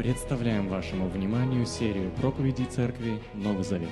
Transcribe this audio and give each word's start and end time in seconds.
Представляем 0.00 0.66
вашему 0.68 1.10
вниманию 1.10 1.66
серию 1.66 2.10
проповедей 2.12 2.64
Церкви 2.64 3.20
Новый 3.34 3.64
Завет. 3.64 3.90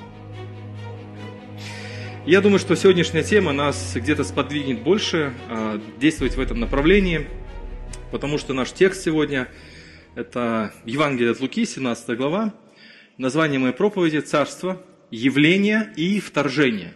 Я 2.24 2.40
думаю, 2.40 2.58
что 2.58 2.74
сегодняшняя 2.76 3.22
тема 3.22 3.52
нас 3.52 3.92
где-то 3.94 4.24
сподвигнет 4.24 4.82
больше 4.82 5.34
а, 5.50 5.78
действовать 6.00 6.34
в 6.36 6.40
этом 6.40 6.60
направлении, 6.60 7.28
потому 8.10 8.38
что 8.38 8.54
наш 8.54 8.72
текст 8.72 9.02
сегодня– 9.02 9.48
это 10.14 10.72
Евангелие 10.86 11.32
от 11.32 11.40
Луки, 11.40 11.66
17 11.66 12.16
глава. 12.16 12.54
Название 13.18 13.58
моей 13.58 13.74
проповеди– 13.74 14.20
«Царство, 14.20 14.82
явление 15.10 15.92
и 15.94 16.20
вторжение». 16.20 16.94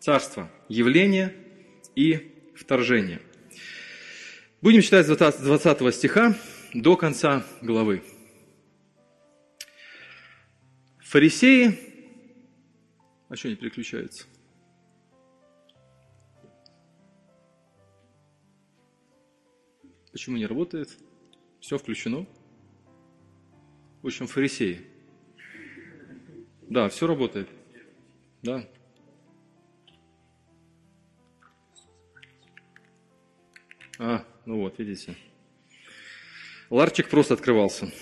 Царство, 0.00 0.50
явление 0.70 1.34
и 1.94 2.32
вторжение. 2.54 3.20
Будем 4.62 4.80
читать 4.80 5.06
с 5.06 5.10
20 5.10 5.94
стиха 5.94 6.34
до 6.74 6.96
конца 6.96 7.44
главы. 7.60 8.02
Фарисеи 11.00 11.92
а 13.32 13.34
что 13.34 13.48
не 13.48 13.56
переключается? 13.56 14.26
Почему 20.12 20.36
не 20.36 20.44
работает? 20.44 20.98
Все 21.58 21.78
включено. 21.78 22.26
В 24.02 24.06
общем, 24.08 24.26
фарисеи. 24.26 24.86
Да, 26.68 26.90
все 26.90 27.06
работает. 27.06 27.48
Да. 28.42 28.68
А, 33.98 34.26
ну 34.44 34.60
вот, 34.60 34.78
видите. 34.78 35.16
Ларчик 36.72 37.10
просто 37.10 37.34
открывался. 37.34 37.92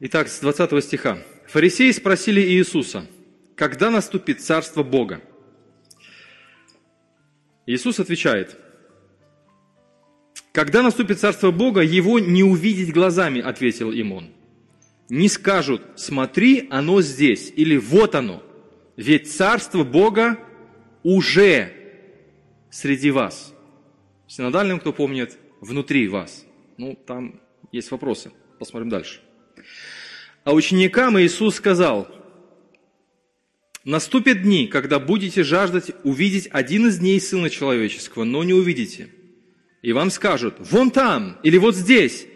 Итак, 0.00 0.28
с 0.28 0.40
20 0.40 0.82
стиха. 0.82 1.18
Фарисеи 1.46 1.90
спросили 1.90 2.40
Иисуса, 2.40 3.06
когда 3.54 3.90
наступит 3.90 4.40
Царство 4.40 4.82
Бога? 4.82 5.20
Иисус 7.66 8.00
отвечает, 8.00 8.58
когда 10.52 10.82
наступит 10.82 11.20
Царство 11.20 11.50
Бога, 11.50 11.82
его 11.82 12.18
не 12.18 12.42
увидеть 12.42 12.94
глазами, 12.94 13.42
ответил 13.42 13.92
им 13.92 14.12
он. 14.12 14.30
Не 15.10 15.28
скажут, 15.28 15.82
смотри, 15.96 16.66
оно 16.70 17.02
здесь, 17.02 17.52
или 17.54 17.76
вот 17.76 18.14
оно. 18.14 18.42
Ведь 18.96 19.30
Царство 19.30 19.84
Бога 19.84 20.38
уже 21.02 21.74
среди 22.70 23.10
вас. 23.10 23.52
В 24.26 24.32
синодальном, 24.32 24.80
кто 24.80 24.94
помнит, 24.94 25.36
внутри 25.60 26.08
вас. 26.08 26.46
Ну, 26.76 26.98
там 27.06 27.40
есть 27.72 27.90
вопросы. 27.90 28.32
Посмотрим 28.58 28.88
дальше. 28.88 29.20
А 30.44 30.52
ученикам 30.52 31.18
Иисус 31.20 31.56
сказал, 31.56 32.08
«Наступят 33.84 34.42
дни, 34.42 34.66
когда 34.66 34.98
будете 34.98 35.42
жаждать 35.42 35.92
увидеть 36.04 36.48
один 36.50 36.88
из 36.88 36.98
дней 36.98 37.20
Сына 37.20 37.50
Человеческого, 37.50 38.24
но 38.24 38.44
не 38.44 38.54
увидите. 38.54 39.08
И 39.82 39.92
вам 39.92 40.10
скажут, 40.10 40.54
вон 40.58 40.90
там 40.90 41.38
или 41.42 41.58
вот 41.58 41.76
здесь. 41.76 42.26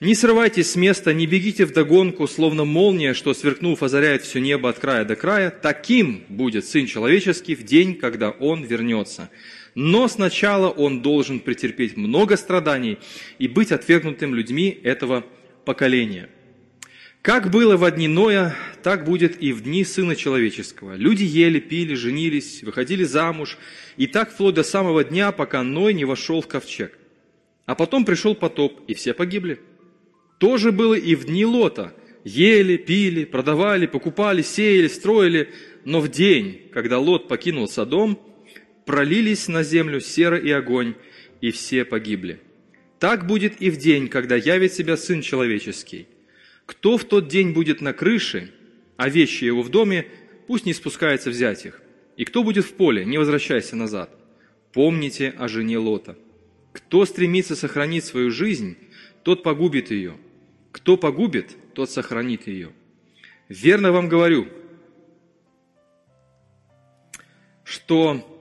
Не 0.00 0.14
срывайтесь 0.16 0.70
с 0.70 0.76
места, 0.76 1.14
не 1.14 1.26
бегите 1.26 1.64
в 1.64 1.72
догонку, 1.72 2.26
словно 2.26 2.64
молния, 2.64 3.14
что, 3.14 3.34
сверкнув, 3.34 3.82
озаряет 3.82 4.22
все 4.22 4.40
небо 4.40 4.68
от 4.70 4.78
края 4.78 5.04
до 5.04 5.14
края. 5.14 5.50
Таким 5.50 6.24
будет 6.28 6.64
Сын 6.64 6.86
Человеческий 6.86 7.54
в 7.54 7.62
день, 7.62 7.94
когда 7.94 8.30
Он 8.30 8.64
вернется. 8.64 9.30
Но 9.74 10.08
сначала 10.08 10.68
Он 10.68 11.02
должен 11.02 11.40
претерпеть 11.40 11.96
много 11.96 12.36
страданий 12.36 12.98
и 13.38 13.48
быть 13.48 13.72
отвергнутым 13.72 14.34
людьми 14.34 14.78
этого 14.82 15.24
поколения». 15.64 16.28
Как 17.22 17.52
было 17.52 17.76
в 17.76 17.88
дни 17.92 18.08
Ноя, 18.08 18.56
так 18.82 19.04
будет 19.04 19.40
и 19.40 19.52
в 19.52 19.62
дни 19.62 19.84
Сына 19.84 20.16
Человеческого. 20.16 20.96
Люди 20.96 21.22
ели, 21.22 21.60
пили, 21.60 21.94
женились, 21.94 22.64
выходили 22.64 23.04
замуж, 23.04 23.58
и 23.96 24.08
так 24.08 24.32
вплоть 24.32 24.56
до 24.56 24.64
самого 24.64 25.04
дня, 25.04 25.30
пока 25.30 25.62
Ной 25.62 25.94
не 25.94 26.04
вошел 26.04 26.42
в 26.42 26.48
ковчег. 26.48 26.98
А 27.64 27.76
потом 27.76 28.04
пришел 28.04 28.34
потоп, 28.34 28.80
и 28.88 28.94
все 28.94 29.14
погибли. 29.14 29.60
То 30.38 30.56
же 30.56 30.72
было 30.72 30.94
и 30.94 31.14
в 31.14 31.26
дни 31.26 31.46
Лота. 31.46 31.94
Ели, 32.24 32.76
пили, 32.76 33.24
продавали, 33.24 33.86
покупали, 33.86 34.42
сеяли, 34.42 34.88
строили, 34.88 35.50
но 35.84 36.00
в 36.00 36.08
день, 36.08 36.62
когда 36.72 36.98
Лот 36.98 37.28
покинул 37.28 37.68
Содом, 37.68 38.18
пролились 38.84 39.48
на 39.48 39.62
землю 39.62 40.00
сера 40.00 40.38
и 40.38 40.50
огонь, 40.50 40.94
и 41.40 41.50
все 41.50 41.84
погибли. 41.84 42.40
Так 42.98 43.26
будет 43.26 43.60
и 43.60 43.70
в 43.70 43.76
день, 43.76 44.08
когда 44.08 44.36
явит 44.36 44.72
себя 44.72 44.96
Сын 44.96 45.22
Человеческий. 45.22 46.06
Кто 46.66 46.96
в 46.96 47.04
тот 47.04 47.28
день 47.28 47.52
будет 47.52 47.80
на 47.80 47.92
крыше, 47.92 48.52
а 48.96 49.08
вещи 49.08 49.44
его 49.44 49.62
в 49.62 49.68
доме, 49.68 50.06
пусть 50.46 50.66
не 50.66 50.72
спускается 50.72 51.30
взять 51.30 51.66
их. 51.66 51.82
И 52.16 52.24
кто 52.24 52.44
будет 52.44 52.64
в 52.64 52.74
поле, 52.74 53.04
не 53.04 53.18
возвращайся 53.18 53.74
назад. 53.74 54.10
Помните 54.72 55.34
о 55.36 55.48
жене 55.48 55.78
Лота. 55.78 56.16
Кто 56.72 57.04
стремится 57.04 57.56
сохранить 57.56 58.04
свою 58.04 58.30
жизнь, 58.30 58.76
тот 59.24 59.42
погубит 59.42 59.90
ее. 59.90 60.16
Кто 60.70 60.96
погубит, 60.96 61.56
тот 61.74 61.90
сохранит 61.90 62.46
ее. 62.46 62.72
Верно 63.48 63.92
вам 63.92 64.08
говорю, 64.08 64.48
что 67.64 68.31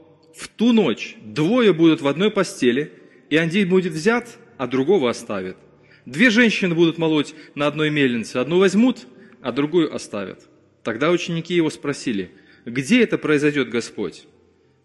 в 0.41 0.47
ту 0.47 0.74
ночь 0.74 1.16
двое 1.22 1.74
будут 1.74 2.02
в 2.02 2.07
одной 2.07 2.31
постели, 2.31 2.91
и 3.29 3.38
один 3.38 3.69
будет 3.69 3.94
взят, 3.94 4.38
а 4.57 4.68
другого 4.68 5.09
оставит– 5.09 5.57
Две 6.06 6.31
женщины 6.31 6.74
будут 6.74 6.97
молоть 6.97 7.35
на 7.53 7.68
одной 7.68 7.90
мельнице, 7.90 8.38
одну 8.38 8.57
возьмут, 8.57 9.06
а 9.41 9.52
другую 9.52 9.94
оставят. 9.94 10.47
Тогда 10.84 11.12
ученики 11.12 11.53
его 11.53 11.69
спросили, 11.69 12.31
где 12.66 13.03
это 13.03 13.18
произойдет 13.18 13.69
Господь? 13.69 14.25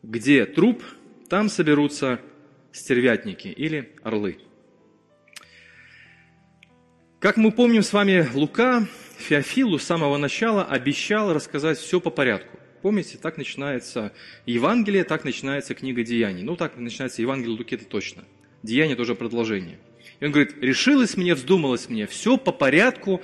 Где 0.03 0.45
труп, 0.45 0.83
там 1.29 1.49
соберутся 1.49 2.21
стервятники 2.71 3.49
или 3.49 3.93
орлы. 4.03 4.39
Как 7.19 7.39
мы 7.39 7.51
помним 7.51 7.83
с 7.83 7.93
вами, 7.95 8.29
Лука 8.35 8.87
Феофилу 9.17 9.79
с 9.79 9.85
самого 9.85 10.19
начала 10.19 10.65
обещал 10.65 11.33
рассказать 11.33 11.79
все 11.79 11.99
по 11.99 12.11
порядку. 12.11 12.56
Помните, 12.87 13.19
так 13.21 13.37
начинается 13.37 14.13
Евангелие, 14.47 15.03
так 15.03 15.25
начинается 15.25 15.75
книга 15.75 16.05
Деяний. 16.05 16.45
Ну, 16.45 16.55
так 16.55 16.77
начинается 16.77 17.21
Евангелие 17.21 17.57
Луки, 17.57 17.75
это 17.75 17.85
точно. 17.85 18.23
Деяние 18.63 18.95
тоже 18.95 19.17
продолжение. 19.17 19.81
И 20.21 20.25
он 20.25 20.31
говорит, 20.31 20.55
решилось 20.61 21.17
мне, 21.17 21.35
вздумалось 21.35 21.89
мне, 21.89 22.07
все 22.07 22.37
по 22.37 22.53
порядку 22.53 23.23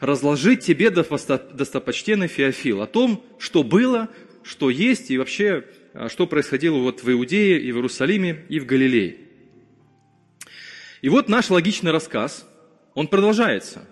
разложить 0.00 0.64
тебе, 0.64 0.90
достопочтенный 0.90 2.26
Феофил, 2.26 2.82
о 2.82 2.88
том, 2.88 3.24
что 3.38 3.62
было, 3.62 4.08
что 4.42 4.68
есть 4.68 5.12
и 5.12 5.18
вообще, 5.18 5.64
а, 5.92 6.08
что 6.08 6.26
происходило 6.26 6.78
вот 6.78 7.04
в 7.04 7.08
Иудее 7.08 7.60
и 7.60 7.70
в 7.70 7.76
Иерусалиме 7.76 8.44
и 8.48 8.58
в 8.58 8.66
Галилее. 8.66 9.18
И 11.02 11.08
вот 11.08 11.28
наш 11.28 11.50
логичный 11.50 11.92
рассказ, 11.92 12.48
он 12.94 13.06
продолжается. 13.06 13.86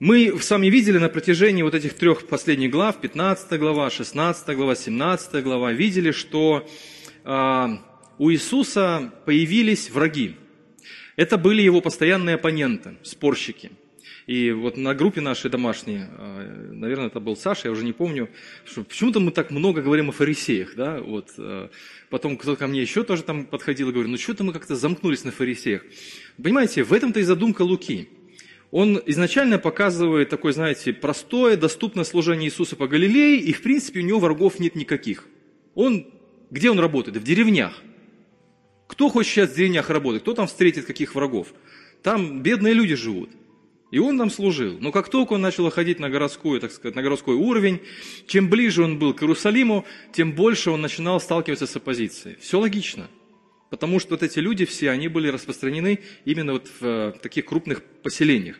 Мы 0.00 0.38
с 0.40 0.48
вами 0.48 0.68
видели 0.68 0.98
на 0.98 1.08
протяжении 1.08 1.64
вот 1.64 1.74
этих 1.74 1.94
трех 1.94 2.28
последних 2.28 2.70
глав, 2.70 3.00
15 3.00 3.58
глава, 3.58 3.90
16 3.90 4.56
глава, 4.56 4.76
17 4.76 5.42
глава, 5.42 5.72
видели, 5.72 6.12
что 6.12 6.68
э, 7.24 7.66
у 8.16 8.30
Иисуса 8.30 9.12
появились 9.24 9.90
враги. 9.90 10.36
Это 11.16 11.36
были 11.36 11.62
его 11.62 11.80
постоянные 11.80 12.36
оппоненты, 12.36 12.96
спорщики. 13.02 13.72
И 14.28 14.52
вот 14.52 14.76
на 14.76 14.94
группе 14.94 15.20
нашей 15.20 15.50
домашней, 15.50 16.02
а, 16.02 16.70
наверное, 16.72 17.06
это 17.06 17.18
был 17.18 17.34
Саша, 17.34 17.62
я 17.64 17.72
уже 17.72 17.84
не 17.84 17.92
помню, 17.92 18.28
что 18.66 18.84
почему-то 18.84 19.18
мы 19.18 19.32
так 19.32 19.50
много 19.50 19.82
говорим 19.82 20.10
о 20.10 20.12
фарисеях, 20.12 20.76
да, 20.76 21.00
вот. 21.00 21.30
А, 21.38 21.70
потом 22.08 22.36
кто-то 22.36 22.56
ко 22.56 22.68
мне 22.68 22.82
еще 22.82 23.02
тоже 23.02 23.24
там 23.24 23.46
подходил 23.46 23.88
и 23.88 23.92
говорил, 23.92 24.12
ну 24.12 24.16
что-то 24.16 24.44
мы 24.44 24.52
как-то 24.52 24.76
замкнулись 24.76 25.24
на 25.24 25.32
фарисеях. 25.32 25.82
Понимаете, 26.40 26.84
в 26.84 26.92
этом-то 26.92 27.18
и 27.18 27.24
задумка 27.24 27.62
Луки. 27.62 28.10
Он 28.70 29.00
изначально 29.06 29.58
показывает 29.58 30.28
такое, 30.28 30.52
знаете, 30.52 30.92
простое, 30.92 31.56
доступное 31.56 32.04
служение 32.04 32.48
Иисуса 32.48 32.76
по 32.76 32.86
Галилее, 32.86 33.40
и 33.40 33.52
в 33.52 33.62
принципе 33.62 34.00
у 34.00 34.02
него 34.02 34.18
врагов 34.18 34.58
нет 34.58 34.74
никаких. 34.74 35.26
Он, 35.74 36.06
где 36.50 36.70
он 36.70 36.78
работает? 36.78 37.16
В 37.16 37.22
деревнях. 37.22 37.82
Кто 38.86 39.08
хочет 39.08 39.32
сейчас 39.32 39.50
в 39.50 39.56
деревнях 39.56 39.88
работать? 39.90 40.22
Кто 40.22 40.34
там 40.34 40.46
встретит 40.46 40.84
каких 40.84 41.14
врагов? 41.14 41.48
Там 42.02 42.42
бедные 42.42 42.74
люди 42.74 42.94
живут. 42.94 43.30
И 43.90 43.98
он 43.98 44.18
там 44.18 44.30
служил. 44.30 44.76
Но 44.80 44.92
как 44.92 45.08
только 45.08 45.32
он 45.32 45.40
начал 45.40 45.70
ходить 45.70 45.98
на, 45.98 46.10
городскую, 46.10 46.60
так 46.60 46.72
сказать, 46.72 46.94
на 46.94 47.02
городской 47.02 47.36
уровень, 47.36 47.80
чем 48.26 48.50
ближе 48.50 48.82
он 48.82 48.98
был 48.98 49.14
к 49.14 49.22
Иерусалиму, 49.22 49.86
тем 50.12 50.32
больше 50.32 50.70
он 50.70 50.82
начинал 50.82 51.20
сталкиваться 51.20 51.66
с 51.66 51.74
оппозицией. 51.74 52.36
Все 52.40 52.60
логично. 52.60 53.08
Потому 53.70 54.00
что 54.00 54.10
вот 54.10 54.22
эти 54.22 54.38
люди 54.38 54.64
все, 54.64 54.90
они 54.90 55.08
были 55.08 55.28
распространены 55.28 56.00
именно 56.24 56.52
вот 56.52 56.68
в 56.80 56.84
э, 56.84 57.12
таких 57.20 57.44
крупных 57.44 57.82
поселениях. 57.82 58.56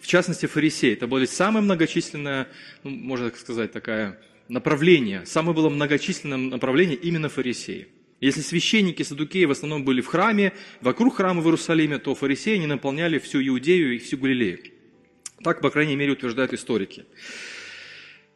В 0.00 0.06
частности, 0.06 0.46
фарисеи. 0.46 0.92
Это 0.92 1.06
было 1.06 1.24
самое 1.24 1.64
многочисленное, 1.64 2.48
ну, 2.84 2.90
можно 2.90 3.30
так 3.30 3.38
сказать, 3.38 3.72
такое 3.72 4.20
направление. 4.48 5.24
Самое 5.24 5.54
было 5.54 5.70
многочисленное 5.70 6.36
направление 6.36 6.96
именно 6.96 7.28
фарисеи. 7.28 7.88
Если 8.20 8.42
священники 8.42 9.02
Садукеи 9.02 9.46
в 9.46 9.50
основном 9.50 9.82
были 9.82 10.02
в 10.02 10.06
храме, 10.06 10.52
вокруг 10.82 11.16
храма 11.16 11.40
в 11.40 11.46
Иерусалиме, 11.46 11.98
то 11.98 12.14
фарисеи 12.14 12.56
не 12.56 12.66
наполняли 12.66 13.18
всю 13.18 13.40
Иудею 13.40 13.94
и 13.94 13.98
всю 13.98 14.18
Галилею. 14.18 14.58
Так, 15.42 15.62
по 15.62 15.70
крайней 15.70 15.96
мере, 15.96 16.12
утверждают 16.12 16.52
историки. 16.52 17.06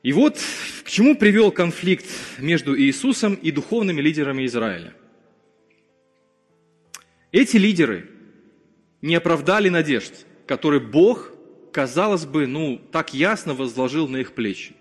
И 0.03 0.12
вот 0.15 0.38
к 0.85 0.91
чему 0.91 1.17
привел 1.17 1.50
конфликт 1.50 2.06
между 2.38 2.79
Иисусом 2.79 3.35
и 3.35 3.50
духовными 3.50 4.00
лидерами 4.00 4.47
Израиля. 4.47 4.94
Эти 7.34 7.56
лидеры 7.56 8.08
не 9.02 9.16
оправдали 9.16 9.69
надежд, 9.69 10.25
которые 10.46 10.81
Бог, 10.81 11.32
казалось 11.72 12.26
бы, 12.26 12.46
ну, 12.46 12.81
так 12.92 13.12
ясно 13.12 13.54
возложил 13.54 14.06
на 14.06 14.19
их 14.19 14.32
плечи 14.34 14.75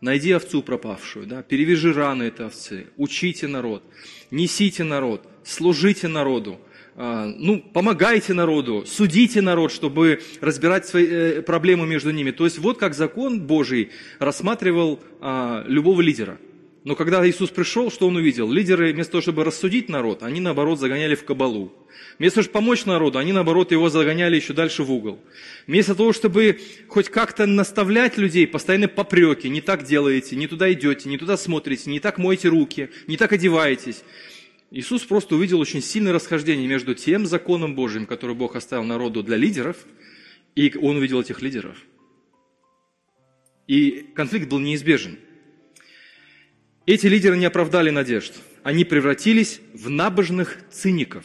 найди 0.00 0.30
овцу 0.30 0.62
пропавшую, 0.62 1.26
да, 1.26 1.42
перевяжи 1.42 1.92
раны 1.92 2.24
этой 2.24 2.46
овцы, 2.46 2.86
учите 2.96 3.48
народ, 3.48 3.82
несите 4.30 4.84
народ, 4.84 5.26
служите 5.42 6.06
народу, 6.06 6.60
а, 6.94 7.26
ну, 7.26 7.60
помогайте 7.60 8.32
народу, 8.32 8.84
судите 8.86 9.42
народ, 9.42 9.72
чтобы 9.72 10.20
разбирать 10.40 10.86
свои 10.86 11.06
э, 11.06 11.42
проблемы 11.42 11.86
между 11.86 12.10
ними. 12.10 12.30
То 12.30 12.44
есть 12.44 12.58
вот 12.58 12.78
как 12.78 12.94
закон 12.94 13.40
Божий 13.40 13.90
рассматривал 14.18 15.00
а, 15.20 15.64
любого 15.66 16.00
лидера. 16.00 16.38
Но 16.86 16.94
когда 16.94 17.28
Иисус 17.28 17.50
пришел, 17.50 17.90
что 17.90 18.06
он 18.06 18.14
увидел? 18.14 18.48
Лидеры 18.48 18.92
вместо 18.92 19.10
того, 19.10 19.22
чтобы 19.22 19.42
рассудить 19.42 19.88
народ, 19.88 20.22
они 20.22 20.38
наоборот 20.38 20.78
загоняли 20.78 21.16
в 21.16 21.24
кабалу. 21.24 21.72
Вместо 22.20 22.36
того, 22.36 22.44
чтобы 22.44 22.52
помочь 22.52 22.84
народу, 22.84 23.18
они 23.18 23.32
наоборот 23.32 23.72
его 23.72 23.90
загоняли 23.90 24.36
еще 24.36 24.52
дальше 24.52 24.84
в 24.84 24.92
угол. 24.92 25.18
Вместо 25.66 25.96
того, 25.96 26.12
чтобы 26.12 26.60
хоть 26.86 27.08
как-то 27.08 27.44
наставлять 27.46 28.18
людей, 28.18 28.46
постоянно 28.46 28.86
попреки, 28.86 29.48
не 29.48 29.60
так 29.60 29.82
делаете, 29.82 30.36
не 30.36 30.46
туда 30.46 30.72
идете, 30.72 31.08
не 31.08 31.18
туда 31.18 31.36
смотрите, 31.36 31.90
не 31.90 31.98
так 31.98 32.18
моете 32.18 32.50
руки, 32.50 32.88
не 33.08 33.16
так 33.16 33.32
одеваетесь. 33.32 34.04
Иисус 34.70 35.02
просто 35.02 35.34
увидел 35.34 35.58
очень 35.58 35.82
сильное 35.82 36.12
расхождение 36.12 36.68
между 36.68 36.94
тем 36.94 37.26
законом 37.26 37.74
Божьим, 37.74 38.06
который 38.06 38.36
Бог 38.36 38.54
оставил 38.54 38.84
народу 38.84 39.24
для 39.24 39.36
лидеров, 39.36 39.76
и 40.54 40.72
он 40.80 40.98
увидел 40.98 41.20
этих 41.20 41.42
лидеров. 41.42 41.78
И 43.66 44.06
конфликт 44.14 44.48
был 44.48 44.60
неизбежен. 44.60 45.18
Эти 46.86 47.08
лидеры 47.08 47.36
не 47.36 47.46
оправдали 47.46 47.90
надежд. 47.90 48.32
Они 48.62 48.84
превратились 48.84 49.60
в 49.74 49.90
набожных 49.90 50.58
циников. 50.70 51.24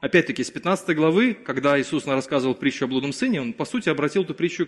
Опять-таки, 0.00 0.42
с 0.42 0.50
15 0.50 0.96
главы, 0.96 1.34
когда 1.34 1.78
Иисус 1.78 2.06
рассказывал 2.06 2.54
притчу 2.54 2.86
о 2.86 2.88
блудном 2.88 3.12
сыне, 3.12 3.42
он, 3.42 3.52
по 3.52 3.66
сути, 3.66 3.90
обратил 3.90 4.24
эту 4.24 4.34
притчу 4.34 4.66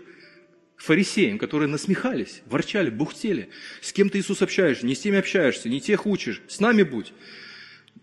к 0.76 0.82
фарисеям, 0.82 1.38
которые 1.38 1.69
насмехались, 1.69 2.43
ворчали, 2.44 2.90
бухтели. 2.90 3.49
С 3.81 3.94
кем 3.94 4.11
ты, 4.11 4.19
Иисус, 4.19 4.43
общаешься? 4.43 4.84
Не 4.84 4.94
с 4.94 5.00
теми 5.00 5.19
общаешься, 5.19 5.70
не 5.70 5.81
тех 5.81 6.05
учишь, 6.05 6.43
с 6.49 6.61
нами 6.61 6.82
будь. 6.82 7.14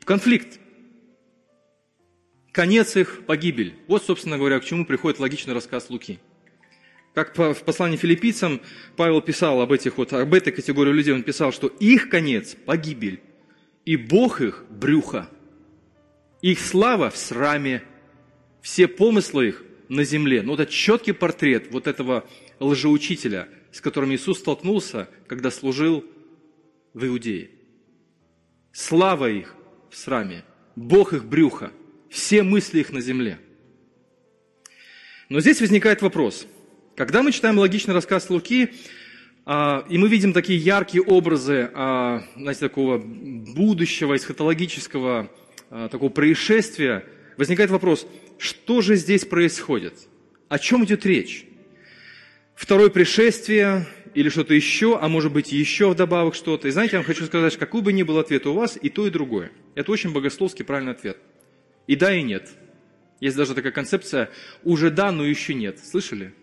Конфликт. 0.04 0.60
Конец 2.52 2.96
их– 2.96 3.26
погибель. 3.28 3.76
Вот, 3.88 4.04
собственно 4.04 4.40
говоря, 4.40 4.60
к 4.60 4.66
чему 4.66 4.86
приходит 4.86 5.20
логичный 5.20 5.54
рассказ 5.54 5.92
Луки. 5.92 6.20
Как 7.18 7.36
в 7.36 7.64
послании 7.64 7.98
филиппийцам 7.98 8.62
Павел 8.96 9.22
писал 9.22 9.60
об, 9.60 9.72
этих, 9.72 9.98
вот, 9.98 10.14
об 10.14 10.36
этой 10.36 10.54
категории 10.54 10.92
людей, 10.92 11.16
он 11.16 11.24
писал, 11.24 11.52
что 11.52 11.66
их 11.66 12.10
конец– 12.10 12.56
погибель, 12.68 13.22
и 13.86 13.98
Бог 13.98 14.40
их– 14.40 14.66
брюхо. 14.70 15.28
Их 16.44 16.60
слава 16.60 17.10
в 17.10 17.18
сраме, 17.18 17.82
все 18.62 18.88
помыслы 18.88 19.48
их 19.48 19.64
на 19.90 20.04
земле. 20.04 20.44
Ну, 20.44 20.54
это 20.54 20.68
четкий 20.68 21.12
портрет 21.12 21.72
вот 21.72 21.88
этого 21.88 22.24
лжеучителя, 22.60 23.50
с 23.72 23.82
которым 23.82 24.14
Иисус 24.14 24.38
столкнулся, 24.38 25.10
когда 25.26 25.50
служил 25.50 26.06
в 26.94 27.04
Иудее. 27.04 27.50
Слава 28.72 29.28
их 29.28 29.56
в 29.90 29.98
сраме, 29.98 30.46
Бог 30.76 31.14
их 31.14 31.26
брюха, 31.26 31.72
все 32.12 32.44
мысли 32.44 32.82
их 32.82 32.92
на 32.92 33.02
земле. 33.02 33.40
Но 35.30 35.40
здесь 35.40 35.62
возникает 35.62 36.04
вопрос– 36.04 36.46
когда 36.98 37.22
мы 37.22 37.32
читаем 37.32 37.60
логичный 37.60 37.94
рассказ 37.94 38.28
Луки, 38.32 38.74
а, 39.46 39.86
и 39.88 40.00
мы 40.00 40.10
видим 40.10 40.34
такие 40.34 40.58
яркие 40.58 41.04
образы, 41.04 41.70
а, 41.76 42.24
знаете, 42.36 42.62
такого 42.62 42.98
будущего, 42.98 44.18
эсхатологического 44.18 45.32
а, 45.70 45.90
такого 45.90 46.10
происшествия, 46.10 47.06
возникает 47.38 47.70
вопрос, 47.70 48.08
что 48.40 48.82
же 48.82 48.96
здесь 48.96 49.26
происходит? 49.26 49.94
О 50.50 50.58
чем 50.58 50.86
идет 50.86 51.06
речь? 51.06 51.46
Второе 52.56 52.90
пришествие 52.90 53.86
или 54.16 54.30
что-то 54.30 54.56
еще, 54.56 54.98
а 55.00 55.08
может 55.08 55.32
быть 55.32 55.52
еще 55.52 55.92
вдобавок 55.92 56.34
что-то. 56.34 56.68
И 56.68 56.72
знаете, 56.72 56.94
я 56.94 57.00
вам 57.00 57.06
хочу 57.06 57.26
сказать, 57.26 57.54
что 57.54 57.60
какой 57.60 57.84
бы 57.84 57.94
ни 57.94 58.02
был 58.02 58.18
ответ 58.18 58.48
у 58.48 58.54
вас, 58.54 58.76
и 58.82 58.90
то, 58.90 59.06
и 59.06 59.12
другое. 59.12 59.52
Это 59.76 59.92
очень 59.92 60.14
богословский 60.14 60.66
правильный 60.66 60.94
ответ. 60.94 61.20
И 61.86 61.96
да, 61.96 62.12
и 62.12 62.24
нет. 62.24 62.50
Есть 63.20 63.38
даже 63.38 63.54
такая 63.54 63.72
концепция 63.72 64.32
«уже 64.64 64.90
да, 64.90 65.12
но 65.12 65.24
еще 65.24 65.54
нет». 65.54 65.78
Слышали? 65.78 66.34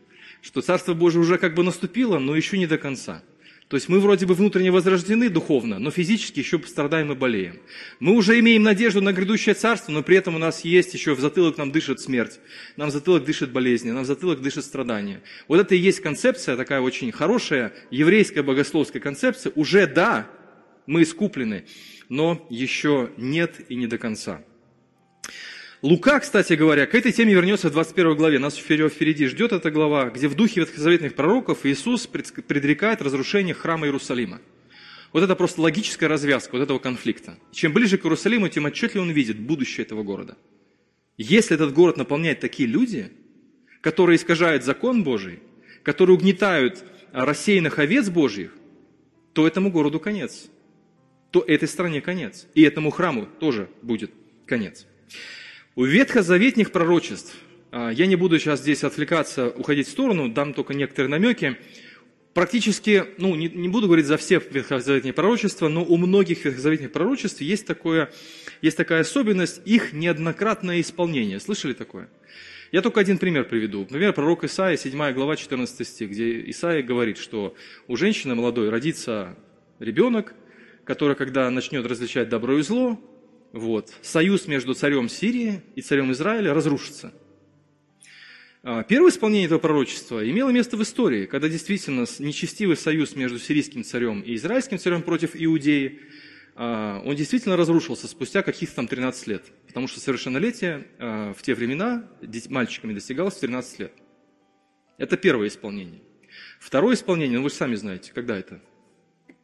Что 0.45 0.61
Царство 0.61 0.93
Божие 0.93 1.23
уже 1.23 1.39
как 1.39 1.55
бы 1.55 1.63
наступило, 1.63 2.19
но 2.19 2.37
еще 2.37 2.59
не 2.59 2.67
до 2.67 2.77
конца. 2.77 3.23
То 3.69 3.77
есть 3.77 3.89
мы 3.89 3.99
вроде 3.99 4.27
бы 4.27 4.35
внутренне 4.35 4.71
возрождены 4.71 5.31
духовно, 5.31 5.79
но 5.79 5.91
физически 5.91 6.41
еще 6.41 6.61
страдаем 6.67 7.11
и 7.13 7.15
болеем. 7.15 7.61
Мы 7.99 8.13
уже 8.13 8.39
имеем 8.39 8.63
надежду 8.63 9.01
на 9.01 9.15
грядущее 9.15 9.55
царство, 9.55 9.91
но 9.91 10.03
при 10.03 10.19
этом 10.19 10.35
у 10.35 10.39
нас 10.39 10.61
есть 10.61 10.93
еще 10.93 11.15
в 11.15 11.21
затылок 11.21 11.57
нам 11.57 11.73
дышит 11.73 11.99
смерть, 11.99 12.41
нам 12.77 12.91
в 12.91 12.93
затылок 12.93 13.25
дышит 13.25 13.53
болезни, 13.53 13.91
нам 13.91 14.05
в 14.05 14.07
затылок 14.07 14.43
дышит 14.43 14.67
страдания. 14.67 15.23
Вот 15.49 15.59
это 15.59 15.75
и 15.75 15.79
есть 15.79 16.01
концепция, 16.01 16.59
такая 16.59 16.83
очень 16.83 17.11
хорошая, 17.11 17.73
еврейская 17.91 18.43
богословская 18.43 19.01
концепция. 19.01 19.51
Уже 19.57 19.87
да, 19.87 20.31
мы 20.87 21.05
искуплены, 21.05 21.65
но 22.11 22.47
еще 22.51 23.11
нет 23.17 23.63
и 23.71 23.77
не 23.77 23.87
до 23.87 23.97
конца. 23.97 24.45
Лука, 25.85 26.19
кстати 26.19 26.55
говоря, 26.55 26.87
к 26.87 26.95
этой 26.95 27.13
теме 27.13 27.35
вернется 27.35 27.69
в 27.69 27.73
21 27.73 28.17
главе. 28.17 28.39
Нас 28.39 28.57
впереди 28.57 29.27
ждет 29.27 29.53
эта 29.53 29.71
глава, 29.71 30.09
где 30.09 30.29
в 30.29 30.35
духе 30.35 30.61
ветхозаветных 30.61 31.15
пророков 31.15 31.67
Иисус 31.67 32.07
предрекает 32.07 33.03
разрушение 33.03 33.55
храма 33.55 33.87
Иерусалима. 33.87 34.41
Вот 35.13 35.23
это 35.23 35.37
просто 35.37 35.61
логическая 35.61 36.09
развязка 36.09 36.55
вот 36.55 36.63
этого 36.63 36.79
конфликта. 36.79 37.37
Чем 37.53 37.75
ближе 37.75 37.99
к 37.99 38.07
Иерусалиму, 38.07 38.49
тем 38.49 38.65
отчетливее 38.65 39.03
он 39.03 39.11
видит 39.11 39.39
будущее 39.39 39.85
этого 39.85 40.03
города. 40.03 40.39
Если 41.19 41.55
этот 41.55 41.75
город 41.75 41.99
наполняет 41.99 42.41
такие 42.41 42.67
люди, 42.67 43.13
которые 43.83 44.17
искажают 44.17 44.65
закон 44.65 45.05
Божий, 45.05 45.41
которые 45.83 46.17
угнетают 46.17 46.83
рассеянных 47.13 47.79
овец 47.79 48.09
Божьих, 48.09 48.55
то 49.35 49.47
этому 49.47 49.71
городу 49.71 50.01
конец. 50.01 50.47
То 51.31 51.45
этой 51.47 51.69
стране 51.69 52.01
конец. 52.01 52.47
И 52.55 52.63
этому 52.63 52.91
храму 52.91 53.29
тоже 53.39 53.69
будет 53.83 54.13
конец. 54.47 54.87
У 55.77 55.83
ветхозаветных 55.83 56.71
пророчеств, 56.71 57.35
а, 57.73 57.91
я 57.91 58.07
не 58.07 58.15
буду 58.15 58.39
сейчас 58.39 58.61
здесь 58.61 58.85
отвлекаться, 58.85 59.49
уходить 59.49 59.89
в 59.89 59.91
сторону, 59.91 60.29
дам 60.29 60.55
только 60.55 60.73
некоторые 60.73 61.11
намеки, 61.11 61.57
практически, 62.33 63.07
ну, 63.19 63.35
не, 63.35 63.49
не 63.49 63.69
буду 63.69 63.89
говорить 63.89 64.07
за 64.07 64.17
все 64.17 64.39
ветхозаветные 64.39 65.13
пророчества, 65.13 65.67
но 65.67 65.85
у 65.85 65.97
многих 65.97 66.45
ветхозаветных 66.45 66.93
пророчеств 66.93 67.41
есть, 67.41 67.67
такое, 67.67 68.13
есть 68.63 68.77
такая 68.77 69.01
особенность, 69.01 69.63
их 69.65 69.93
неоднократное 69.93 70.81
исполнение. 70.81 71.41
Слышали 71.41 71.73
такое? 71.73 72.09
Я 72.71 72.81
только 72.81 73.01
один 73.01 73.19
пример 73.19 73.43
приведу. 73.43 73.81
Например, 73.81 74.13
пророк 74.13 74.45
Исаия, 74.45 74.77
7 74.77 75.13
глава, 75.13 75.35
14 75.35 75.89
стих, 75.89 76.09
где 76.09 76.49
Исаия 76.51 76.85
говорит, 76.85 77.19
что 77.19 77.57
у 77.89 77.97
женщины 77.97 78.37
молодой 78.37 78.69
родится 78.69 79.37
ребенок, 79.81 80.35
который, 80.85 81.17
когда 81.17 81.51
начнет 81.51 81.85
различать 81.85 82.29
добро 82.29 82.59
и 82.59 82.63
зло, 82.63 83.01
вот, 83.55 83.95
союз 84.03 84.49
между 84.49 84.75
царем 84.75 85.09
Сирии 85.09 85.63
и 85.77 85.81
царем 85.81 86.11
Израиля 86.11 86.53
разрушится. 86.53 87.15
А, 88.65 88.83
первое 88.83 89.13
исполнение 89.13 89.47
этого 89.47 89.61
пророчества 89.61 90.29
имело 90.29 90.51
место 90.51 90.77
в 90.77 90.83
истории, 90.83 91.27
когда 91.27 91.49
действительно 91.49 92.05
нечестивый 92.19 92.77
союз 92.77 93.15
между 93.15 93.39
сирийским 93.39 93.85
царем 93.85 94.23
и 94.23 94.35
израильским 94.35 94.81
царем 94.81 95.03
против 95.03 95.31
Иудеи, 95.35 96.01
а, 96.57 97.01
он 97.05 97.15
действительно 97.15 97.57
разрушился 97.57 98.09
спустя 98.09 98.43
каких-то 98.43 98.75
там 98.75 98.89
13 98.89 99.29
лет. 99.29 99.45
Потому 99.69 99.87
что 99.87 100.01
совершеннолетие 100.01 100.89
а, 100.99 101.33
в 101.33 101.41
те 101.43 101.55
времена 101.55 102.11
мальчиками 102.49 102.93
достигалось 102.93 103.35
в 103.35 103.41
13 103.41 103.79
лет. 103.79 103.93
Это 104.99 105.17
первое 105.17 105.47
исполнение. 105.47 106.03
Второе 106.59 106.97
исполнение, 106.97 107.39
ну 107.39 107.45
вы 107.45 107.51
же 107.51 107.55
сами 107.55 107.77
знаете, 107.77 108.11
когда 108.13 108.37
это 108.37 108.61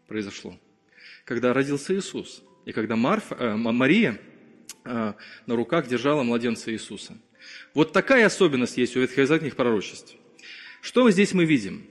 произошло. 0.09 0.59
Когда 1.25 1.53
родился 1.53 1.95
Иисус– 1.97 2.43
и 2.65 2.73
когда 2.73 2.97
Марф, 2.97 3.33
э, 3.33 3.57
Мария 3.57 4.21
э, 4.85 5.13
на 5.47 5.57
руках 5.57 5.89
держала 5.89 6.23
младенца 6.23 6.73
Иисуса. 6.73 7.19
Вот 7.75 7.93
такая 7.93 8.27
особенность 8.27 8.77
есть 8.77 8.97
у 8.97 9.01
ветхозаветных 9.01 9.57
пророчеств. 9.57 10.15
Что 10.83 11.11
здесь 11.11 11.33
мы 11.33 11.45
видим? 11.45 11.87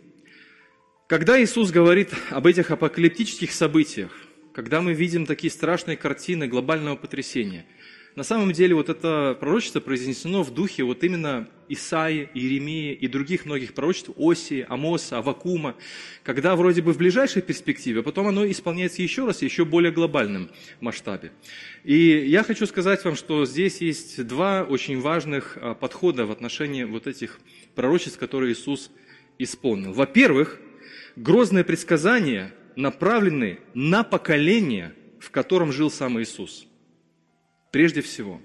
Когда 1.08 1.42
Иисус 1.42 1.72
говорит 1.72 2.14
об 2.30 2.46
этих 2.46 2.72
апокалиптических 2.72 3.52
событиях, 3.52 4.12
когда 4.54 4.82
мы 4.82 4.94
видим 4.94 5.26
такие 5.26 5.52
страшные 5.52 5.98
картины 5.98 6.48
глобального 6.48 6.96
потрясения, 6.96 7.66
на 8.20 8.24
самом 8.24 8.52
деле 8.52 8.76
вот 8.76 8.90
это 8.90 9.38
пророчество 9.40 9.80
произнесено 9.80 10.44
в 10.44 10.54
духе 10.54 10.84
вот 10.84 11.06
именно 11.06 11.48
Исаи, 11.70 12.30
Иеремии 12.34 12.92
и 12.92 13.08
других 13.08 13.46
многих 13.46 13.74
пророчеств, 13.74 14.10
Осии, 14.18 14.66
Амоса, 14.68 15.20
Авакума, 15.20 15.78
когда 16.24 16.58
вроде 16.58 16.82
бы 16.82 16.92
в 16.92 16.98
ближайшей 16.98 17.42
перспективе, 17.42 18.02
а 18.02 18.04
потом 18.04 18.28
оно 18.28 18.46
исполняется 18.52 19.02
еще 19.02 19.26
раз, 19.26 19.42
еще 19.42 19.64
более 19.64 19.94
глобальном 19.94 20.50
масштабе. 20.82 21.32
И 21.86 21.96
я 22.28 22.44
хочу 22.44 22.66
сказать 22.66 23.06
вам, 23.06 23.16
что 23.16 23.46
здесь 23.46 23.80
есть 23.80 24.22
два 24.28 24.64
очень 24.64 25.00
важных 25.00 25.58
а, 25.62 25.74
подхода 25.74 26.26
в 26.26 26.32
отношении 26.32 26.84
вот 26.84 27.08
этих 27.08 27.40
пророчеств, 27.74 28.20
которые 28.20 28.52
Иисус 28.52 28.92
исполнил. 29.38 29.94
Во-первых, 29.94 30.60
грозные 31.16 31.64
предсказания 31.64 32.54
направлены 32.76 33.62
на 33.74 34.04
поколение, 34.04 34.94
в 35.22 35.32
котором 35.32 35.72
жил 35.72 35.90
сам 35.90 36.22
Иисус. 36.22 36.66
Прежде 37.72 38.02
всего. 38.02 38.42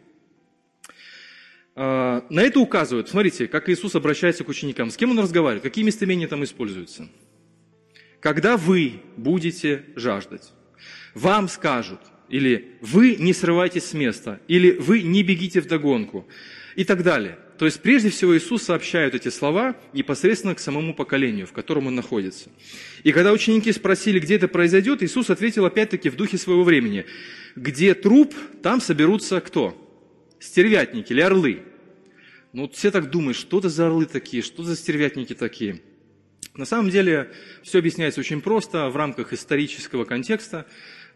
А, 1.75 2.25
на 2.31 2.41
это 2.41 2.61
указывают, 2.61 3.09
смотрите, 3.09 3.49
как 3.49 3.69
Иисус 3.69 3.95
обращается 3.95 4.45
к 4.45 4.49
ученикам. 4.49 4.91
С 4.91 4.97
кем 4.97 5.11
Он 5.11 5.19
разговаривает? 5.19 5.63
Какие 5.63 5.85
местоимения 5.85 6.29
там 6.29 6.45
используются? 6.45 7.09
Когда 8.21 8.57
вы 8.57 9.03
будете 9.17 9.85
жаждать, 9.97 10.53
вам 11.15 11.49
скажут, 11.49 12.01
или 12.29 12.79
вы 12.81 13.17
не 13.17 13.33
срывайтесь 13.33 13.85
с 13.85 13.93
места, 13.95 14.41
или 14.49 14.73
вы 14.73 15.03
не 15.03 15.23
бегите 15.23 15.61
в 15.61 15.67
догонку, 15.67 16.27
и 16.75 16.85
так 16.85 17.03
далее. 17.03 17.39
То 17.59 17.67
есть, 17.67 17.81
прежде 17.81 18.11
всего, 18.11 18.37
Иисус 18.37 18.65
сообщает 18.65 19.15
эти 19.15 19.29
слова 19.29 19.77
непосредственно 19.93 20.55
к 20.55 20.59
самому 20.59 20.93
поколению, 20.93 21.47
в 21.47 21.53
котором 21.53 21.87
он 21.87 21.95
находится. 21.95 22.51
И 23.05 23.13
когда 23.13 23.33
ученики 23.33 23.71
спросили, 23.73 24.19
где 24.19 24.37
это 24.37 24.49
произойдет, 24.49 25.03
Иисус 25.03 25.31
ответил 25.31 25.65
опять-таки 25.65 26.09
в 26.09 26.17
духе 26.17 26.37
своего 26.37 26.65
времени. 26.65 27.07
Где 27.55 27.95
труп, 27.95 28.35
там 28.63 28.81
соберутся 28.81 29.41
кто? 29.41 29.81
Стервятники 30.41 31.13
или 31.13 31.21
орлы. 31.21 31.63
Ну, 32.53 32.63
вот 32.63 32.75
все 32.75 32.91
так 32.91 33.11
думают, 33.11 33.37
что 33.37 33.61
это 33.61 33.69
за 33.69 33.87
орлы 33.87 34.07
такие, 34.07 34.43
что 34.43 34.65
за 34.65 34.77
стервятники 34.77 35.35
такие. 35.35 35.81
На 36.57 36.65
самом 36.65 36.91
деле, 36.91 37.31
все 37.63 37.79
объясняется 37.79 38.21
очень 38.21 38.41
просто 38.41 38.89
в 38.89 38.97
рамках 38.97 39.33
исторического 39.33 40.05
контекста. 40.05 40.67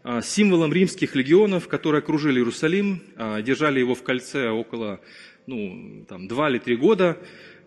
А, 0.01 0.21
символом 0.21 0.71
римских 0.71 1.15
легионов, 1.15 1.67
которые 1.67 1.99
окружили 1.99 2.39
Иерусалим, 2.39 3.03
а, 3.17 3.41
держали 3.41 3.79
его 3.79 3.95
в 3.95 4.03
кольце 4.03 4.49
около 4.49 5.01
ну, 5.47 6.05
там, 6.07 6.27
два 6.27 6.49
или 6.49 6.59
три 6.59 6.75
года, 6.75 7.17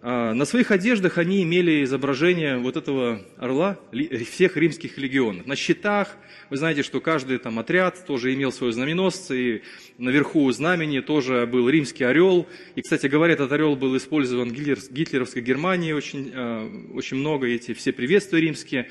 а, 0.05 0.35
на 0.35 0.45
своих 0.47 0.73
одеждах 0.73 1.17
они 1.19 1.45
имели 1.45 1.85
изображение 1.85 2.59
вот 2.59 2.77
этого 2.77 3.23
орла 3.37 3.79
всех 4.27 4.57
римских 4.57 4.99
легионов. 4.99 5.47
На 5.47 5.55
щитах, 5.55 6.17
вы 6.51 6.57
знаете, 6.57 6.83
что 6.83 7.01
каждый 7.01 7.39
там 7.39 7.61
отряд 7.61 8.05
тоже 8.05 8.35
имел 8.35 8.51
свой 8.51 8.73
знаменосца, 8.73 9.33
и 9.33 9.63
наверху 9.99 10.51
знамени 10.51 10.99
тоже 10.99 11.47
был 11.47 11.69
римский 11.69 12.03
орел. 12.03 12.49
И, 12.75 12.83
кстати 12.83 13.07
говоря, 13.07 13.35
этот 13.35 13.53
орел 13.53 13.77
был 13.77 13.97
использован 13.97 14.49
в 14.49 14.53
гитлеровской 14.53 15.41
Германии 15.41 15.93
очень, 15.93 16.33
а, 16.35 16.69
очень 16.95 17.19
много, 17.19 17.47
эти 17.47 17.73
все 17.73 17.93
приветствия 17.93 18.41
римские. 18.41 18.89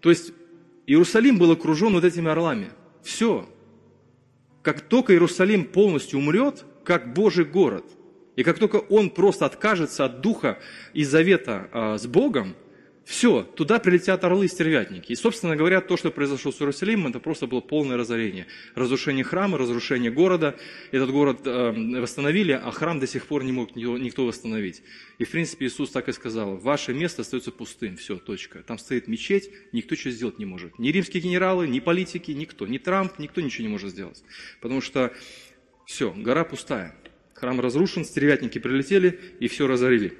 То 0.00 0.08
есть 0.08 0.32
Иерусалим 0.86 1.36
был 1.36 1.52
окружен 1.52 1.92
вот 1.92 2.04
этими 2.04 2.30
орлами. 2.30 2.68
Все. 3.02 3.46
Как 4.62 4.80
только 4.80 5.12
Иерусалим 5.12 5.66
полностью 5.66 6.20
умрет, 6.20 6.64
как 6.84 7.12
Божий 7.12 7.44
город– 7.44 7.84
и 8.38 8.44
как 8.44 8.60
только 8.60 8.76
он 8.76 9.10
просто 9.10 9.46
откажется 9.46 10.04
от 10.04 10.20
духа 10.20 10.60
и 10.94 11.02
завета 11.02 11.68
а, 11.72 11.98
с 11.98 12.06
Богом, 12.06 12.54
все, 13.04 13.42
туда 13.42 13.80
прилетят 13.80 14.22
орлы 14.22 14.44
и 14.44 14.48
стервятники. 14.48 15.10
И, 15.10 15.16
собственно 15.16 15.56
говоря, 15.56 15.80
то, 15.80 15.96
что 15.96 16.12
произошло 16.12 16.52
с 16.52 16.60
Иерусалимом, 16.60 17.08
это 17.08 17.18
просто 17.18 17.48
было 17.48 17.60
полное 17.60 17.96
разорение. 17.96 18.46
Разрушение 18.76 19.24
храма, 19.24 19.58
разрушение 19.58 20.12
города. 20.12 20.54
Этот 20.92 21.10
город 21.10 21.40
э, 21.46 22.00
восстановили, 22.00 22.52
а 22.52 22.70
храм 22.70 23.00
до 23.00 23.08
сих 23.08 23.26
пор 23.26 23.42
не 23.42 23.50
мог 23.50 23.74
никто 23.74 24.24
восстановить. 24.24 24.84
И, 25.18 25.24
в 25.24 25.30
принципе, 25.32 25.66
Иисус 25.66 25.90
так 25.90 26.08
и 26.08 26.12
сказал, 26.12 26.58
ваше 26.58 26.94
место 26.94 27.22
остается 27.22 27.50
пустым, 27.50 27.96
все, 27.96 28.18
точка. 28.18 28.62
Там 28.62 28.78
стоит 28.78 29.08
мечеть, 29.08 29.50
никто 29.72 29.96
что 29.96 30.12
сделать 30.12 30.38
не 30.38 30.44
может. 30.44 30.78
Ни 30.78 30.90
римские 30.90 31.24
генералы, 31.24 31.66
ни 31.66 31.80
политики, 31.80 32.30
никто. 32.30 32.68
Ни 32.68 32.78
Трамп, 32.78 33.18
никто 33.18 33.40
ничего 33.40 33.66
не 33.66 33.72
может 33.72 33.90
сделать. 33.90 34.22
Потому 34.60 34.80
что 34.80 35.12
все, 35.86 36.12
гора 36.12 36.44
пустая. 36.44 36.94
Храм 37.38 37.60
разрушен, 37.60 38.04
стервятники 38.04 38.58
прилетели 38.58 39.20
и 39.38 39.46
все 39.46 39.68
разорили. 39.68 40.18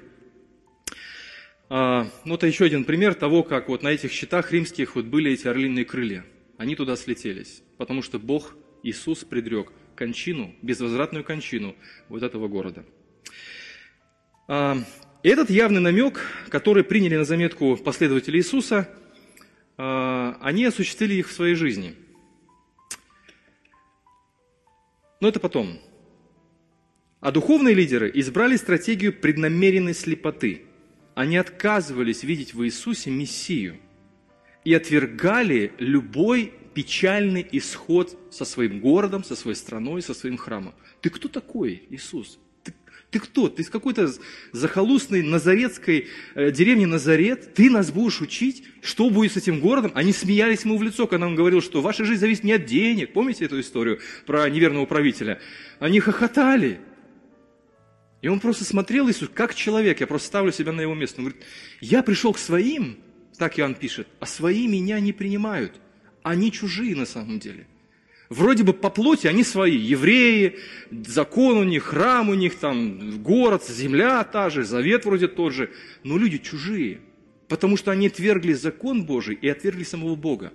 А, 1.67 2.07
ну, 2.23 2.35
это 2.35 2.47
еще 2.47 2.63
один 2.63 2.85
пример 2.85 3.13
того, 3.13 3.43
как 3.43 3.67
вот 3.67 3.83
на 3.83 3.89
этих 3.89 4.13
щитах 4.13 4.53
римских 4.53 4.95
вот 4.95 5.03
были 5.03 5.33
эти 5.33 5.45
орлиные 5.45 5.83
крылья. 5.83 6.25
Они 6.57 6.77
туда 6.77 6.95
слетелись, 6.95 7.61
потому 7.77 8.03
что 8.03 8.19
Бог, 8.19 8.55
Иисус, 8.83 9.25
предрек 9.25 9.73
кончину, 9.97 10.55
безвозвратную 10.61 11.25
кончину 11.25 11.75
вот 12.07 12.23
этого 12.23 12.47
города. 12.47 12.85
А, 14.47 14.77
этот 15.21 15.49
явный 15.49 15.81
намек, 15.81 16.21
который 16.47 16.85
приняли 16.85 17.17
на 17.17 17.25
заметку 17.25 17.75
последователи 17.75 18.37
Иисуса, 18.37 18.87
а, 19.75 20.37
они 20.39 20.63
осуществили 20.63 21.15
их 21.15 21.27
в 21.27 21.33
своей 21.33 21.55
жизни. 21.55 21.95
Но 25.19 25.27
это 25.27 25.41
потом. 25.41 25.81
А 27.21 27.31
духовные 27.31 27.75
лидеры 27.75 28.09
избрали 28.13 28.55
стратегию 28.55 29.11
преднамеренной 29.11 29.93
слепоты. 29.93 30.63
Они 31.15 31.35
отказывались 31.35 32.23
видеть 32.23 32.53
в 32.53 32.63
Иисусе 32.63 33.11
Мессию 33.11 33.77
и 34.63 34.73
отвергали 34.73 35.73
любой 35.79 36.53
печальный 36.73 37.45
исход 37.51 38.17
со 38.31 38.45
своим 38.45 38.79
городом, 38.79 39.25
со 39.25 39.35
своей 39.35 39.57
страной, 39.57 40.01
со 40.01 40.13
своим 40.13 40.37
храмом. 40.37 40.73
Ты 41.01 41.09
кто 41.09 41.27
такой, 41.27 41.83
Иисус? 41.89 42.39
Ты, 42.63 42.73
ты 43.11 43.19
кто? 43.19 43.49
Ты 43.49 43.63
из 43.63 43.69
какой-то 43.69 44.09
захолустной 44.53 45.21
назаретской 45.21 46.07
э, 46.35 46.51
деревни 46.51 46.85
Назарет? 46.85 47.53
Ты 47.53 47.69
нас 47.69 47.91
будешь 47.91 48.21
учить? 48.21 48.63
Что 48.81 49.09
будет 49.09 49.33
с 49.33 49.37
этим 49.37 49.59
городом? 49.59 49.91
Они 49.93 50.13
смеялись 50.13 50.63
ему 50.63 50.77
в 50.77 50.83
лицо, 50.83 51.05
когда 51.05 51.27
он 51.27 51.35
говорил, 51.35 51.61
что 51.61 51.81
ваша 51.81 52.05
жизнь 52.05 52.21
зависит 52.21 52.45
не 52.45 52.53
от 52.53 52.65
денег. 52.65 53.11
Помните 53.11 53.43
эту 53.43 53.59
историю 53.59 53.99
про 54.25 54.49
неверного 54.49 54.85
правителя? 54.85 55.41
Они 55.79 55.99
хохотали. 55.99 56.79
И 58.21 58.27
он 58.27 58.39
просто 58.39 58.65
смотрел 58.65 59.09
Иисус 59.09 59.29
как 59.33 59.55
человек. 59.55 59.99
Я 60.01 60.07
просто 60.07 60.27
ставлю 60.27 60.51
себя 60.51 60.71
на 60.71 60.81
его 60.81 60.93
место. 60.93 61.21
Он 61.21 61.25
говорит, 61.25 61.45
я 61.79 62.03
пришел 62.03 62.33
к 62.33 62.37
своим, 62.37 62.97
так 63.37 63.57
Иоанн 63.59 63.75
пишет, 63.75 64.07
а 64.19 64.25
свои 64.25 64.67
меня 64.67 64.99
не 64.99 65.13
принимают. 65.13 65.79
Они 66.23 66.51
чужие 66.51 66.95
на 66.95 67.05
самом 67.05 67.39
деле. 67.39 67.65
Вроде 68.29 68.63
бы 68.63 68.73
по 68.73 68.89
плоти 68.89 69.25
они 69.25 69.43
свои. 69.43 69.75
Евреи, 69.75 70.59
закон 70.91 71.57
у 71.57 71.63
них, 71.63 71.85
храм 71.85 72.29
у 72.29 72.35
них, 72.35 72.55
там, 72.55 73.23
город, 73.23 73.65
земля 73.65 74.23
та 74.23 74.49
же, 74.49 74.63
завет 74.63 75.05
вроде 75.05 75.27
тот 75.27 75.53
же. 75.53 75.71
Но 76.03 76.17
люди 76.17 76.37
чужие. 76.37 76.99
Потому 77.47 77.77
что 77.77 77.89
они 77.89 78.07
отвергли 78.07 78.53
закон 78.53 79.05
Божий 79.05 79.35
и 79.35 79.47
отвергли 79.47 79.83
самого 79.83 80.15
Бога. 80.15 80.53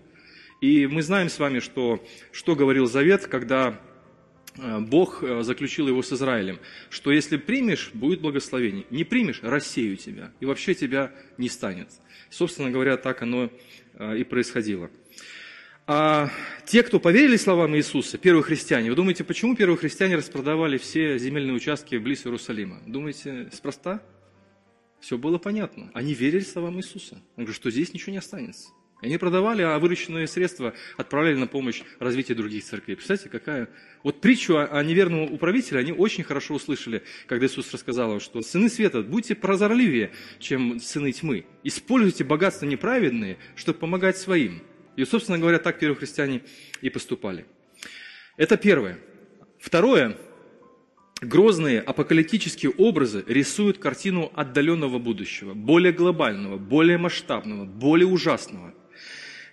И 0.61 0.87
мы 0.87 1.02
знаем 1.02 1.28
с 1.28 1.38
вами, 1.38 1.59
что, 1.59 2.04
что 2.30 2.54
говорил 2.54 2.87
завет, 2.87 3.26
когда 3.26 3.80
Бог 4.56 5.23
э, 5.23 5.42
заключил 5.42 5.88
его 5.88 6.02
с 6.02 6.12
Израилем, 6.12 6.61
что 6.88 7.11
если 7.11 7.37
примешь, 7.37 7.90
будет 7.92 8.20
благословение. 8.20 8.87
Не 8.90 9.04
примешь, 9.04 9.40
рассею 9.42 9.96
тебя, 9.96 10.32
и 10.40 10.46
вообще 10.46 10.75
тебя 10.75 11.12
не 11.38 11.49
станет. 11.49 11.88
Собственно 12.30 12.70
говоря, 12.70 12.96
так 12.96 13.23
оно 13.23 13.50
э, 13.94 14.18
и 14.18 14.25
происходило. 14.25 14.90
А 15.87 16.30
те, 16.66 16.82
кто 16.82 16.99
поверили 16.99 17.37
словам 17.37 17.76
Иисуса, 17.76 18.16
первые 18.16 18.42
христиане, 18.42 18.90
вы 18.90 18.96
думаете, 18.96 19.23
почему 19.23 19.54
первые 19.54 19.76
христиане 19.76 20.16
распродавали 20.16 20.78
все 20.78 21.18
земельные 21.18 21.54
участки 21.54 21.96
близ 21.96 22.25
Иерусалима? 22.25 22.80
Думаете, 22.87 23.50
спроста? 23.52 24.02
Все 25.00 25.18
было 25.18 25.37
понятно. 25.37 25.90
Они 25.92 26.14
верили 26.14 26.40
словам 26.40 26.78
Иисуса. 26.78 27.16
Он 27.37 27.44
говорит, 27.44 27.56
что 27.56 27.70
здесь 27.70 27.92
ничего 27.92 28.12
не 28.12 28.18
останется. 28.18 28.68
Они 29.00 29.18
продавали, 29.18 29.62
а 29.62 29.78
вырученные 29.78 30.26
средства 30.26 30.72
отправляли 30.96 31.36
на 31.36 31.46
помощь 31.46 31.82
развитию 31.98 32.36
других 32.36 32.64
церквей. 32.64 32.96
Представляете, 32.96 33.28
какая... 33.28 33.68
Вот 34.02 34.20
притчу 34.20 34.56
о 34.56 34.82
неверном 34.82 35.32
управителе 35.32 35.80
они 35.80 35.92
очень 35.92 36.24
хорошо 36.24 36.54
услышали, 36.54 37.02
когда 37.26 37.46
Иисус 37.46 37.72
рассказал 37.72 38.14
им, 38.14 38.20
что 38.20 38.40
сыны 38.42 38.68
света, 38.68 39.02
будьте 39.02 39.34
прозорливее, 39.34 40.12
чем 40.38 40.78
сыны 40.80 41.12
тьмы. 41.12 41.44
Используйте 41.64 42.24
богатства 42.24 42.66
неправедные, 42.66 43.38
чтобы 43.56 43.78
помогать 43.78 44.16
своим. 44.16 44.62
И, 44.96 45.04
собственно 45.04 45.38
говоря, 45.38 45.58
так 45.58 45.78
первые 45.78 45.98
христиане 45.98 46.42
и 46.80 46.88
поступали. 46.88 47.46
Это 48.36 48.56
первое. 48.56 48.98
Второе. 49.58 50.16
Грозные 51.20 51.80
апокалиптические 51.80 52.72
образы 52.72 53.24
рисуют 53.26 53.78
картину 53.78 54.30
отдаленного 54.34 54.98
будущего, 54.98 55.54
более 55.54 55.92
глобального, 55.92 56.58
более 56.58 56.98
масштабного, 56.98 57.64
более 57.64 58.06
ужасного– 58.06 58.74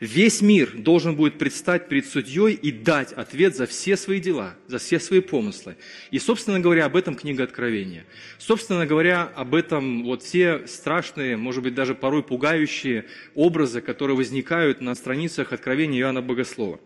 Весь 0.01 0.41
мир 0.41 0.71
должен 0.77 1.15
будет 1.15 1.37
предстать 1.37 1.87
перед 1.87 2.07
судьей 2.07 2.55
и 2.55 2.71
дать 2.71 3.13
ответ 3.13 3.55
за 3.55 3.67
все 3.67 3.95
свои 3.95 4.19
дела, 4.19 4.55
за 4.65 4.79
все 4.79 4.99
свои 4.99 5.19
помыслы. 5.19 5.77
И, 6.09 6.17
собственно 6.17 6.59
говоря, 6.59 6.85
об 6.85 6.95
этом 6.95 7.13
книга 7.13 7.43
Откровения. 7.43 8.07
Собственно 8.39 8.87
говоря, 8.87 9.31
об 9.35 9.53
этом 9.53 10.03
вот 10.03 10.23
все 10.23 10.65
страшные, 10.65 11.37
может 11.37 11.61
быть, 11.61 11.75
даже 11.75 11.93
порой 11.93 12.23
пугающие 12.23 13.05
образы, 13.35 13.79
которые 13.79 14.17
возникают 14.17 14.81
на 14.81 14.95
страницах 14.95 15.53
Откровения 15.53 15.99
Иоанна 15.99 16.23
Богослова. 16.23 16.79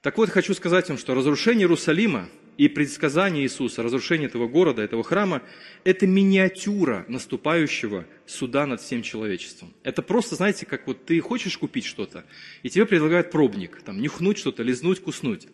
Так 0.00 0.16
вот, 0.16 0.30
хочу 0.30 0.54
сказать 0.54 0.88
вам, 0.88 0.96
что 0.96 1.14
разрушение 1.14 1.64
Иерусалима 1.64 2.30
и 2.58 2.68
предсказание 2.68 3.44
Иисуса, 3.44 3.82
разрушение 3.82 4.28
этого 4.28 4.46
города, 4.46 4.82
этого 4.82 5.02
храма, 5.02 5.42
это 5.84 6.06
миниатюра 6.06 7.04
наступающего 7.08 8.06
суда 8.26 8.66
над 8.66 8.80
всем 8.80 9.02
человечеством. 9.02 9.72
Это 9.82 10.02
просто, 10.02 10.36
знаете, 10.36 10.66
как 10.66 10.86
вот 10.86 11.04
ты 11.04 11.18
хочешь 11.20 11.56
купить 11.56 11.84
что-то, 11.84 12.24
и 12.62 12.70
тебе 12.70 12.86
предлагают 12.86 13.30
пробник, 13.30 13.82
там, 13.82 14.00
нюхнуть 14.00 14.38
что-то, 14.38 14.62
лизнуть, 14.62 15.00
куснуть. 15.00 15.48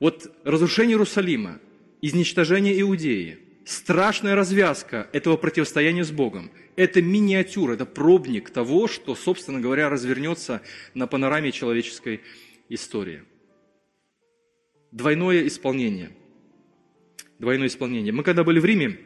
Вот 0.00 0.34
разрушение 0.44 0.94
Иерусалима, 0.94 1.60
изничтожение 2.02 2.80
Иудеи, 2.80 3.38
страшная 3.64 4.34
развязка 4.34 5.08
этого 5.12 5.36
противостояния 5.36 6.04
с 6.04 6.10
Богом. 6.10 6.50
Это 6.76 7.00
миниатюра, 7.00 7.74
это 7.74 7.86
пробник 7.86 8.50
того, 8.50 8.88
что, 8.88 9.14
собственно 9.14 9.60
говоря, 9.60 9.88
развернется 9.88 10.60
на 10.94 11.06
панораме 11.06 11.52
человеческой 11.52 12.20
истории. 12.68 13.22
Двойное 14.90 15.46
исполнение. 15.46 16.10
Двойное 17.44 17.66
исполнение. 17.66 18.10
Мы 18.10 18.22
когда 18.22 18.42
были 18.42 18.58
в 18.58 18.64
Риме, 18.64 18.98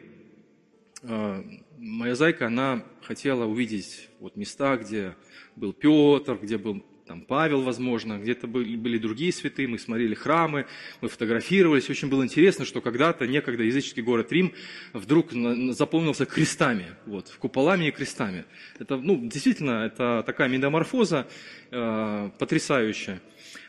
а, 1.03 1.43
моя 1.77 2.15
зайка, 2.15 2.47
она 2.47 2.85
хотела 3.01 3.43
увидеть 3.43 4.07
вот 4.21 4.37
места, 4.37 4.77
где 4.77 5.17
был 5.57 5.73
Петр, 5.73 6.39
где 6.41 6.57
был 6.57 6.81
там 7.05 7.23
Павел, 7.23 7.63
возможно, 7.63 8.17
где-то 8.17 8.47
были, 8.47 8.77
были 8.77 8.97
другие 8.97 9.33
святые, 9.33 9.67
мы 9.67 9.77
смотрели 9.77 10.13
храмы, 10.13 10.67
мы 11.01 11.09
фотографировались. 11.09 11.89
Очень 11.89 12.07
было 12.07 12.23
интересно, 12.23 12.63
что 12.63 12.79
когда-то, 12.79 13.27
некогда 13.27 13.63
языческий 13.63 14.03
город 14.03 14.31
Рим 14.31 14.53
вдруг 14.93 15.33
заполнился 15.73 16.25
крестами, 16.25 16.85
вот, 17.07 17.35
куполами 17.39 17.89
и 17.89 17.91
крестами. 17.91 18.45
Это, 18.79 18.95
ну, 18.95 19.19
действительно, 19.21 19.85
это 19.85 20.23
такая 20.25 20.47
метаморфоза 20.47 21.27
э, 21.71 22.29
потрясающая. 22.39 23.19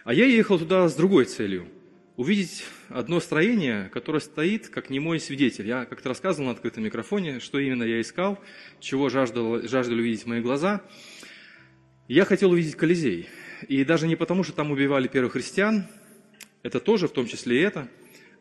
А 0.05 0.15
я 0.15 0.27
ехал 0.27 0.61
туда 0.61 0.89
с 0.89 0.95
другой 0.95 1.25
целью– 1.25 1.67
увидеть 2.21 2.65
одно 2.89 3.21
строение, 3.21 3.89
которое 3.93 4.21
стоит 4.21 4.69
как 4.69 4.91
немой 4.91 5.21
свидетель. 5.21 5.67
Я 5.67 5.85
как-то 5.87 6.11
рассказывал 6.11 6.47
на 6.47 6.53
открытом 6.53 6.85
микрофоне, 6.85 7.41
что 7.41 7.59
именно 7.59 7.83
я 7.83 8.01
искал, 8.01 8.39
чего 8.79 9.09
жаждал, 9.09 9.63
жаждали 9.67 10.01
увидеть 10.01 10.27
мои 10.27 10.41
глаза– 10.41 10.83
я 12.11 12.25
хотел 12.25 12.51
увидеть 12.51 12.75
Колизей. 12.75 13.29
И 13.69 13.85
даже 13.85 14.09
не 14.09 14.17
потому, 14.17 14.43
что 14.43 14.53
там 14.53 14.73
убивали 14.73 15.07
первых 15.07 15.35
христиан, 15.35 15.87
это 16.65 16.81
тоже 16.81 17.07
в 17.07 17.13
том 17.13 17.29
числе 17.29 17.61
и 17.61 17.63
это. 17.63 17.87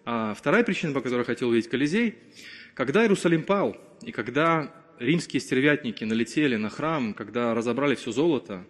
А 0.06 0.34
вторая 0.34 0.64
причина, 0.64 0.92
по 0.92 1.02
которой 1.02 1.20
я 1.20 1.26
хотел 1.26 1.50
увидеть 1.50 1.70
Колизей, 1.70 2.16
когда 2.74 3.04
Иерусалим 3.04 3.44
пал, 3.44 3.78
и 4.02 4.12
когда 4.12 4.74
римские 4.98 5.40
стервятники 5.40 6.04
налетели 6.04 6.56
на 6.56 6.72
храм, 6.72 7.14
когда 7.14 7.54
разобрали 7.54 7.94
все 7.94 8.12
золото, 8.12 8.66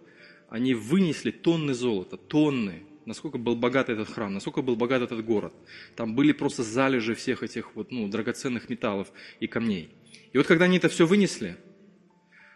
они 0.50 0.74
вынесли 0.74 1.30
тонны 1.30 1.72
золота, 1.72 2.18
тонны. 2.18 2.82
Насколько 3.10 3.38
был 3.38 3.56
богат 3.56 3.88
этот 3.88 4.08
храм, 4.08 4.32
насколько 4.32 4.62
был 4.62 4.76
богат 4.76 5.02
этот 5.02 5.24
город. 5.24 5.52
Там 5.96 6.14
были 6.14 6.30
просто 6.30 6.62
залежи 6.62 7.16
всех 7.16 7.42
этих 7.42 7.74
вот, 7.74 7.90
ну, 7.90 8.06
драгоценных 8.06 8.68
металлов 8.68 9.10
и 9.40 9.48
камней. 9.48 9.90
И 10.32 10.38
вот 10.38 10.46
когда 10.46 10.66
они 10.66 10.76
это 10.76 10.88
все 10.88 11.08
вынесли, 11.08 11.56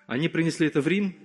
они 0.06 0.28
принесли 0.28 0.68
это 0.68 0.80
в 0.80 0.86
Рим, 0.86 1.16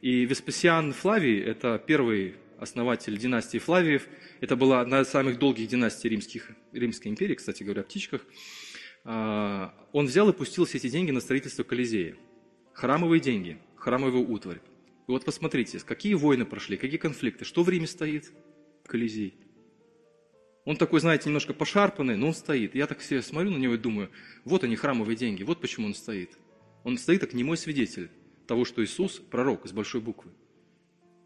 и 0.00 0.24
Веспасиан 0.26 0.92
Флавий, 0.92 1.40
это 1.40 1.82
первый 1.84 2.36
основатель 2.56 3.18
династии 3.18 3.58
Флавиев, 3.58 4.06
это 4.40 4.54
была 4.54 4.80
одна 4.80 5.00
из 5.00 5.08
самых 5.08 5.40
долгих 5.40 5.66
династий 5.66 6.08
римских, 6.10 6.52
Римской 6.72 7.10
империи, 7.10 7.34
кстати 7.34 7.64
говоря, 7.64 7.80
о 7.80 7.84
птичках, 7.84 8.24
а, 9.02 9.74
он 9.90 10.06
взял 10.06 10.28
и 10.28 10.32
пустил 10.32 10.66
все 10.66 10.78
эти 10.78 10.88
деньги 10.88 11.10
на 11.10 11.20
строительство 11.20 11.64
Колизея. 11.64 12.14
Храмовые 12.74 13.18
деньги, 13.18 13.58
храмовую 13.74 14.30
утварь. 14.30 14.60
И 15.08 15.10
вот 15.10 15.24
посмотрите, 15.24 15.80
какие 15.80 16.14
войны 16.14 16.44
прошли, 16.44 16.76
какие 16.76 16.98
конфликты, 16.98 17.44
что 17.44 17.64
в 17.64 17.68
Риме 17.68 17.88
стоит? 17.88 18.30
Колизей. 18.92 19.34
Он 20.64 20.76
такой, 20.76 21.00
знаете, 21.00 21.28
немножко 21.28 21.54
пошарпанный, 21.54 22.16
но 22.16 22.28
он 22.28 22.34
стоит. 22.34 22.74
Я 22.74 22.86
так 22.86 22.98
все 22.98 23.22
смотрю 23.22 23.50
на 23.50 23.56
него 23.56 23.74
и 23.74 23.78
думаю, 23.78 24.10
вот 24.44 24.64
они, 24.64 24.76
храмовые 24.76 25.16
деньги, 25.16 25.42
вот 25.42 25.60
почему 25.60 25.86
он 25.86 25.94
стоит. 25.94 26.38
Он 26.84 26.98
стоит 26.98 27.20
как 27.22 27.32
немой 27.32 27.56
свидетель 27.56 28.10
того, 28.46 28.64
что 28.64 28.84
Иисус– 28.84 29.18
пророк 29.30 29.66
с 29.66 29.72
большой 29.72 30.02
буквы. 30.02 30.30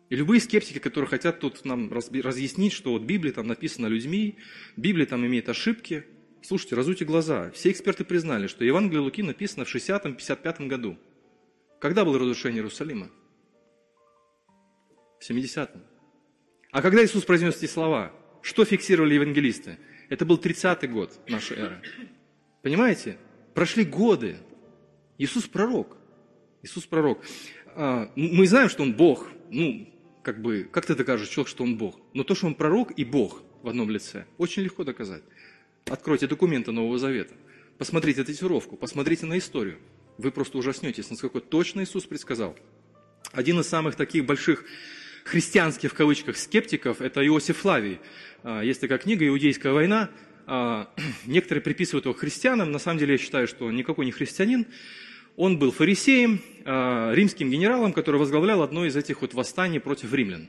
И 0.08 0.14
любые 0.14 0.40
скептики, 0.40 0.78
которые 0.78 1.10
хотят 1.10 1.40
тут 1.40 1.64
нам 1.64 1.92
разъяснить, 1.92 2.72
что 2.72 2.92
вот 2.92 3.02
Библия 3.02 3.32
там 3.32 3.48
написана 3.48 3.88
людьми, 3.88 4.38
Библия 4.76 5.06
там 5.06 5.26
имеет 5.26 5.48
ошибки, 5.48 6.06
слушайте, 6.42 6.76
разуйте 6.76 7.04
глаза. 7.04 7.50
Все 7.50 7.72
эксперты 7.72 8.04
признали, 8.04 8.46
что 8.46 8.64
Евангелие 8.64 9.00
Луки 9.00 9.22
написано 9.22 9.64
в 9.64 9.74
60-55 9.74 10.68
году. 10.68 10.96
Когда 11.80 12.04
было 12.04 12.18
разрушение 12.18 12.58
Иерусалима? 12.58 13.10
В 15.18 15.28
70-м. 15.28 15.95
А 16.76 16.82
когда 16.82 17.02
Иисус 17.02 17.24
произнес 17.24 17.56
эти 17.56 17.64
слова, 17.64 18.12
что 18.42 18.66
фиксировали 18.66 19.14
евангелисты? 19.14 19.78
Это 20.10 20.26
был 20.26 20.36
30-й 20.36 20.86
год 20.88 21.18
нашей 21.26 21.56
эры. 21.56 21.80
Понимаете? 22.60 23.16
Прошли 23.54 23.82
годы. 23.82 24.36
Иисус 25.16 25.44
пророк. 25.44 25.96
Иисус 26.62 26.84
пророк. 26.84 27.24
А, 27.68 28.12
мы 28.14 28.46
знаем, 28.46 28.68
что 28.68 28.82
Он 28.82 28.92
Бог. 28.92 29.26
Ну, 29.50 29.90
как 30.22 30.42
бы, 30.42 30.68
как 30.70 30.84
ты 30.84 30.94
докажешь 30.94 31.30
человек, 31.30 31.48
что 31.48 31.64
Он 31.64 31.78
Бог? 31.78 31.98
Но 32.12 32.24
то, 32.24 32.34
что 32.34 32.46
Он 32.46 32.54
пророк 32.54 32.90
и 32.90 33.06
Бог 33.06 33.42
в 33.62 33.68
одном 33.70 33.88
лице, 33.88 34.26
очень 34.36 34.62
легко 34.62 34.84
доказать. 34.84 35.22
Откройте 35.86 36.26
документы 36.26 36.72
Нового 36.72 36.98
Завета. 36.98 37.32
Посмотрите 37.78 38.22
татуировку, 38.22 38.76
посмотрите 38.76 39.24
на 39.24 39.38
историю. 39.38 39.78
Вы 40.18 40.30
просто 40.30 40.58
ужаснетесь, 40.58 41.08
насколько 41.08 41.40
точно 41.40 41.84
Иисус 41.84 42.04
предсказал. 42.04 42.54
Один 43.32 43.60
из 43.60 43.66
самых 43.66 43.96
таких 43.96 44.26
больших 44.26 44.66
христианских, 45.26 45.90
в 45.90 45.94
кавычках, 45.94 46.36
скептиков– 46.36 47.00
это 47.02 47.26
Иосиф 47.26 47.58
Флавий. 47.58 47.98
А, 48.42 48.62
есть 48.62 48.80
такая 48.80 48.98
книга 48.98 49.26
«Иудейская 49.26 49.72
война». 49.72 50.10
А, 50.46 50.88
некоторые 51.26 51.62
приписывают 51.62 52.04
его 52.04 52.14
христианам. 52.14 52.70
На 52.70 52.78
самом 52.78 52.98
деле 52.98 53.12
я 53.12 53.18
считаю, 53.18 53.48
что 53.48 53.66
он 53.66 53.76
никакой 53.76 54.06
не 54.06 54.12
христианин. 54.12 54.66
Он 55.36 55.58
был 55.58 55.72
фарисеем, 55.72 56.40
а, 56.64 57.12
римским 57.12 57.50
генералом, 57.50 57.92
который 57.92 58.18
возглавлял 58.18 58.62
одно 58.62 58.86
из 58.86 58.96
этих 58.96 59.20
вот 59.20 59.34
восстаний 59.34 59.80
против 59.80 60.12
римлян. 60.14 60.48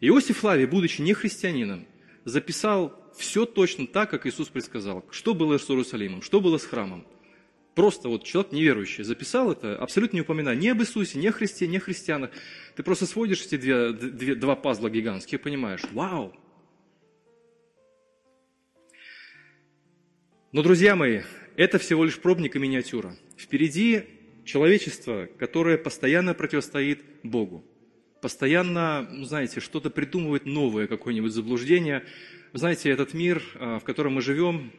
Иосиф 0.00 0.38
Флавий, 0.38 0.66
будучи 0.66 1.00
не 1.00 1.14
христианином, 1.14 1.86
записал 2.24 3.10
все 3.16 3.46
точно 3.46 3.86
так, 3.86 4.10
как 4.10 4.26
Иисус 4.26 4.48
предсказал. 4.48 5.04
Что 5.10 5.34
было 5.34 5.56
с 5.58 5.68
Иерусалимом, 5.70 6.22
что 6.22 6.40
было 6.40 6.58
с 6.58 6.66
храмом. 6.66 7.06
Просто 7.74 8.08
вот 8.08 8.24
человек 8.24 8.52
неверующий 8.52 9.02
записал 9.02 9.50
это, 9.50 9.76
абсолютно 9.76 10.16
не 10.16 10.22
упоминая 10.22 10.54
ни 10.54 10.68
об 10.68 10.80
Иисусе, 10.82 11.18
ни 11.18 11.26
о 11.26 11.32
Христе, 11.32 11.66
ни 11.66 11.78
о 11.78 11.80
христианах. 11.80 12.30
Ты 12.76 12.82
просто 12.82 13.06
сводишь 13.06 13.46
эти 13.46 13.56
две, 13.56 13.92
две, 13.92 14.34
два 14.34 14.56
пазла 14.56 14.90
гигантских 14.90 15.40
и 15.40 15.42
понимаешь, 15.42 15.82
вау. 15.92 16.34
Но, 20.52 20.62
друзья 20.62 20.96
мои, 20.96 21.22
это 21.56 21.78
всего 21.78 22.04
лишь 22.04 22.18
пробник 22.18 22.56
и 22.56 22.58
миниатюра. 22.58 23.16
Впереди 23.38 24.02
человечество, 24.44 25.26
которое 25.38 25.78
постоянно 25.78 26.34
противостоит 26.34 27.02
Богу. 27.22 27.64
Постоянно, 28.20 29.08
ну, 29.10 29.24
знаете, 29.24 29.60
что-то 29.60 29.88
придумывает 29.88 30.44
новое, 30.44 30.86
какое-нибудь 30.86 31.32
заблуждение. 31.32 32.04
знаете, 32.52 32.90
этот 32.90 33.14
мир, 33.14 33.42
а, 33.54 33.78
в 33.78 33.84
котором 33.84 34.14
мы 34.14 34.20
живем, 34.20 34.72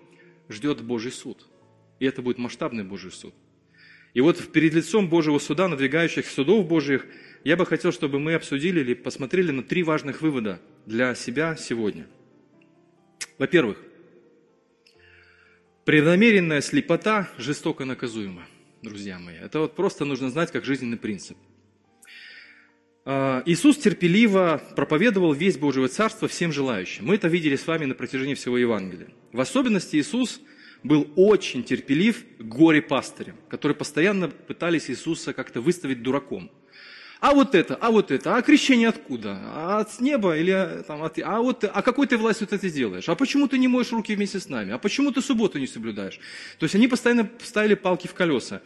ждет 0.48 0.82
Божий 0.84 1.12
суд. 1.12 1.48
И 2.04 2.06
это 2.06 2.22
будет 2.22 2.38
масштабный 2.38 2.84
Божий 2.84 3.14
суд. 3.14 3.34
И 4.14 4.20
вот 4.20 4.52
перед 4.52 4.74
лицом 4.74 5.08
Божьего 5.08 5.40
суда, 5.40 5.70
надвигающих 5.70 6.28
судов 6.28 6.68
Божьих, 6.68 7.06
я 7.46 7.56
бы 7.56 7.66
хотел, 7.66 7.94
чтобы 7.94 8.20
мы 8.20 8.34
обсудили 8.34 8.82
или 8.82 8.94
посмотрели 8.94 9.52
на 9.52 9.64
три 9.64 9.84
важных 9.84 10.22
вывода 10.22 10.60
для 10.86 11.16
себя 11.16 11.56
сегодня. 11.56 12.06
Во-первых, 13.38 13.82
преднамеренная 15.86 16.60
слепота 16.60 17.30
жестоко 17.38 17.86
наказуема 17.86 18.48
друзья 18.82 19.18
мои. 19.18 19.38
Это 19.38 19.60
вот 19.60 19.74
просто 19.74 20.04
нужно 20.04 20.30
знать 20.30 20.52
как 20.52 20.66
жизненный 20.66 20.98
принцип. 20.98 21.38
А, 23.06 23.44
Иисус 23.46 23.78
терпеливо 23.78 24.62
проповедовал 24.76 25.32
весь 25.32 25.58
Божьего 25.58 25.88
Царства 25.88 26.28
всем 26.28 26.52
желающим. 26.52 27.06
Мы 27.06 27.16
это 27.16 27.30
видели 27.30 27.56
с 27.56 27.66
вами 27.66 27.86
на 27.86 27.96
протяжении 27.96 28.34
всего 28.34 28.58
Евангелия. 28.58 29.08
В 29.32 29.40
особенности 29.40 29.96
Иисус 29.96 30.42
был 30.84 31.10
очень 31.16 31.64
терпелив 31.64 32.24
к 32.38 32.42
горе-пастырям, 32.42 33.36
которые 33.50 33.76
постоянно 33.76 34.30
пытались 34.30 34.90
Иисуса 34.90 35.34
как-то 35.34 35.62
выставить 35.62 36.04
дураком– 36.04 36.52
а 37.24 37.34
вот 37.34 37.56
это, 37.56 37.76
а 37.76 37.90
вот 37.90 38.12
это, 38.12 38.36
а 38.36 38.42
крещение 38.42 38.90
откуда? 38.90 39.40
А 39.46 39.80
от 39.80 40.02
неба 40.02 40.36
или 40.36 40.52
а, 40.52 40.84
там, 40.86 41.02
от, 41.04 41.18
а 41.20 41.40
вот, 41.40 41.64
а 41.64 41.82
какой 41.82 42.06
ты 42.06 42.18
властью 42.18 42.48
ты 42.48 42.58
это 42.58 42.70
делаешь? 42.70 43.08
А 43.08 43.16
почему 43.16 43.48
ты 43.48 43.58
не 43.58 43.70
моешь 43.70 43.94
руки 43.94 44.14
вместе 44.14 44.42
с 44.42 44.50
нами? 44.50 44.74
А 44.74 44.78
почему 44.78 45.10
ты 45.10 45.22
субботу 45.22 45.58
не 45.58 45.66
соблюдаешь? 45.66 46.20
То 46.60 46.66
есть 46.66 46.76
они 46.76 46.90
постоянно 46.90 47.30
ставили 47.42 47.76
палки 47.76 48.08
в 48.08 48.14
колеса. 48.14 48.62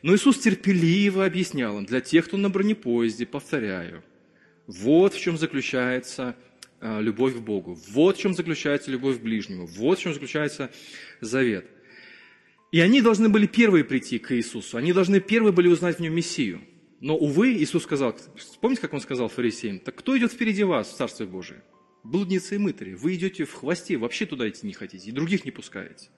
Но 0.00 0.14
Иисус 0.14 0.38
терпеливо 0.38 1.26
объяснял 1.26 1.76
им, 1.76 1.84
для 1.84 2.00
тех, 2.00 2.24
кто 2.24 2.38
на 2.38 2.48
бронепоезде, 2.48 3.26
повторяю, 3.26 4.02
вот 4.66 5.12
в 5.12 5.20
чем 5.20 5.36
заключается 5.36 6.36
любовь 6.80 7.34
к 7.34 7.38
Богу, 7.38 7.78
вот 7.90 8.16
в 8.16 8.20
чем 8.20 8.34
заключается 8.34 8.90
любовь 8.90 9.18
к 9.18 9.22
ближнему, 9.22 9.66
вот 9.66 9.98
в 9.98 10.02
чем 10.02 10.14
заключается 10.14 10.70
завет. 11.20 11.66
И 12.72 12.80
они 12.80 13.02
должны 13.02 13.28
были 13.28 13.46
первые 13.46 13.84
прийти 13.84 14.18
к 14.18 14.34
Иисусу, 14.34 14.76
они 14.76 14.92
должны 14.92 15.20
первые 15.20 15.52
были 15.52 15.68
узнать 15.68 15.96
в 15.96 16.00
нем 16.00 16.14
Мессию. 16.14 16.60
Но, 17.00 17.16
увы, 17.16 17.54
Иисус 17.54 17.82
сказал, 17.82 18.16
помните, 18.60 18.82
как 18.82 18.92
Он 18.92 19.00
сказал 19.00 19.28
фарисеям, 19.28 19.78
так 19.80 19.96
кто 19.96 20.16
идет 20.16 20.32
впереди 20.32 20.64
вас 20.64 20.88
в 20.88 20.96
Царстве 20.96 21.26
Божие? 21.26 21.62
Блудницы 22.04 22.54
и 22.54 22.58
мытари, 22.58 22.94
вы 22.94 23.14
идете 23.14 23.44
в 23.44 23.52
хвосте, 23.52 23.96
вообще 23.96 24.26
туда 24.26 24.48
идти 24.48 24.66
не 24.66 24.72
хотите, 24.72 25.08
и 25.08 25.12
других 25.12 25.44
не 25.44 25.50
пускаете. 25.50 26.08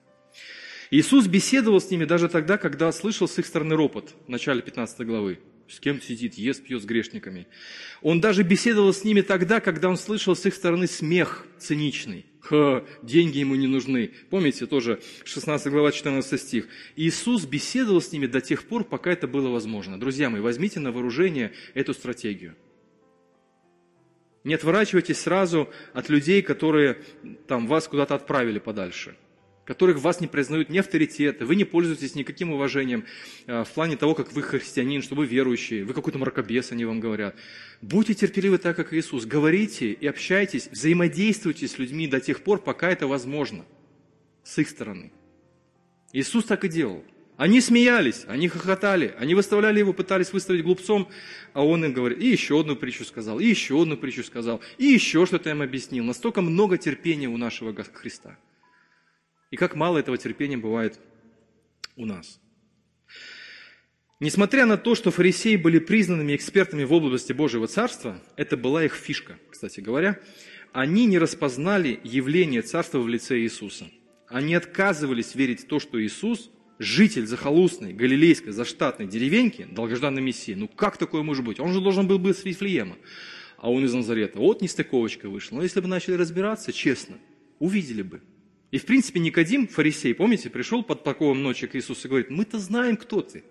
Иисус 0.91 1.27
беседовал 1.27 1.81
с 1.81 1.89
ними 1.89 2.05
даже 2.05 2.29
тогда, 2.29 2.57
когда 2.57 2.91
слышал 2.91 3.27
с 3.27 3.39
их 3.39 3.45
стороны 3.45 3.75
ропот 3.75 4.13
в 4.27 4.29
начале 4.29 4.61
15 4.61 5.07
главы. 5.07 5.39
С 5.67 5.79
кем 5.79 6.01
сидит, 6.01 6.35
ест, 6.35 6.63
пьет 6.63 6.81
с 6.81 6.85
грешниками. 6.85 7.47
Он 8.01 8.19
даже 8.19 8.43
беседовал 8.43 8.93
с 8.93 9.03
ними 9.03 9.21
тогда, 9.21 9.59
когда 9.59 9.89
он 9.89 9.97
слышал 9.97 10.35
с 10.35 10.45
их 10.45 10.53
стороны 10.53 10.87
смех 10.87 11.45
циничный. 11.57 12.25
Ха, 12.41 12.83
деньги 13.01 13.37
ему 13.37 13.55
не 13.55 13.67
нужны. 13.67 14.11
Помните 14.29 14.65
тоже 14.65 15.01
16 15.23 15.71
глава 15.71 15.91
14 15.91 16.41
стих. 16.41 16.67
Иисус 16.97 17.45
беседовал 17.45 18.01
с 18.01 18.11
ними 18.11 18.27
до 18.27 18.41
тех 18.41 18.65
пор, 18.65 18.83
пока 18.83 19.11
это 19.11 19.27
было 19.27 19.49
возможно. 19.49 19.97
Друзья 19.97 20.29
мои, 20.29 20.41
возьмите 20.41 20.81
на 20.81 20.91
вооружение 20.91 21.53
эту 21.73 21.93
стратегию. 21.93 22.55
Не 24.43 24.55
отворачивайтесь 24.55 25.19
сразу 25.19 25.69
от 25.93 26.09
людей, 26.09 26.41
которые 26.41 27.01
там, 27.47 27.65
вас 27.65 27.87
куда-то 27.87 28.15
отправили 28.15 28.59
подальше– 28.59 29.15
которых 29.65 29.99
вас 29.99 30.19
не 30.19 30.27
признают 30.27 30.69
ни 30.69 30.77
авторитеты, 30.77 31.45
вы 31.45 31.55
не 31.55 31.63
пользуетесь 31.63 32.15
никаким 32.15 32.51
уважением 32.51 33.05
э, 33.47 33.63
в 33.63 33.69
плане 33.69 33.95
того, 33.95 34.13
как 34.13 34.33
вы 34.33 34.41
христианин, 34.41 35.01
что 35.01 35.15
вы 35.15 35.25
верующий, 35.25 35.83
вы 35.83 35.93
какой-то 35.93 36.19
мракобес, 36.19 36.71
они 36.71 36.85
вам 36.85 36.99
говорят. 36.99 37.35
Будьте 37.81 38.13
терпеливы 38.13 38.57
так, 38.57 38.75
как 38.75 38.93
Иисус. 38.93 39.25
Говорите 39.25 39.91
и 39.91 40.07
общайтесь, 40.07 40.67
взаимодействуйте 40.71 41.67
с 41.67 41.77
людьми 41.77 42.07
до 42.07 42.19
тех 42.19 42.41
пор, 42.41 42.61
пока 42.61 42.89
это 42.89 43.07
возможно, 43.07 43.65
с 44.43 44.57
их 44.57 44.69
стороны. 44.69 45.11
Иисус 46.11 46.45
так 46.45 46.65
и 46.65 46.69
делал. 46.69 47.03
Они 47.35 47.61
смеялись, 47.61 48.25
они 48.27 48.47
хохотали, 48.47 49.15
они 49.17 49.33
выставляли 49.33 49.79
его, 49.79 49.91
пытались 49.91 50.31
выставить 50.33 50.63
глупцом, 50.63 51.09
а 51.53 51.65
он 51.65 51.83
им 51.83 51.91
говорит, 51.91 52.19
и 52.19 52.27
еще 52.27 52.59
одну 52.59 52.75
притчу 52.75 53.05
сказал, 53.05 53.39
и 53.39 53.45
еще 53.45 53.81
одну 53.81 53.97
притчу 53.97 54.23
сказал, 54.23 54.61
и 54.77 54.85
еще 54.85 55.25
что-то 55.25 55.49
им 55.49 55.63
объяснил. 55.63 56.03
Настолько 56.03 56.41
много 56.41 56.77
терпения 56.77 57.27
у 57.27 57.37
нашего 57.37 57.73
Христа– 57.73 58.37
и 59.53 59.55
как 59.55 59.75
мало 59.75 59.99
этого 59.99 60.17
терпения 60.17 60.57
бывает 60.57 60.99
у 61.95 62.07
нас. 62.07 62.39
Несмотря 64.19 64.65
на 64.65 64.77
то, 64.77 64.95
что 64.95 65.11
фарисеи 65.11 65.57
были 65.57 65.77
признанными 65.77 66.35
экспертами 66.35 66.83
в 66.83 66.91
области 66.91 67.33
Божьего 67.33 67.67
Царства, 67.67 68.19
это 68.35 68.57
была 68.57 68.83
их 68.83 68.95
фишка, 68.95 69.37
кстати 69.51 69.79
говоря, 69.79 70.19
они 70.71 71.05
не 71.05 71.19
распознали 71.19 71.99
явление 72.03 72.63
Царства 72.63 72.97
в 72.97 73.07
лице 73.07 73.41
Иисуса. 73.41 73.91
Они 74.27 74.55
отказывались 74.55 75.35
верить 75.35 75.65
в 75.65 75.67
то, 75.67 75.79
что 75.79 76.03
Иисус, 76.03 76.49
житель 76.79 77.27
захолустной, 77.27 77.93
галилейской, 77.93 78.53
заштатной 78.53 79.05
деревеньки, 79.05 79.67
долгожданный 79.69 80.23
Мессия. 80.23 80.55
Ну 80.55 80.67
как 80.67 80.97
такое 80.97 81.21
может 81.21 81.45
быть? 81.45 81.59
Он 81.59 81.71
же 81.73 81.79
должен 81.79 82.07
был 82.07 82.17
быть 82.17 82.39
с 82.39 82.43
Вифлеема, 82.43 82.97
а 83.57 83.69
он 83.71 83.85
из 83.85 83.93
Назарета. 83.93 84.39
Вот 84.39 84.63
нестыковочка 84.63 85.29
вышла. 85.29 85.57
Но 85.57 85.61
если 85.61 85.79
бы 85.79 85.87
начали 85.87 86.15
разбираться, 86.15 86.73
честно, 86.73 87.19
увидели 87.59 88.01
бы– 88.01 88.23
и, 88.73 88.79
в 88.79 88.87
принципе, 88.87 89.19
Никодим, 89.19 89.67
фарисей, 89.67 90.15
помните, 90.15 90.49
пришел 90.49 90.81
под 90.81 91.03
покровом 91.03 91.43
ночи 91.43 91.67
к 91.67 91.75
Иисусу 91.75 92.07
и 92.07 92.09
говорит, 92.09 92.31
мы-то 92.31 92.57
знаем, 92.57 92.97
кто 92.97 93.21
ты. 93.21 93.43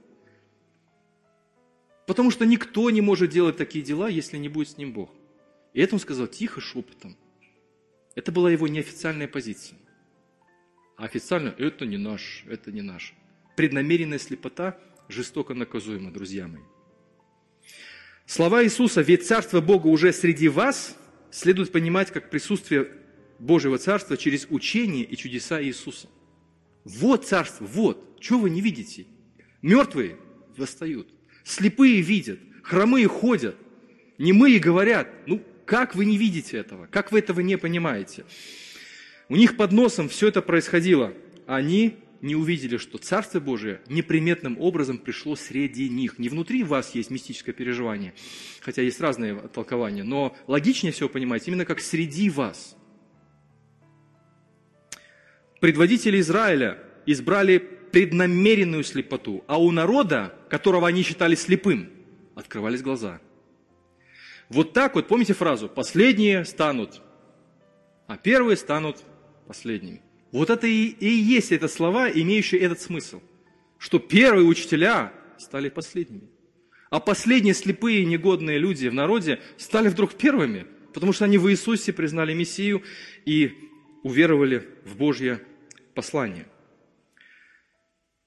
Потому 2.08 2.32
что 2.32 2.44
никто 2.44 2.90
не 2.90 3.00
может 3.00 3.30
делать 3.30 3.56
такие 3.56 3.84
дела, 3.84 4.08
если 4.08 4.36
не 4.36 4.48
будет 4.48 4.70
с 4.70 4.78
ним 4.78 4.92
Бог. 4.92 5.14
И 5.74 5.80
это 5.80 5.94
он 5.94 6.00
сказал 6.00 6.26
тихо, 6.26 6.60
шепотом. 6.60 7.16
Это 8.16 8.32
была 8.32 8.50
его 8.50 8.66
неофициальная 8.66 9.28
позиция. 9.28 9.78
А 10.96 11.04
официально 11.04 11.54
это 11.56 11.86
не 11.86 11.98
наш, 11.98 12.42
это 12.48 12.72
не 12.72 12.82
наш. 12.82 13.14
Преднамеренная 13.56 14.18
слепота 14.18 14.76
жестоко 15.08 15.54
наказуема, 15.54 16.10
друзья 16.10 16.48
мои. 16.48 16.62
Слова 18.26 18.64
Иисуса 18.64 19.02
«Ведь 19.02 19.24
Царство 19.24 19.60
Бога 19.60 19.86
уже 19.86 20.12
среди 20.12 20.48
вас» 20.48 20.96
следует 21.30 21.70
понимать 21.70 22.10
как 22.10 22.28
присутствие 22.28 22.90
Божьего 23.42 23.76
Царства 23.76 24.16
через 24.16 24.46
учение 24.50 25.02
и 25.02 25.16
чудеса 25.16 25.60
Иисуса. 25.60 26.08
Вот 26.84 27.26
Царство, 27.26 27.64
вот. 27.64 28.20
Чего 28.20 28.40
вы 28.40 28.50
не 28.50 28.60
видите? 28.60 29.06
Мертвые 29.62 30.16
восстают, 30.56 31.08
слепые 31.42 32.02
видят, 32.02 32.38
хромые 32.62 33.08
ходят, 33.08 33.56
немые 34.16 34.60
говорят. 34.60 35.08
Ну, 35.26 35.42
как 35.66 35.96
вы 35.96 36.04
не 36.04 36.18
видите 36.18 36.56
этого? 36.56 36.86
Как 36.86 37.10
вы 37.10 37.18
этого 37.18 37.40
не 37.40 37.58
понимаете? 37.58 38.24
У 39.28 39.34
них 39.34 39.56
под 39.56 39.72
носом 39.72 40.08
все 40.08 40.28
это 40.28 40.40
происходило. 40.40 41.12
Они 41.48 41.96
не 42.20 42.36
увидели, 42.36 42.76
что 42.76 42.98
Царство 42.98 43.40
Божие 43.40 43.80
неприметным 43.88 44.56
образом 44.60 44.98
пришло 44.98 45.34
среди 45.34 45.88
них. 45.88 46.20
Не 46.20 46.28
внутри 46.28 46.62
вас 46.62 46.94
есть 46.94 47.10
мистическое 47.10 47.52
переживание, 47.52 48.14
хотя 48.60 48.82
есть 48.82 49.00
разные 49.00 49.34
толкования, 49.34 50.04
но 50.04 50.36
логичнее 50.46 50.92
всего 50.92 51.08
понимать 51.08 51.48
именно 51.48 51.64
как 51.64 51.80
среди 51.80 52.30
вас– 52.30 52.76
предводители 55.62 56.18
Израиля 56.18 56.76
избрали 57.06 57.58
преднамеренную 57.58 58.82
слепоту, 58.82 59.44
а 59.46 59.62
у 59.62 59.70
народа, 59.70 60.34
которого 60.50 60.88
они 60.88 61.04
считали 61.04 61.36
слепым, 61.36 61.88
открывались 62.34 62.82
глаза. 62.82 63.20
Вот 64.48 64.72
так 64.72 64.96
вот, 64.96 65.06
помните 65.06 65.34
фразу, 65.34 65.68
последние 65.68 66.44
станут, 66.44 67.00
а 68.08 68.16
первые 68.16 68.56
станут 68.56 69.04
последними. 69.46 70.02
Вот 70.32 70.50
это 70.50 70.66
и, 70.66 70.86
и 70.86 71.06
есть 71.06 71.52
это 71.52 71.68
слова, 71.68 72.10
имеющие 72.10 72.60
этот 72.60 72.80
смысл, 72.80 73.20
что 73.78 74.00
первые 74.00 74.44
учителя 74.44 75.12
стали 75.38 75.68
последними. 75.68 76.28
А 76.90 76.98
последние 76.98 77.54
слепые 77.54 78.04
негодные 78.04 78.58
люди 78.58 78.88
в 78.88 78.94
народе 78.94 79.38
стали 79.58 79.88
вдруг 79.88 80.14
первыми, 80.14 80.66
потому 80.92 81.12
что 81.12 81.24
они 81.24 81.38
в 81.38 81.48
Иисусе 81.52 81.92
признали 81.92 82.34
Мессию 82.34 82.82
и 83.24 83.70
уверовали 84.02 84.66
в 84.84 84.96
Божье 84.96 85.40
послание. 85.94 86.46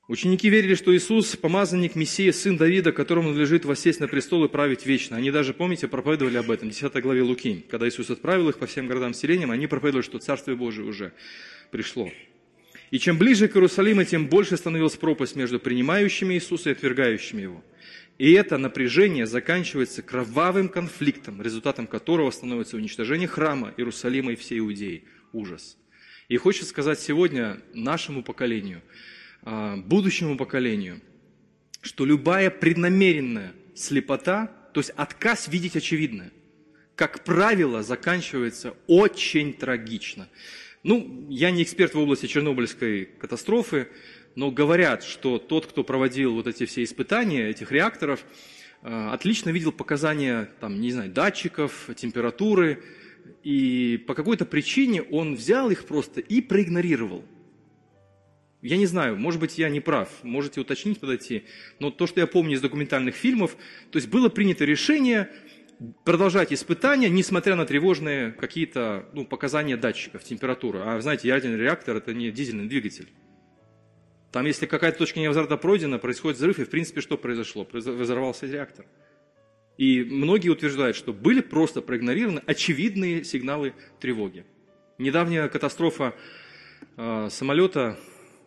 Ученики 0.07 0.49
верили, 0.49 0.75
что 0.75 0.95
Иисус– 0.95 1.35
помазанник 1.41 1.95
Мессия, 1.95 2.31
сын 2.31 2.57
Давида, 2.57 2.91
которому 2.91 3.29
надлежит 3.29 3.65
воссесть 3.65 3.99
на 3.99 4.07
престол 4.07 4.45
и 4.45 4.47
править 4.47 4.85
вечно. 4.85 5.17
Они 5.17 5.31
даже, 5.31 5.55
помните, 5.55 5.87
проповедовали 5.87 6.37
об 6.37 6.51
этом 6.51 6.69
в 6.69 6.71
10 6.71 7.01
главе 7.01 7.23
Луки. 7.23 7.65
Когда 7.71 7.87
Иисус 7.87 8.11
отправил 8.11 8.49
их 8.49 8.59
по 8.59 8.67
всем 8.67 8.85
городам 8.85 9.15
селениям, 9.15 9.49
они 9.49 9.65
проповедовали, 9.65 10.05
что 10.05 10.19
Царствие 10.19 10.55
Божие 10.55 10.85
уже 10.85 11.11
пришло. 11.71 12.11
И 12.91 12.99
чем 12.99 13.17
ближе 13.17 13.47
к 13.47 13.55
Иерусалиму, 13.55 14.03
тем 14.03 14.27
больше 14.27 14.57
становилась 14.57 14.95
пропасть 14.95 15.35
между 15.35 15.59
принимающими 15.59 16.35
Иисуса 16.35 16.69
и 16.69 16.73
отвергающими 16.73 17.41
Его. 17.41 17.63
И 18.19 18.31
это 18.33 18.59
напряжение 18.59 19.25
заканчивается 19.25 20.03
кровавым 20.03 20.69
конфликтом, 20.69 21.41
результатом 21.41 21.87
которого 21.87 22.29
становится 22.29 22.77
уничтожение 22.77 23.27
храма 23.27 23.73
Иерусалима 23.75 24.33
и 24.33 24.35
всей 24.35 24.59
Иудеи. 24.59 25.03
Ужас. 25.33 25.77
И 26.27 26.37
хочется 26.37 26.65
сказать 26.65 26.99
сегодня 26.99 27.61
нашему 27.73 28.23
поколению, 28.23 28.81
а, 29.43 29.77
будущему 29.77 30.37
поколению, 30.37 31.01
что 31.81 32.03
любая 32.03 32.49
преднамеренная 32.49 33.53
слепота, 33.75 34.47
то 34.73 34.79
есть 34.79 34.89
отказ 34.91 35.47
видеть 35.47 35.75
очевидное, 35.75 36.31
как 36.95 37.23
правило, 37.23 37.83
заканчивается 37.83 38.75
очень 38.87 39.53
трагично. 39.53 40.27
Ну, 40.81 41.27
я 41.29 41.51
не 41.51 41.61
эксперт 41.61 41.93
в 41.93 41.99
области 41.99 42.25
Чернобыльской 42.25 43.05
катастрофы, 43.05 43.87
но 44.33 44.49
говорят, 44.49 45.03
что 45.03 45.37
тот, 45.37 45.67
кто 45.67 45.83
проводил 45.83 46.33
вот 46.33 46.47
эти 46.47 46.65
все 46.65 46.83
испытания 46.83 47.49
этих 47.49 47.71
реакторов, 47.71 48.25
а, 48.81 49.13
отлично 49.13 49.51
видел 49.51 49.71
показания, 49.71 50.49
там, 50.59 50.81
не 50.81 50.91
знаю, 50.91 51.11
датчиков, 51.11 51.87
температуры, 51.95 52.83
и 53.43 54.03
по 54.07 54.13
какой-то 54.13 54.45
причине 54.45 55.01
он 55.03 55.35
взял 55.35 55.69
их 55.69 55.85
просто 55.85 56.21
и 56.21 56.41
проигнорировал. 56.41 57.23
Я 58.61 58.77
не 58.77 58.87
знаю, 58.87 59.15
может 59.17 59.39
быть, 59.39 59.59
я 59.59 59.69
не 59.69 59.79
прав, 59.79 60.09
можете 60.23 60.59
уточнить, 60.59 60.99
подойти, 60.99 61.43
но 61.79 61.91
то, 61.91 62.07
что 62.07 62.19
я 62.19 62.25
помню 62.25 62.55
из 62.55 62.61
документальных 62.61 63.15
фильмов, 63.15 63.55
то 63.91 63.97
есть 63.97 64.09
было 64.09 64.27
принято 64.27 64.65
решение 64.65 65.29
продолжать 66.03 66.51
испытания, 66.51 67.09
несмотря 67.09 67.55
на 67.55 67.65
тревожные 67.65 68.31
какие-то 68.31 69.07
ну, 69.13 69.25
показания 69.25 69.77
датчиков, 69.77 70.23
температуры. 70.23 70.79
А 70.79 70.99
знаете, 71.01 71.27
ядерный 71.27 71.57
реактор– 71.57 71.95
это 71.97 72.13
не 72.13 72.31
дизельный 72.31 72.67
двигатель. 72.67 73.09
Там, 74.31 74.45
если 74.45 74.65
какая-то 74.65 74.97
точка 74.97 75.19
невозврата 75.19 75.55
пройдена, 75.57 75.97
происходит 75.97 76.37
взрыв, 76.37 76.59
и, 76.59 76.65
в 76.65 76.69
принципе, 76.69 77.01
что 77.01 77.17
произошло? 77.17 77.67
Взорвался 77.71 78.47
реактор. 78.47 78.85
И 79.77 80.03
многие 80.03 80.49
утверждают, 80.49 80.95
что 80.95 81.13
были 81.13 81.41
просто 81.41 81.81
проигнорированы 81.81 82.41
очевидные 82.45 83.23
сигналы 83.23 83.73
тревоги. 83.99 84.45
Недавняя 84.97 85.49
катастрофа 85.49 86.15
э, 86.95 87.27
самолета 87.29 87.99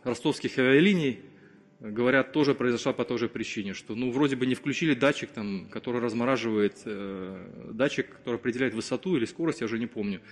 ростовских 0.04 0.58
авиалиний, 0.58 1.20
говорят, 1.80 2.32
тоже 2.32 2.54
произошла 2.54 2.92
по 2.92 3.04
той 3.04 3.18
же 3.18 3.28
причине, 3.28 3.74
что 3.74 3.94
ну, 3.94 4.10
вроде 4.10 4.36
бы 4.36 4.46
не 4.46 4.54
включили 4.54 4.94
датчик, 4.94 5.30
там, 5.30 5.68
который 5.70 6.00
размораживает, 6.00 6.78
э, 6.86 7.70
датчик, 7.72 8.10
который 8.10 8.36
определяет 8.36 8.74
высоту 8.74 9.16
или 9.16 9.26
скорость, 9.26 9.60
я 9.60 9.66
уже 9.66 9.78
не 9.78 9.86
помню. 9.86 10.22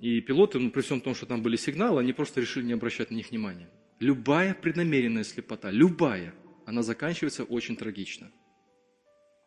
И 0.00 0.20
пилоты, 0.20 0.58
ну, 0.58 0.70
при 0.70 0.80
всем 0.80 1.00
том, 1.00 1.14
что 1.14 1.26
там 1.26 1.42
были 1.42 1.56
сигналы, 1.56 2.00
они 2.00 2.12
просто 2.12 2.40
решили 2.40 2.64
не 2.64 2.72
обращать 2.72 3.10
на 3.10 3.14
них 3.14 3.30
внимания. 3.30 3.68
Любая 4.00 4.54
преднамеренная 4.54 5.24
слепота, 5.24 5.70
любая, 5.70 6.34
она 6.66 6.82
заканчивается 6.82 7.44
очень 7.44 7.76
трагично. 7.76 8.30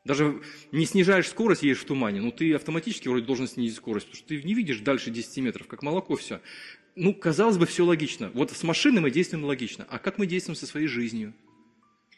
Даже 0.10 0.42
не 0.72 0.88
снижаешь 0.88 1.28
скорость, 1.28 1.62
едешь 1.62 1.82
в 1.82 1.86
тумане, 1.86 2.20
ну 2.20 2.32
ты 2.32 2.56
автоматически 2.56 3.08
вроде 3.08 3.28
должен 3.28 3.48
снизить 3.48 3.78
скорость, 3.78 4.08
потому 4.08 4.18
что 4.18 4.28
ты 4.30 4.42
не 4.42 4.56
видишь 4.56 4.80
дальше 4.80 5.12
10 5.12 5.38
метров, 5.44 5.68
как 5.68 5.84
молоко 5.84 6.16
все. 6.16 6.42
Ну, 6.96 7.14
казалось 7.14 7.60
бы, 7.60 7.68
все 7.68 7.86
логично. 7.86 8.32
Вот 8.34 8.50
с 8.50 8.64
машиной 8.64 9.02
мы 9.02 9.12
действуем 9.12 9.46
логично. 9.46 9.86
А 9.88 10.00
как 10.00 10.18
мы 10.18 10.26
действуем 10.26 10.56
со 10.56 10.66
своей 10.66 10.88
жизнью? 10.88 11.36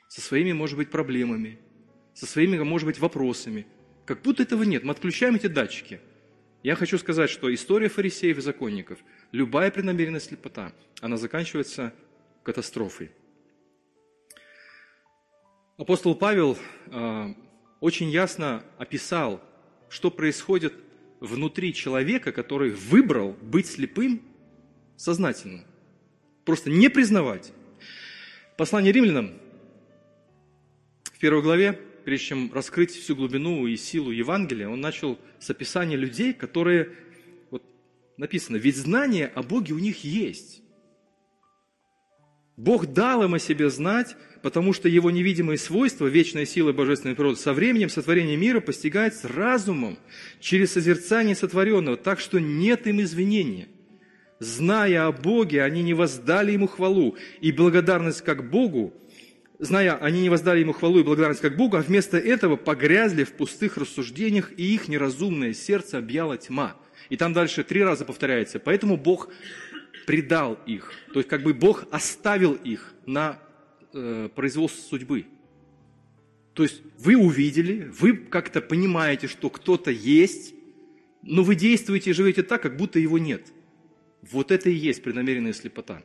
Со 0.07 0.21
своими, 0.21 0.53
может 0.53 0.77
быть, 0.77 0.89
проблемами, 0.89 1.59
со 2.13 2.25
своими, 2.25 2.57
может 2.59 2.85
быть, 2.85 2.97
вопросами. 2.97 3.67
Как 4.05 4.21
будто 4.21 4.43
этого 4.43 4.63
нет. 4.63 4.85
Мы 4.85 4.91
отключаем 4.91 5.35
эти 5.35 5.47
датчики. 5.47 5.99
Я 6.63 6.75
хочу 6.75 6.97
сказать, 6.97 7.29
что 7.29 7.53
история 7.53 7.89
фарисеев 7.89 8.37
и 8.37 8.41
законников, 8.41 8.99
любая 9.33 9.69
преднамеренная 9.69 10.21
слепота, 10.21 10.71
она 11.01 11.17
заканчивается 11.17 11.93
катастрофой. 12.43 13.11
Апостол 15.77 16.15
Павел 16.15 16.57
э, 16.87 17.33
очень 17.81 18.09
ясно 18.09 18.63
описал, 18.77 19.41
что 19.89 20.09
происходит 20.09 20.73
внутри 21.19 21.73
человека, 21.73 22.31
который 22.31 22.69
выбрал 22.69 23.35
быть 23.41 23.67
слепым 23.67 24.21
сознательно. 24.95 25.65
Просто 26.45 26.69
не 26.69 26.89
признавать. 26.89 27.51
Послание 28.55 28.93
римлянам 28.93 29.33
в 31.03 31.19
первой 31.19 31.41
главе, 31.41 31.73
прежде 31.73 32.27
чем 32.27 32.53
раскрыть 32.53 32.91
всю 32.91 33.15
глубину 33.15 33.65
и 33.67 33.75
силу 33.75 34.11
Евангелия, 34.11 34.69
он 34.69 34.79
начал 34.79 35.19
с 35.39 35.49
описания 35.49 35.95
людей, 35.95 36.33
которые, 36.33 36.95
вот 37.49 37.63
написано, 38.17 38.57
ведь 38.57 38.77
знание 38.77 39.27
о 39.27 39.41
Боге 39.41 39.73
у 39.73 39.79
них 39.79 40.03
есть. 40.03 40.61
Бог 42.57 42.87
дал 42.87 43.23
им 43.23 43.33
о 43.33 43.39
себе 43.39 43.71
знать, 43.71 44.15
потому 44.41 44.73
что 44.73 44.89
его 44.89 45.11
невидимые 45.11 45.57
свойства, 45.57 46.07
вечная 46.07 46.45
сила 46.45 46.73
божественной 46.73 47.15
природы, 47.15 47.37
со 47.37 47.53
временем 47.53 47.89
сотворения 47.89 48.35
мира 48.35 48.59
постигается 48.59 49.27
разумом 49.27 49.97
через 50.39 50.73
созерцание 50.73 51.35
сотворенного, 51.35 51.97
так 51.97 52.19
что 52.19 52.39
нет 52.39 52.87
им 52.87 53.01
извинения. 53.01 53.67
Зная 54.39 55.05
о 55.05 55.11
Боге, 55.11 55.63
они 55.63 55.83
не 55.83 55.93
воздали 55.93 56.51
Ему 56.51 56.67
хвалу 56.67 57.15
и 57.41 57.51
благодарность 57.51 58.21
как 58.21 58.49
Богу, 58.49 58.93
зная, 59.59 59.95
они 59.97 60.21
не 60.21 60.29
воздали 60.29 60.61
Ему 60.61 60.73
хвалу 60.73 60.99
и 60.99 61.03
благодарность 61.03 61.41
как 61.41 61.55
Богу, 61.55 61.77
а 61.77 61.81
вместо 61.81 62.17
этого 62.17 62.55
погрязли 62.55 63.23
в 63.23 63.33
пустых 63.33 63.77
рассуждениях, 63.77 64.51
и 64.57 64.73
их 64.73 64.87
неразумное 64.87 65.53
сердце 65.53 65.99
объяла 65.99 66.37
тьма. 66.37 66.75
И 67.09 67.17
там 67.17 67.33
дальше 67.33 67.63
три 67.63 67.83
раза 67.83 68.05
повторяется. 68.05 68.59
Поэтому 68.59 68.97
Бог 68.97 69.29
предал 70.07 70.57
их. 70.65 70.91
То 71.13 71.19
есть 71.19 71.29
как 71.29 71.43
бы 71.43 71.53
Бог 71.53 71.85
оставил 71.91 72.53
их 72.53 72.93
на 73.05 73.39
э, 73.93 74.29
производство 74.33 74.81
судьбы. 74.81 75.25
То 76.53 76.63
есть 76.63 76.81
вы 76.97 77.15
увидели, 77.15 77.89
вы 77.99 78.15
как-то 78.17 78.61
понимаете, 78.61 79.27
что 79.27 79.49
кто-то 79.49 79.91
есть, 79.91 80.53
но 81.21 81.43
вы 81.43 81.55
действуете 81.55 82.09
и 82.09 82.13
живете 82.13 82.43
так, 82.43 82.61
как 82.61 82.77
будто 82.77 82.99
его 82.99 83.17
нет. 83.17 83.47
Вот 84.21 84.51
это 84.51 84.69
и 84.69 84.73
есть 84.73 85.01
преднамеренная 85.03 85.53
слепота. 85.53 86.03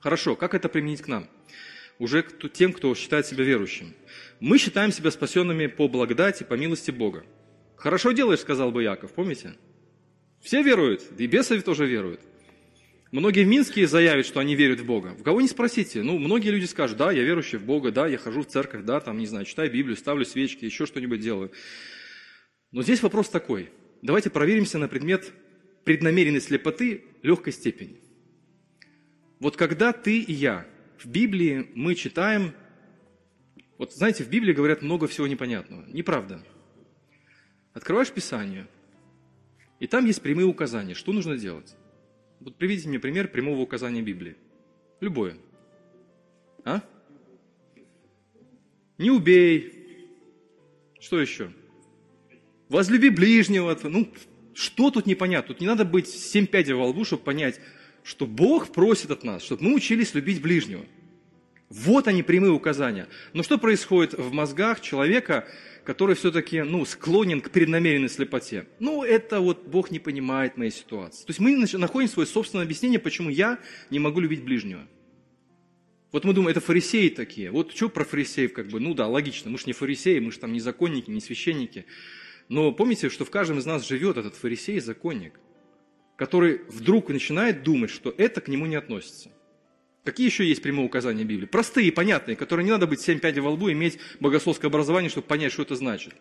Хорошо, 0.00 0.34
как 0.34 0.54
это 0.54 0.68
применить 0.68 1.02
к 1.02 1.08
нам? 1.08 1.28
Уже 1.98 2.22
к 2.22 2.48
тем, 2.48 2.72
кто 2.72 2.94
считает 2.94 3.26
себя 3.26 3.44
верующим. 3.44 3.94
Мы 4.40 4.58
считаем 4.58 4.90
себя 4.90 5.10
спасенными 5.10 5.66
по 5.66 5.86
благодати, 5.86 6.42
по 6.42 6.54
милости 6.54 6.90
Бога. 6.90 7.24
Хорошо 7.76 8.12
делаешь, 8.12 8.40
сказал 8.40 8.72
бы 8.72 8.82
Яков, 8.82 9.12
помните? 9.12 9.54
Все 10.40 10.62
веруют, 10.62 11.02
и 11.18 11.26
бесы 11.26 11.60
тоже 11.60 11.86
веруют. 11.86 12.20
Многие 13.12 13.44
в 13.44 13.46
Минске 13.46 13.86
заявят, 13.86 14.24
что 14.24 14.40
они 14.40 14.54
верят 14.54 14.80
в 14.80 14.86
Бога. 14.86 15.08
В 15.08 15.22
кого 15.22 15.42
не 15.42 15.48
спросите. 15.48 16.02
Ну, 16.02 16.18
многие 16.18 16.48
люди 16.48 16.64
скажут, 16.64 16.96
да, 16.96 17.12
я 17.12 17.22
верующий 17.22 17.58
в 17.58 17.64
Бога, 17.64 17.92
да, 17.92 18.06
я 18.06 18.16
хожу 18.16 18.40
в 18.40 18.46
церковь, 18.46 18.84
да, 18.84 19.00
там, 19.00 19.18
не 19.18 19.26
знаю, 19.26 19.44
читаю 19.44 19.70
Библию, 19.70 19.98
ставлю 19.98 20.24
свечки, 20.24 20.64
еще 20.64 20.86
что-нибудь 20.86 21.20
делаю. 21.20 21.52
Но 22.72 22.82
здесь 22.82 23.02
вопрос 23.02 23.28
такой. 23.28 23.68
Давайте 24.00 24.30
проверимся 24.30 24.78
на 24.78 24.88
предмет 24.88 25.30
преднамеренной 25.84 26.40
слепоты 26.40 27.04
легкой 27.22 27.52
степени. 27.52 28.00
Вот 29.40 29.58
когда 29.58 29.92
ты 29.92 30.18
и 30.18 30.32
я 30.32 30.66
в 30.96 31.06
Библии 31.06 31.70
мы 31.74 31.94
читаем, 31.96 32.54
вот 33.76 33.92
знаете, 33.92 34.24
в 34.24 34.30
Библии 34.30 34.54
говорят 34.54 34.80
много 34.80 35.06
всего 35.06 35.26
непонятного. 35.26 35.84
Неправда. 35.88 36.42
Открываешь 37.74 38.10
Писание, 38.10 38.68
и 39.80 39.86
там 39.86 40.06
есть 40.06 40.22
прямые 40.22 40.46
указания, 40.46 40.94
что 40.94 41.12
нужно 41.12 41.36
делать. 41.36 41.76
Вот 42.44 42.56
приведите 42.56 42.88
мне 42.88 42.98
пример 42.98 43.28
прямого 43.28 43.60
указания 43.60 44.02
Библии. 44.02 44.36
Любое. 45.00 45.36
А? 46.64 46.82
Не 48.98 49.10
убей. 49.10 49.72
Что 51.00 51.20
еще? 51.20 51.52
Возлюби 52.68 53.10
ближнего. 53.10 53.78
Ну, 53.84 54.12
что 54.54 54.90
тут 54.90 55.06
непонятно? 55.06 55.54
Тут 55.54 55.60
не 55.60 55.68
надо 55.68 55.84
быть 55.84 56.08
семь 56.08 56.46
пядей 56.46 56.74
во 56.74 56.86
лбу, 56.86 57.04
чтобы 57.04 57.22
понять, 57.22 57.60
что 58.02 58.26
Бог 58.26 58.72
просит 58.72 59.12
от 59.12 59.22
нас, 59.22 59.42
чтобы 59.42 59.62
мы 59.62 59.74
учились 59.74 60.14
любить 60.14 60.42
ближнего. 60.42 60.84
Вот 61.68 62.08
они 62.08 62.24
прямые 62.24 62.52
указания. 62.52 63.08
Но 63.34 63.44
что 63.44 63.56
происходит 63.56 64.14
в 64.14 64.32
мозгах 64.32 64.80
человека, 64.80 65.46
который 65.84 66.14
все-таки 66.14 66.62
ну, 66.62 66.84
склонен 66.84 67.40
к 67.40 67.50
преднамеренной 67.50 68.08
слепоте. 68.08 68.66
Ну, 68.78 69.02
это 69.02 69.40
вот 69.40 69.66
Бог 69.66 69.90
не 69.90 69.98
понимает 69.98 70.56
моей 70.56 70.70
ситуации. 70.70 71.24
То 71.24 71.30
есть 71.30 71.40
мы 71.40 71.56
находим 71.78 72.08
свое 72.08 72.26
собственное 72.26 72.64
объяснение, 72.64 72.98
почему 72.98 73.30
я 73.30 73.58
не 73.90 73.98
могу 73.98 74.20
любить 74.20 74.44
ближнего. 74.44 74.86
Вот 76.12 76.24
мы 76.24 76.34
думаем, 76.34 76.50
это 76.50 76.60
фарисеи 76.60 77.08
такие. 77.08 77.50
Вот 77.50 77.72
что 77.74 77.88
про 77.88 78.04
фарисеев, 78.04 78.52
как 78.52 78.68
бы, 78.68 78.80
ну 78.80 78.94
да, 78.94 79.06
логично, 79.06 79.50
мы 79.50 79.58
же 79.58 79.64
не 79.66 79.72
фарисеи, 79.72 80.18
мы 80.18 80.30
же 80.30 80.38
там 80.38 80.52
не 80.52 80.60
законники, 80.60 81.10
не 81.10 81.20
священники. 81.20 81.86
Но 82.48 82.70
помните, 82.72 83.08
что 83.08 83.24
в 83.24 83.30
каждом 83.30 83.58
из 83.58 83.66
нас 83.66 83.88
живет 83.88 84.18
этот 84.18 84.36
фарисей, 84.36 84.78
законник, 84.78 85.40
который 86.16 86.60
вдруг 86.68 87.08
начинает 87.08 87.62
думать, 87.62 87.90
что 87.90 88.14
это 88.16 88.42
к 88.42 88.48
нему 88.48 88.66
не 88.66 88.76
относится. 88.76 89.30
Какие 90.04 90.26
еще 90.26 90.44
есть 90.44 90.62
прямые 90.62 90.84
указания 90.84 91.22
Библии? 91.22 91.46
Простые, 91.46 91.92
понятные, 91.92 92.36
которые 92.36 92.64
не 92.64 92.72
надо 92.72 92.88
быть 92.88 93.00
семь 93.00 93.20
пядей 93.20 93.40
во 93.40 93.50
лбу, 93.50 93.70
иметь 93.70 93.98
богословское 94.18 94.68
образование, 94.68 95.08
чтобы 95.08 95.28
понять, 95.28 95.52
что 95.52 95.62
это 95.62 95.76
значит. 95.76 96.14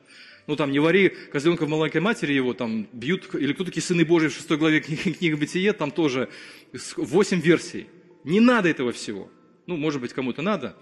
Ну, 0.46 0.56
там, 0.56 0.72
не 0.72 0.80
вари 0.80 1.10
козленка 1.32 1.66
в 1.66 1.70
маленькой 1.70 2.02
матери, 2.02 2.34
его 2.34 2.54
там 2.54 2.88
бьют, 2.94 3.34
или 3.34 3.54
кто 3.54 3.64
такие 3.64 3.82
сыны 3.82 4.06
Божьи 4.06 4.28
в 4.28 4.34
шестой 4.34 4.58
главе 4.58 4.80
книги, 4.82 5.14
книги 5.14 5.34
Бытие, 5.34 5.74
там 5.74 5.90
тоже 5.90 6.30
восемь 6.96 7.42
версий. 7.42 7.88
Не 8.24 8.40
надо 8.40 8.70
этого 8.70 8.92
всего. 8.92 9.32
Ну, 9.66 9.78
может 9.78 10.00
быть, 10.00 10.14
кому-то 10.14 10.44
надо. 10.44 10.76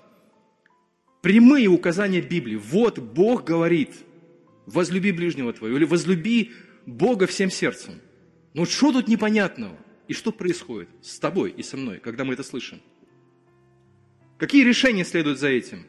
Прямые 1.21 1.67
указания 1.67 2.21
Библии. 2.21 2.57
Вот 2.57 2.99
Бог 2.99 3.45
говорит, 3.45 3.91
возлюби 4.65 5.13
ближнего 5.13 5.53
твоего, 5.53 5.77
или 5.77 5.85
возлюби 5.85 6.51
Бога 6.85 7.27
всем 7.27 7.49
сердцем. 7.49 8.01
Ну, 8.53 8.65
что 8.65 8.91
тут 8.91 9.07
непонятного? 9.07 9.77
И 10.09 10.13
что 10.13 10.31
происходит 10.31 10.89
с 11.03 11.19
тобой 11.19 11.51
и 11.51 11.61
со 11.61 11.77
мной, 11.77 11.99
когда 11.99 12.25
мы 12.25 12.33
это 12.33 12.41
слышим? 12.41 12.81
Какие 14.39 14.65
решения 14.65 15.05
следуют 15.05 15.37
за 15.37 15.49
этим? 15.49 15.85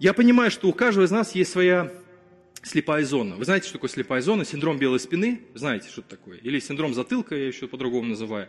Я 0.00 0.12
понимаю, 0.12 0.50
что 0.50 0.68
у 0.68 0.72
каждого 0.72 1.04
из 1.04 1.12
нас 1.12 1.32
есть 1.36 1.52
своя 1.52 1.92
слепая 2.64 3.04
зона. 3.04 3.36
Вы 3.36 3.44
знаете, 3.44 3.68
что 3.68 3.74
такое 3.74 3.88
слепая 3.88 4.20
зона? 4.20 4.44
Синдром 4.44 4.78
белой 4.78 4.98
спины. 4.98 5.42
Знаете, 5.54 5.88
что 5.90 6.00
это 6.00 6.10
такое? 6.10 6.38
Или 6.38 6.58
синдром 6.58 6.92
затылка, 6.92 7.36
я 7.36 7.46
еще 7.46 7.68
по-другому 7.68 8.08
называю. 8.08 8.48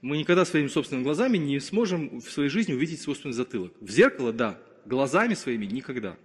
Мы 0.00 0.16
никогда 0.16 0.46
своими 0.46 0.68
собственными 0.68 1.04
глазами 1.04 1.36
не 1.36 1.60
сможем 1.60 2.20
в 2.20 2.30
своей 2.30 2.48
жизни 2.48 2.72
увидеть 2.72 3.02
собственный 3.02 3.34
затылок. 3.34 3.74
В 3.82 3.90
зеркало– 3.90 4.32
да, 4.34 4.58
глазами 4.86 5.34
своими– 5.34 5.66
никогда. 5.66 6.16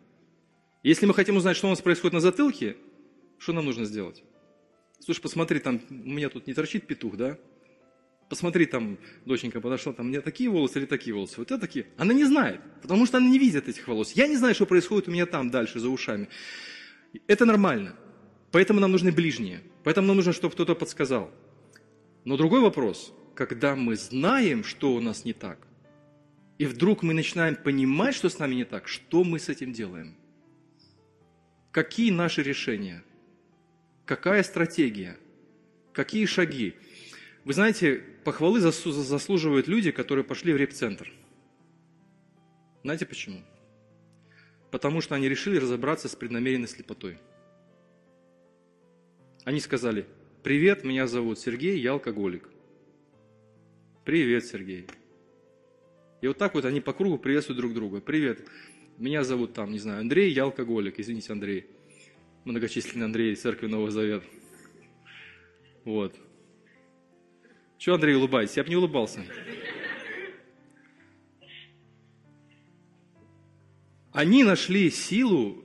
Если 0.82 1.06
мы 1.06 1.14
хотим 1.14 1.36
узнать, 1.36 1.58
что 1.58 1.68
у 1.68 1.72
нас 1.72 1.82
происходит 1.82 2.14
на 2.14 2.22
затылке, 2.22 2.78
что 3.38 3.52
нам 3.52 3.66
нужно 3.66 3.84
сделать? 3.84 4.24
Слушай, 5.04 5.22
посмотри, 5.22 5.60
там 5.60 5.82
у 5.90 5.94
меня 5.94 6.30
тут 6.30 6.48
не 6.48 6.54
торчит 6.54 6.88
петух, 6.88 7.18
да? 7.18 7.38
Посмотри, 8.30 8.66
там 8.66 8.98
доченька 9.26 9.60
подошла, 9.60 9.92
там 9.92 10.06
у 10.06 10.10
меня 10.10 10.22
такие 10.22 10.50
волосы 10.50 10.80
или 10.80 10.86
такие 10.86 11.14
волосы. 11.14 11.36
Вот 11.38 11.52
это 11.52 11.60
такие. 11.60 11.88
Она 11.98 12.14
не 12.14 12.24
знает, 12.24 12.62
потому 12.82 13.06
что 13.06 13.18
она 13.18 13.28
не 13.28 13.38
видит 13.38 13.68
этих 13.68 13.86
волос. 13.90 14.14
Я 14.14 14.28
не 14.28 14.38
знаю, 14.38 14.56
что 14.56 14.66
происходит 14.66 15.10
у 15.10 15.12
меня 15.12 15.26
там 15.26 15.52
дальше, 15.52 15.80
за 15.80 15.90
ушами. 15.90 16.30
Это 17.28 17.46
нормально. 17.46 17.98
Поэтому 18.54 18.80
нам 18.80 18.94
нужны 18.94 19.12
ближние. 19.12 19.62
Поэтому 19.84 20.08
нам 20.08 20.16
нужно, 20.16 20.32
чтобы 20.32 20.54
кто-то 20.54 20.74
подсказал. 20.74 21.30
Но 22.24 22.38
другой 22.38 22.62
вопрос, 22.62 23.14
когда 23.36 23.76
мы 23.76 23.98
знаем, 23.98 24.64
что 24.64 24.94
у 24.94 25.02
нас 25.02 25.26
не 25.26 25.34
так, 25.34 25.68
и 26.60 26.66
вдруг 26.66 27.04
мы 27.04 27.14
начинаем 27.14 27.58
понимать, 27.58 28.16
что 28.16 28.30
с 28.30 28.40
нами 28.40 28.56
не 28.56 28.64
так, 28.64 28.88
что 28.88 29.26
мы 29.26 29.40
с 29.40 29.50
этим 29.50 29.74
делаем? 29.74 30.16
Какие 31.72 32.10
наши 32.12 32.42
решения? 32.42 33.04
Какая 34.06 34.44
стратегия? 34.44 35.18
Какие 35.94 36.26
шаги? 36.26 36.76
Вы 37.46 37.54
знаете, 37.54 38.04
похвалы 38.26 38.60
заслуживают 38.60 39.68
люди, 39.68 39.92
которые 39.92 40.26
пошли 40.26 40.52
в 40.52 40.58
реп-центр. 40.58 41.12
Знаете 42.84 43.06
почему? 43.06 43.42
Потому 44.72 45.00
что 45.00 45.16
они 45.16 45.30
решили 45.30 45.58
разобраться 45.58 46.10
с 46.10 46.16
преднамеренной 46.16 46.68
слепотой. 46.68 47.18
Они 49.46 49.62
сказали, 49.62 50.06
привет, 50.42 50.84
меня 50.84 51.08
зовут 51.08 51.40
Сергей, 51.40 51.80
я 51.80 51.92
алкоголик. 51.92 52.50
Привет, 54.04 54.46
Сергей. 54.46 54.86
И 56.22 56.28
вот 56.28 56.38
так 56.38 56.56
вот 56.56 56.66
они 56.66 56.82
по 56.82 56.92
кругу 56.92 57.18
приветствуют 57.18 57.60
друг 57.60 57.74
друга. 57.74 58.02
Привет, 58.02 58.46
меня 58.98 59.24
зовут 59.24 59.54
там, 59.54 59.72
не 59.72 59.80
знаю, 59.80 60.02
Андрей, 60.02 60.32
я 60.32 60.44
алкоголик, 60.44 61.00
извините, 61.00 61.32
Андрей. 61.32 61.68
Многочисленный 62.46 63.06
Андрей, 63.06 63.36
Церкви 63.36 63.68
Нового 63.68 63.90
Завета. 63.90 64.26
Вот. 65.86 66.16
Что, 67.78 67.96
Андрей, 67.96 68.16
улыбаетесь? 68.16 68.58
Я 68.58 68.64
бы 68.64 68.70
не 68.70 68.76
улыбался. 68.76 69.26
Они 74.12 74.44
нашли 74.44 74.92
силу, 74.92 75.64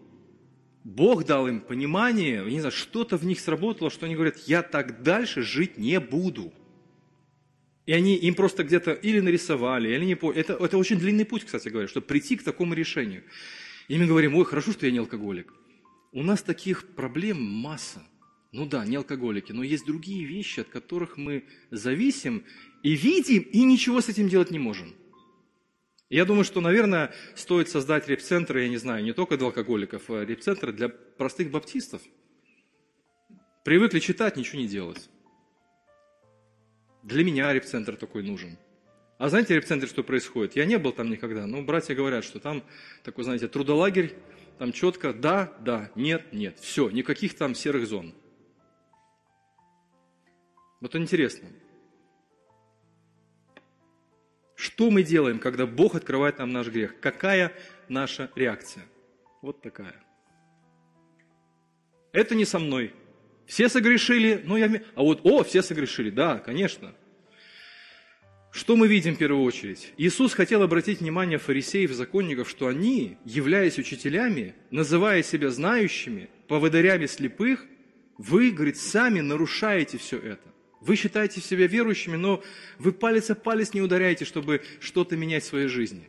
Бог 0.84 1.26
дал 1.26 1.48
им 1.48 1.60
понимание, 1.60 2.44
не 2.44 2.60
знаю, 2.60 2.72
что-то 2.72 3.18
в 3.18 3.24
них 3.24 3.40
сработало, 3.40 3.90
что 3.90 4.06
они 4.06 4.14
говорят, 4.14 4.38
я 4.46 4.62
так 4.62 5.02
дальше 5.02 5.42
жить 5.42 5.76
не 5.76 6.00
буду. 6.00 6.52
И 7.84 7.92
они 7.92 8.16
им 8.16 8.34
просто 8.34 8.64
где-то 8.64 8.92
или 8.92 9.20
нарисовали, 9.20 9.94
или 9.94 10.04
не 10.04 10.14
поняли. 10.14 10.40
Это, 10.40 10.54
это 10.54 10.78
очень 10.78 10.98
длинный 10.98 11.24
путь, 11.24 11.44
кстати 11.44 11.68
говоря, 11.68 11.88
чтобы 11.88 12.06
прийти 12.06 12.36
к 12.36 12.42
такому 12.42 12.74
решению. 12.74 13.22
И 13.88 13.98
мы 13.98 14.06
говорим, 14.06 14.34
ой, 14.34 14.44
хорошо, 14.44 14.72
что 14.72 14.86
я 14.86 14.92
не 14.92 14.98
алкоголик. 14.98 15.52
У 16.12 16.22
нас 16.22 16.42
таких 16.42 16.94
проблем 16.94 17.42
масса. 17.42 18.02
Ну 18.50 18.66
да, 18.66 18.84
не 18.86 18.96
алкоголики, 18.96 19.52
но 19.52 19.62
есть 19.62 19.84
другие 19.84 20.24
вещи, 20.24 20.60
от 20.60 20.68
которых 20.68 21.18
мы 21.18 21.44
зависим 21.70 22.44
и 22.82 22.94
видим, 22.94 23.42
и 23.42 23.62
ничего 23.64 24.00
с 24.00 24.08
этим 24.08 24.28
делать 24.28 24.50
не 24.50 24.58
можем. 24.58 24.94
Я 26.08 26.24
думаю, 26.24 26.44
что, 26.44 26.62
наверное, 26.62 27.12
стоит 27.34 27.68
создать 27.68 28.08
репцентры, 28.08 28.62
я 28.62 28.68
не 28.70 28.78
знаю, 28.78 29.04
не 29.04 29.12
только 29.12 29.36
для 29.36 29.46
алкоголиков, 29.46 30.08
а 30.08 30.24
репцентры 30.24 30.72
для 30.72 30.88
простых 30.88 31.50
баптистов. 31.50 32.00
Привыкли 33.62 33.98
читать, 33.98 34.36
ничего 34.36 34.60
не 34.62 34.68
делать. 34.68 35.10
Для 37.02 37.22
меня 37.24 37.52
репцентр 37.52 37.96
такой 37.96 38.22
нужен. 38.22 38.56
А 39.18 39.28
знаете, 39.28 39.54
репцентр, 39.54 39.86
что 39.86 40.02
происходит? 40.02 40.56
Я 40.56 40.64
не 40.64 40.78
был 40.78 40.92
там 40.92 41.10
никогда, 41.10 41.46
но 41.46 41.60
братья 41.60 41.94
говорят, 41.94 42.24
что 42.24 42.38
там 42.38 42.62
такой, 43.02 43.24
знаете, 43.24 43.48
трудолагерь, 43.48 44.14
там 44.58 44.72
четко 44.72 45.12
да, 45.12 45.56
да, 45.60 45.90
нет, 45.94 46.32
нет. 46.32 46.58
Все, 46.58 46.90
никаких 46.90 47.36
там 47.36 47.54
серых 47.54 47.86
зон. 47.86 48.14
Вот 50.80 50.94
интересно. 50.94 51.48
Что 54.54 54.90
мы 54.90 55.02
делаем, 55.02 55.38
когда 55.38 55.66
Бог 55.66 55.94
открывает 55.94 56.38
нам 56.38 56.50
наш 56.50 56.68
грех? 56.68 56.98
Какая 57.00 57.52
наша 57.88 58.30
реакция? 58.34 58.84
Вот 59.40 59.62
такая. 59.62 59.94
Это 62.12 62.34
не 62.34 62.44
со 62.44 62.58
мной. 62.58 62.94
Все 63.46 63.68
согрешили, 63.68 64.42
но 64.44 64.56
я... 64.56 64.82
А 64.94 65.02
вот, 65.02 65.20
о, 65.24 65.44
все 65.44 65.62
согрешили, 65.62 66.10
да, 66.10 66.38
конечно. 66.38 66.94
Что 68.50 68.76
мы 68.76 68.88
видим 68.88 69.14
в 69.14 69.18
первую 69.18 69.44
очередь? 69.44 69.92
Иисус 69.98 70.32
хотел 70.32 70.62
обратить 70.62 71.00
внимание 71.00 71.38
фарисеев, 71.38 71.92
законников, 71.92 72.48
что 72.48 72.66
они, 72.66 73.18
являясь 73.24 73.78
учителями, 73.78 74.54
называя 74.70 75.22
себя 75.22 75.50
знающими, 75.50 76.30
поводырями 76.48 77.06
слепых, 77.06 77.66
вы, 78.16 78.50
говорит, 78.50 78.78
сами 78.78 79.20
нарушаете 79.20 79.98
все 79.98 80.18
это. 80.18 80.42
Вы 80.80 80.96
считаете 80.96 81.40
себя 81.40 81.66
верующими, 81.66 82.16
но 82.16 82.42
вы 82.78 82.92
палец 82.92 83.30
о 83.30 83.34
палец 83.34 83.74
не 83.74 83.82
ударяете, 83.82 84.24
чтобы 84.24 84.62
что-то 84.80 85.16
менять 85.16 85.44
в 85.44 85.48
своей 85.48 85.68
жизни. 85.68 86.08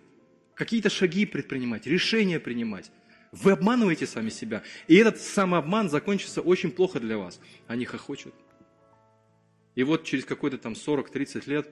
Какие-то 0.55 0.89
шаги 0.89 1.25
предпринимать, 1.25 1.87
решения 1.87 2.39
принимать. 2.39 2.91
Вы 3.31 3.51
обманываете 3.51 4.07
сами 4.07 4.29
себя. 4.29 4.63
И 4.87 4.95
этот 4.95 5.19
самообман 5.19 5.89
закончится 5.89 6.41
очень 6.41 6.71
плохо 6.71 6.99
для 6.99 7.17
вас. 7.17 7.39
Они 7.67 7.85
хохочут. 7.85 8.33
И 9.75 9.83
вот 9.83 10.03
через 10.03 10.25
какой-то 10.25 10.57
там 10.57 10.73
40-30 10.73 11.49
лет 11.49 11.69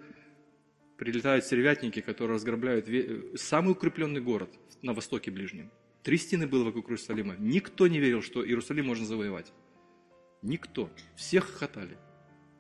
прилетают 0.97 1.45
стервятники, 1.45 2.01
которые 2.01 2.35
разграбляют 2.35 2.87
самый 3.35 3.71
укрепленный 3.71 4.21
город 4.21 4.49
на 4.81 4.93
востоке 4.93 5.31
ближнем. 5.31 5.71
Три 6.03 6.17
стены 6.17 6.47
было 6.47 6.63
вокруг 6.63 6.87
Иерусалима. 6.87 7.35
Никто 7.37 7.87
не 7.87 7.99
верил, 7.99 8.21
что 8.21 8.45
Иерусалим 8.45 8.87
можно 8.87 9.05
завоевать. 9.05 9.53
Никто. 10.41 10.89
Всех 11.15 11.45
хохотали. 11.45 11.97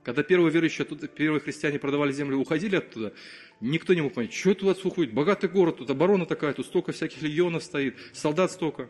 Когда 0.03 0.23
первые 0.23 0.51
верующие, 0.51 0.85
первые 0.85 1.41
христиане 1.41 1.79
продавали 1.79 2.13
землю, 2.13 2.37
уходили 2.37 2.77
оттуда, 2.77 3.13
никто 3.59 3.93
не 3.93 4.01
мог 4.01 4.13
понять, 4.13 4.33
что 4.33 4.51
это 4.51 4.65
вас 4.65 4.85
уходит, 4.85 5.13
богатый 5.13 5.49
город, 5.49 5.79
тут 5.79 5.89
оборона 5.89 6.25
такая, 6.25 6.53
тут 6.53 6.65
столько 6.65 6.93
всяких 6.93 7.21
легионов 7.21 7.61
стоит, 7.61 7.97
солдат 8.13 8.53
столько. 8.53 8.89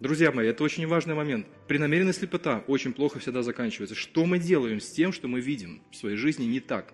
Друзья 0.00 0.32
мои, 0.32 0.48
это 0.48 0.64
очень 0.64 0.86
важный 0.88 1.14
момент. 1.14 1.46
Преднамеренная 1.68 2.12
слепота 2.12 2.64
очень 2.66 2.92
плохо 2.92 3.20
всегда 3.20 3.44
заканчивается. 3.44 3.94
Что 3.94 4.26
мы 4.26 4.40
делаем 4.40 4.80
с 4.80 4.90
тем, 4.90 5.12
что 5.12 5.28
мы 5.28 5.40
видим 5.40 5.82
в 5.92 5.96
своей 5.96 6.16
жизни 6.16 6.44
не 6.44 6.58
так? 6.58 6.92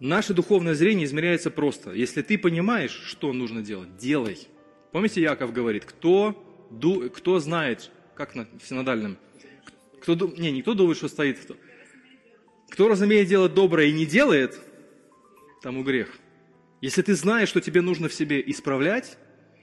Наше 0.00 0.32
духовное 0.32 0.74
зрение 0.74 1.04
измеряется 1.04 1.50
просто. 1.50 1.92
Если 1.92 2.22
ты 2.22 2.38
понимаешь, 2.38 3.02
что 3.04 3.34
нужно 3.34 3.60
делать, 3.60 3.98
делай. 3.98 4.38
Помните, 4.92 5.20
Яков 5.20 5.52
говорит, 5.52 5.84
кто, 5.84 6.32
кто 7.14 7.38
знает, 7.38 7.90
как 8.14 8.34
на 8.34 8.48
синодальном, 8.64 9.18
кто, 10.00 10.14
не, 10.38 10.50
не 10.52 10.62
кто 10.62 10.72
думает, 10.72 10.96
что 10.96 11.08
стоит. 11.08 11.38
Кто, 11.40 11.56
кто 12.70 12.88
разумеет 12.88 13.28
делать 13.28 13.52
доброе 13.52 13.88
и 13.88 13.92
не 13.92 14.06
делает, 14.06 14.58
тому 15.62 15.84
грех. 15.84 16.16
Если 16.80 17.02
ты 17.02 17.14
знаешь, 17.14 17.50
что 17.50 17.60
тебе 17.60 17.82
нужно 17.82 18.08
в 18.08 18.14
себе 18.14 18.42
исправлять, 18.46 19.18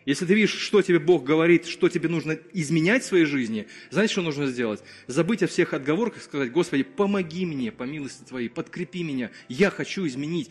если 0.07 0.25
ты 0.25 0.35
видишь, 0.35 0.53
что 0.53 0.81
тебе 0.81 0.99
Бог 0.99 1.25
говорит, 1.25 1.65
что 1.65 1.89
тебе 1.89 2.07
нужно 2.07 2.39
изменять 2.53 3.03
в 3.03 3.07
своей 3.07 3.25
жизни, 3.25 3.67
знаешь, 3.89 4.09
что 4.09 4.21
нужно 4.21 4.47
сделать? 4.47 4.81
Забыть 5.07 5.43
о 5.43 5.47
всех 5.47 5.73
отговорках, 5.73 6.23
сказать, 6.23 6.49
Господи, 6.49 6.83
помоги 6.83 7.45
мне, 7.45 7.73
по 7.73 7.83
милости 7.83 8.23
Твоей, 8.23 8.47
подкрепи 8.47 9.03
меня, 9.03 9.31
я 9.49 9.69
хочу 9.69 10.07
изменить 10.07 10.49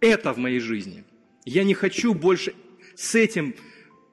это 0.00 0.32
в 0.32 0.38
моей 0.38 0.58
жизни. 0.58 1.04
Я 1.44 1.62
не 1.62 1.74
хочу 1.74 2.12
больше 2.12 2.54
с 2.96 3.14
этим 3.14 3.54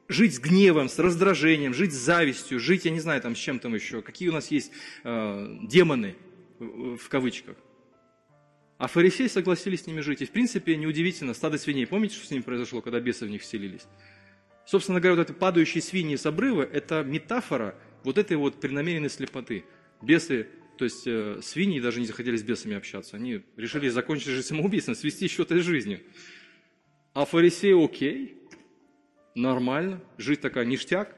жить 0.07 0.35
с 0.35 0.39
гневом, 0.39 0.87
с 0.87 0.99
раздражением, 0.99 1.73
жить 1.73 1.91
с 1.91 1.97
завистью, 1.97 2.59
жить, 2.59 2.85
я 2.85 2.91
не 2.91 2.99
знаю, 2.99 3.23
там 3.23 3.35
с 3.35 3.39
чем 3.39 3.57
там 3.57 3.73
еще, 3.73 4.03
какие 4.03 4.29
у 4.29 4.33
нас 4.33 4.51
есть 4.51 4.71
э, 5.03 5.57
демоны, 5.63 6.15
в 6.59 7.09
кавычках. 7.09 7.57
А 8.77 8.87
фарисеи 8.87 9.25
согласились 9.25 9.81
с 9.81 9.87
ними 9.87 10.01
жить. 10.01 10.21
И, 10.21 10.25
в 10.25 10.31
принципе, 10.31 10.75
неудивительно, 10.75 11.33
стадо 11.33 11.57
свиней, 11.57 11.87
помните, 11.87 12.15
что 12.17 12.27
с 12.27 12.29
ними 12.29 12.43
произошло, 12.43 12.81
когда 12.83 12.99
бесы 12.99 13.25
в 13.25 13.29
них 13.31 13.41
вселились? 13.41 13.87
Собственно 14.69 14.99
говоря, 14.99 15.17
вот 15.17 15.27
эти 15.27 15.35
падающие 15.35 15.81
свиньи 15.81 16.15
с 16.15 16.27
обрыва– 16.27 16.61
это 16.71 17.03
метафора 17.03 17.73
вот 18.03 18.19
этой 18.19 18.37
вот 18.37 18.59
преднамеренной 18.59 19.09
слепоты. 19.09 19.65
Бесы, 19.99 20.47
то 20.77 20.85
есть 20.85 21.07
э, 21.07 21.39
свиньи 21.41 21.79
даже 21.79 21.99
не 21.99 22.05
захотели 22.05 22.37
с 22.37 22.43
бесами 22.43 22.75
общаться. 22.75 23.15
Они 23.15 23.41
решили 23.57 23.89
закончить 23.89 24.27
жизнь 24.27 24.45
самоубийством, 24.45 24.93
свести 24.93 25.27
счеты 25.27 25.59
с 25.59 25.65
жизнью. 25.65 26.01
А 27.15 27.25
фарисеи 27.25 27.83
окей, 27.83 28.37
нормально, 29.33 30.03
жить 30.19 30.41
такая 30.41 30.65
ништяк, 30.65 31.15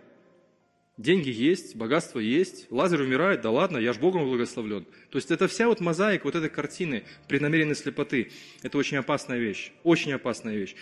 деньги 0.95 1.29
есть, 1.29 1.75
богатство 1.75 2.19
есть, 2.19 2.71
Лазарь 2.71 3.01
умирает, 3.01 3.41
да 3.41 3.51
ладно, 3.51 3.79
я 3.79 3.91
ж 3.91 3.97
Богом 3.97 4.23
благословлен. 4.23 4.85
То 5.09 5.17
есть 5.17 5.29
это 5.29 5.49
вся 5.49 5.67
вот 5.67 5.81
мозаика 5.81 6.23
вот 6.23 6.35
этой 6.35 6.49
картины 6.49 7.03
преднамеренной 7.27 7.75
слепоты. 7.75 8.31
Это 8.61 8.77
очень 8.77 8.95
опасная 8.95 9.39
вещь, 9.39 9.73
очень 9.83 10.13
опасная 10.13 10.55
вещь. 10.55 10.73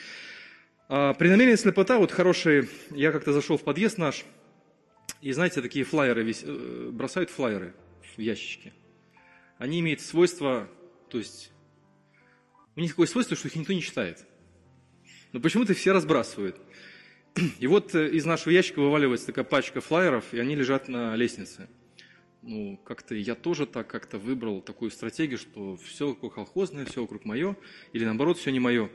А, 0.91 1.13
преднамеренная 1.13 1.56
слепота, 1.56 1.99
вот 1.99 2.12
хорошие, 2.12 2.67
я 2.89 3.12
как-то 3.12 3.32
зашел 3.32 3.58
в 3.58 3.63
подъезд 3.63 3.99
наш, 3.99 4.25
и 5.21 5.32
знаете, 5.34 5.62
такие 5.62 5.86
флайеры. 5.86 6.34
Э, 6.41 6.89
бросают 6.91 7.30
флайеры 7.30 7.75
в 8.15 8.19
ящички. 8.19 8.73
Они 9.60 9.82
имеют 9.82 10.02
свойство, 10.02 10.67
то 11.10 11.19
есть, 11.19 11.52
у 12.75 12.80
них 12.80 12.91
такое 12.91 13.06
свойство, 13.06 13.38
что 13.38 13.49
их 13.49 13.56
никто 13.56 13.71
не 13.71 13.84
читает. 13.84 14.25
Но 15.32 15.39
почему-то 15.39 15.75
все 15.75 15.91
разбрасывают. 15.91 16.60
И 17.60 17.67
вот 17.67 17.93
э, 17.93 18.10
из 18.10 18.25
нашего 18.25 18.52
ящика 18.52 18.80
вываливается 18.80 19.28
такая 19.28 19.45
пачка 19.45 19.82
флайеров, 19.82 20.34
и 20.34 20.39
они 20.39 20.56
лежат 20.56 20.88
на 20.88 21.15
лестнице. 21.15 21.69
Ну, 22.41 22.78
как-то 22.84 23.13
я 23.13 23.36
тоже 23.36 23.67
так 23.67 23.86
как-то 23.86 24.17
выбрал 24.17 24.60
такую 24.60 24.89
стратегию, 24.89 25.38
что 25.38 25.78
все 25.78 26.15
колхозное, 26.15 26.86
все 26.86 27.02
вокруг 27.02 27.25
мое, 27.25 27.56
или 27.93 28.06
наоборот, 28.06 28.39
все 28.39 28.49
не 28.49 28.60
мое. 28.60 28.89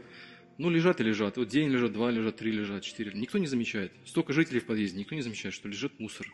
Ну, 0.57 0.71
лежат 0.71 1.01
и 1.01 1.05
лежат. 1.05 1.37
Вот 1.37 1.49
день 1.49 1.69
лежат, 1.69 1.93
два 1.93 2.11
лежат, 2.11 2.37
три 2.37 2.53
лежат, 2.53 2.83
четыре. 2.83 3.13
Никто 3.15 3.39
не 3.39 3.47
замечает. 3.47 3.93
Столько 4.05 4.33
жителей 4.33 4.61
в 4.61 4.67
подъезде, 4.67 4.99
никто 4.99 5.15
не 5.15 5.23
замечает, 5.23 5.55
что 5.55 5.69
лежит 5.69 5.99
мусор. 5.99 6.33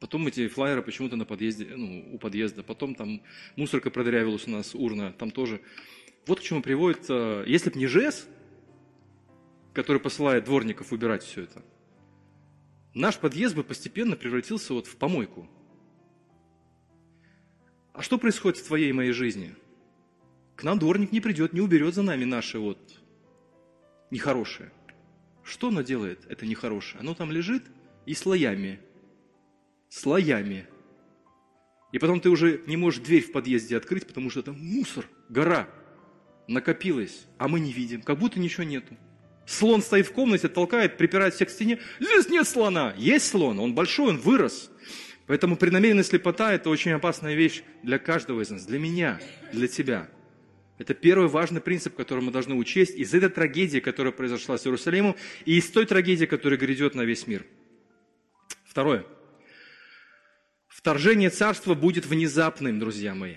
Потом 0.00 0.26
эти 0.26 0.48
флайеры 0.48 0.82
почему-то 0.82 1.16
на 1.16 1.24
подъезде, 1.24 1.66
ну, 1.74 2.14
у 2.14 2.18
подъезда. 2.18 2.62
Потом 2.62 2.94
там 2.94 3.22
мусорка 3.56 3.90
продырявилась 3.90 4.46
у 4.46 4.50
нас, 4.50 4.74
урна, 4.74 5.12
там 5.12 5.30
тоже. 5.30 5.62
Вот 6.26 6.40
к 6.40 6.42
чему 6.42 6.62
приводит, 6.62 7.06
э, 7.08 7.44
если 7.46 7.70
бы 7.70 7.78
не 7.78 7.86
ЖЭС, 7.86 8.28
который 9.72 10.00
посылает 10.00 10.44
дворников 10.44 10.92
убирать 10.92 11.22
все 11.22 11.44
это, 11.44 11.64
наш 12.92 13.18
подъезд 13.18 13.54
бы 13.54 13.64
постепенно 13.64 14.14
превратился 14.14 14.74
вот 14.74 14.86
в 14.86 14.96
помойку. 14.96 15.48
А 17.94 18.02
что 18.02 18.18
происходит 18.18 18.58
в 18.58 18.66
твоей 18.66 18.90
и 18.90 18.92
моей 18.92 19.12
жизни? 19.12 19.54
К 20.54 20.64
нам 20.64 20.78
дворник 20.78 21.12
не 21.12 21.20
придет, 21.20 21.54
не 21.54 21.60
уберет 21.60 21.94
за 21.94 22.02
нами 22.02 22.24
наши 22.24 22.58
вот 22.58 23.03
нехорошее. 24.14 24.70
Что 25.42 25.68
оно 25.68 25.82
делает, 25.82 26.24
это 26.28 26.46
нехорошее? 26.46 27.00
Оно 27.00 27.14
там 27.14 27.30
лежит 27.30 27.64
и 28.06 28.14
слоями, 28.14 28.80
слоями. 29.90 30.66
И 31.92 31.98
потом 31.98 32.20
ты 32.20 32.30
уже 32.30 32.62
не 32.66 32.76
можешь 32.76 33.00
дверь 33.00 33.22
в 33.22 33.32
подъезде 33.32 33.76
открыть, 33.76 34.06
потому 34.06 34.30
что 34.30 34.42
там 34.42 34.56
мусор, 34.58 35.06
гора 35.28 35.68
накопилась, 36.48 37.26
а 37.38 37.48
мы 37.48 37.60
не 37.60 37.72
видим, 37.72 38.02
как 38.02 38.18
будто 38.18 38.40
ничего 38.40 38.64
нету. 38.64 38.96
Слон 39.46 39.82
стоит 39.82 40.06
в 40.06 40.12
комнате, 40.12 40.48
толкает, 40.48 40.96
припирает 40.96 41.34
всех 41.34 41.48
к 41.48 41.50
стене. 41.50 41.78
Здесь 42.00 42.28
нет 42.30 42.48
слона. 42.48 42.94
Есть 42.96 43.28
слон, 43.28 43.58
он 43.58 43.74
большой, 43.74 44.08
он 44.08 44.18
вырос. 44.18 44.70
Поэтому 45.26 45.56
преднамеренная 45.56 46.04
слепота– 46.04 46.52
это 46.54 46.70
очень 46.70 46.92
опасная 46.92 47.34
вещь 47.34 47.62
для 47.82 47.98
каждого 47.98 48.40
из 48.40 48.50
нас, 48.50 48.64
для 48.64 48.78
меня, 48.78 49.20
для 49.52 49.68
тебя. 49.68 50.08
Это 50.84 50.92
первый 50.92 51.28
важный 51.28 51.62
принцип, 51.62 51.96
который 51.96 52.22
мы 52.22 52.30
должны 52.30 52.54
учесть 52.54 52.94
из 52.94 53.14
этой 53.14 53.30
трагедии, 53.30 53.78
которая 53.78 54.12
произошла 54.12 54.58
с 54.58 54.66
Иерусалимом, 54.66 55.16
и 55.46 55.56
из 55.56 55.70
той 55.70 55.86
трагедии, 55.86 56.26
которая 56.26 56.60
грядет 56.60 56.94
на 56.94 57.06
весь 57.06 57.26
мир. 57.26 57.46
Второе. 58.66 59.06
Вторжение 60.68 61.30
царства 61.30 61.72
будет 61.72 62.04
внезапным, 62.04 62.78
друзья 62.78 63.14
мои. 63.14 63.36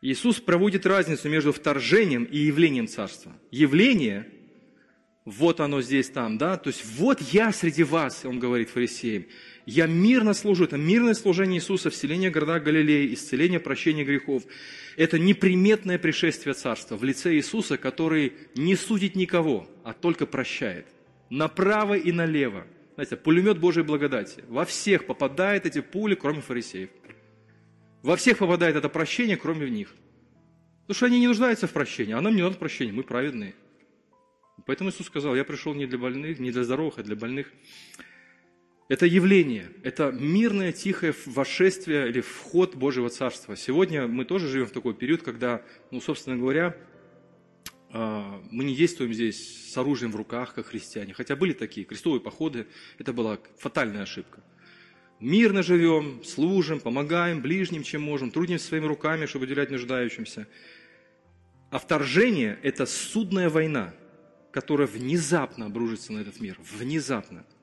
Иисус 0.00 0.40
проводит 0.40 0.86
разницу 0.86 1.28
между 1.28 1.52
вторжением 1.52 2.24
и 2.24 2.38
явлением 2.38 2.88
царства. 2.88 3.32
Явление– 3.52 4.28
вот 5.24 5.60
оно 5.60 5.82
здесь, 5.82 6.10
там, 6.10 6.36
да, 6.36 6.56
то 6.56 6.68
есть 6.68 6.84
вот 6.96 7.20
я 7.20 7.52
среди 7.52 7.84
вас, 7.84 8.24
он 8.24 8.40
говорит 8.40 8.70
фарисеям, 8.70 9.26
я 9.70 9.86
мирно 9.86 10.32
служу, 10.32 10.64
это 10.64 10.78
мирное 10.78 11.12
служение 11.12 11.58
Иисуса, 11.58 11.90
вселение 11.90 12.30
в 12.30 12.32
городах 12.32 12.62
Галилеи, 12.62 13.12
исцеление, 13.12 13.60
прощение 13.60 14.02
грехов. 14.02 14.44
Это 14.96 15.18
неприметное 15.18 15.98
пришествие 15.98 16.54
Царства 16.54 16.96
в 16.96 17.04
лице 17.04 17.34
Иисуса, 17.34 17.76
который 17.76 18.32
не 18.54 18.76
судит 18.76 19.14
никого, 19.14 19.68
а 19.84 19.92
только 19.92 20.24
прощает. 20.24 20.86
Направо 21.28 21.98
и 21.98 22.12
налево. 22.12 22.66
Знаете, 22.94 23.16
пулемет 23.18 23.58
Божьей 23.58 23.82
благодати. 23.82 24.42
Во 24.48 24.64
всех 24.64 25.04
попадают 25.04 25.66
эти 25.66 25.82
пули, 25.82 26.14
кроме 26.14 26.40
фарисеев. 26.40 26.88
Во 28.02 28.16
всех 28.16 28.38
попадает 28.38 28.74
это 28.74 28.88
прощение, 28.88 29.36
кроме 29.36 29.68
них. 29.68 29.94
Потому 30.86 30.96
что 30.96 31.06
они 31.06 31.20
не 31.20 31.26
нуждаются 31.26 31.66
в 31.66 31.72
прощении, 31.72 32.14
а 32.14 32.22
нам 32.22 32.34
не 32.34 32.40
надо 32.40 32.56
прощения, 32.56 32.92
мы 32.92 33.02
праведные. 33.02 33.54
Поэтому 34.64 34.88
Иисус 34.88 35.08
сказал, 35.08 35.36
я 35.36 35.44
пришел 35.44 35.74
не 35.74 35.84
для 35.84 35.98
больных, 35.98 36.38
не 36.38 36.52
для 36.52 36.64
здоровых, 36.64 36.96
а 36.96 37.02
для 37.02 37.16
больных. 37.16 37.52
Это 38.88 39.04
явление, 39.04 39.70
это 39.82 40.10
мирное, 40.10 40.72
тихое 40.72 41.14
вошествие 41.26 42.08
или 42.08 42.22
вход 42.22 42.74
Божьего 42.74 43.10
Царства. 43.10 43.54
Сегодня 43.54 44.06
мы 44.06 44.24
тоже 44.24 44.48
живем 44.48 44.66
в 44.66 44.70
такой 44.70 44.94
период, 44.94 45.22
когда, 45.22 45.60
ну, 45.90 46.00
собственно 46.00 46.38
говоря, 46.38 46.74
а, 47.90 48.42
мы 48.50 48.64
не 48.64 48.74
действуем 48.74 49.12
здесь 49.12 49.70
с 49.72 49.76
оружием 49.76 50.10
в 50.10 50.16
руках, 50.16 50.54
как 50.54 50.68
христиане. 50.68 51.12
Хотя 51.12 51.36
были 51.36 51.52
такие 51.52 51.84
крестовые 51.84 52.22
походы, 52.22 52.66
это 52.98 53.12
была 53.12 53.38
фатальная 53.58 54.04
ошибка. 54.04 54.42
Мирно 55.20 55.62
живем, 55.62 56.24
служим, 56.24 56.80
помогаем 56.80 57.42
ближним, 57.42 57.82
чем 57.82 58.00
можем, 58.00 58.30
трудимся 58.30 58.68
своими 58.68 58.86
руками, 58.86 59.26
чтобы 59.26 59.44
уделять 59.44 59.70
нуждающимся. 59.70 60.48
А 61.70 61.78
вторжение– 61.78 62.58
это 62.62 62.86
судная 62.86 63.50
война, 63.50 63.92
которая 64.50 64.86
внезапно 64.86 65.66
обрушится 65.66 66.14
на 66.14 66.20
этот 66.20 66.40
мир. 66.40 66.56
Внезапно– 66.78 67.44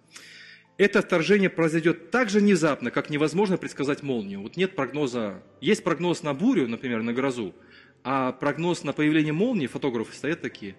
это 0.78 1.02
вторжение 1.02 1.50
произойдет 1.50 2.12
так 2.12 2.30
же 2.30 2.40
внезапно, 2.40 2.92
как 2.92 3.10
невозможно 3.10 3.58
предсказать 3.58 4.04
молнию. 4.04 4.42
Вот 4.42 4.58
нет 4.58 4.76
прогноза, 4.76 5.42
есть 5.62 5.84
прогноз 5.84 6.22
на 6.22 6.34
бурю, 6.34 6.68
например, 6.68 7.02
на 7.02 7.14
грозу, 7.14 7.56
а 8.04 8.34
прогноз 8.34 8.84
на 8.84 8.92
появление 8.92 9.34
молнии, 9.34 9.68
фотографы 9.68 10.14
стоят 10.14 10.42
такие. 10.42 10.76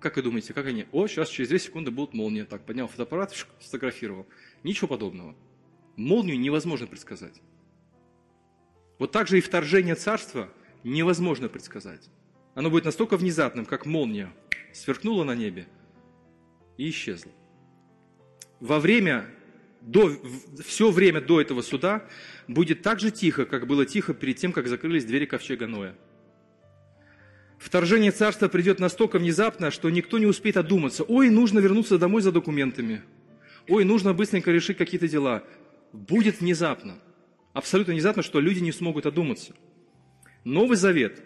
Как 0.00 0.16
вы 0.16 0.22
думаете, 0.22 0.52
как 0.52 0.66
они? 0.66 0.86
О, 0.92 1.06
сейчас 1.06 1.28
через 1.28 1.48
2 1.48 1.58
секунды 1.58 1.90
будет 1.90 2.12
молния. 2.12 2.44
Так, 2.44 2.64
поднял 2.64 2.88
фотоаппарат, 2.88 3.34
сфотографировал. 3.60 4.26
Ничего 4.64 4.88
подобного. 4.88 5.36
Молнию 5.96 6.40
невозможно 6.40 6.88
предсказать. 6.88 7.40
Вот 8.98 9.12
так 9.12 9.28
же 9.28 9.38
и 9.38 9.40
вторжение 9.40 9.94
царства 9.94 10.48
невозможно 10.82 11.48
предсказать. 11.48 12.10
Оно 12.54 12.68
будет 12.70 12.84
настолько 12.84 13.16
внезапным, 13.16 13.64
как 13.64 13.86
молния 13.86 14.32
сверкнула 14.72 15.24
на 15.24 15.34
небе 15.34 15.68
и 16.78 16.90
исчезла 16.90 17.30
во 18.62 18.78
время, 18.78 19.26
до, 19.80 20.16
все 20.64 20.92
время 20.92 21.20
до 21.20 21.40
этого 21.40 21.62
суда 21.62 22.06
будет 22.46 22.80
так 22.82 23.00
же 23.00 23.10
тихо, 23.10 23.44
как 23.44 23.66
было 23.66 23.84
тихо 23.84 24.14
перед 24.14 24.36
тем, 24.36 24.52
как 24.52 24.68
закрылись 24.68 25.04
двери 25.04 25.26
ковчега 25.26 25.66
Ноя. 25.66 25.96
Вторжение 27.58 28.12
царства 28.12 28.46
придет 28.46 28.78
настолько 28.78 29.18
внезапно, 29.18 29.72
что 29.72 29.90
никто 29.90 30.18
не 30.18 30.26
успеет 30.26 30.56
одуматься. 30.56 31.02
Ой, 31.02 31.28
нужно 31.28 31.58
вернуться 31.58 31.98
домой 31.98 32.22
за 32.22 32.30
документами. 32.30 33.02
Ой, 33.68 33.84
нужно 33.84 34.14
быстренько 34.14 34.52
решить 34.52 34.76
какие-то 34.76 35.08
дела. 35.08 35.42
Будет 35.92 36.40
внезапно. 36.40 36.94
Абсолютно 37.54 37.94
внезапно, 37.94 38.22
что 38.22 38.38
люди 38.38 38.60
не 38.60 38.70
смогут 38.70 39.06
одуматься. 39.06 39.54
Новый 40.44 40.76
Завет 40.76 41.20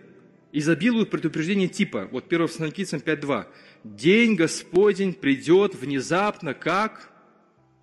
изобилует 0.52 1.10
предупреждение 1.10 1.68
типа, 1.68 2.08
вот 2.10 2.32
1 2.32 2.48
Фессалоникийцам 2.48 3.00
5.2. 3.00 3.46
День 3.84 4.36
Господень 4.36 5.12
придет 5.12 5.74
внезапно, 5.74 6.54
как 6.54 7.12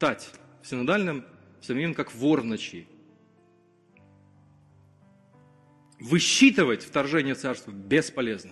тать 0.04 0.32
в 0.62 0.68
синодальном 0.68 1.24
современном 1.62 1.95
как 1.95 2.14
вор 2.14 2.41
в 2.41 2.43
ночи. 2.43 2.86
Высчитывать 5.97 6.84
вторжение 6.84 7.36
царства 7.36 7.72
бесполезно. 7.72 8.51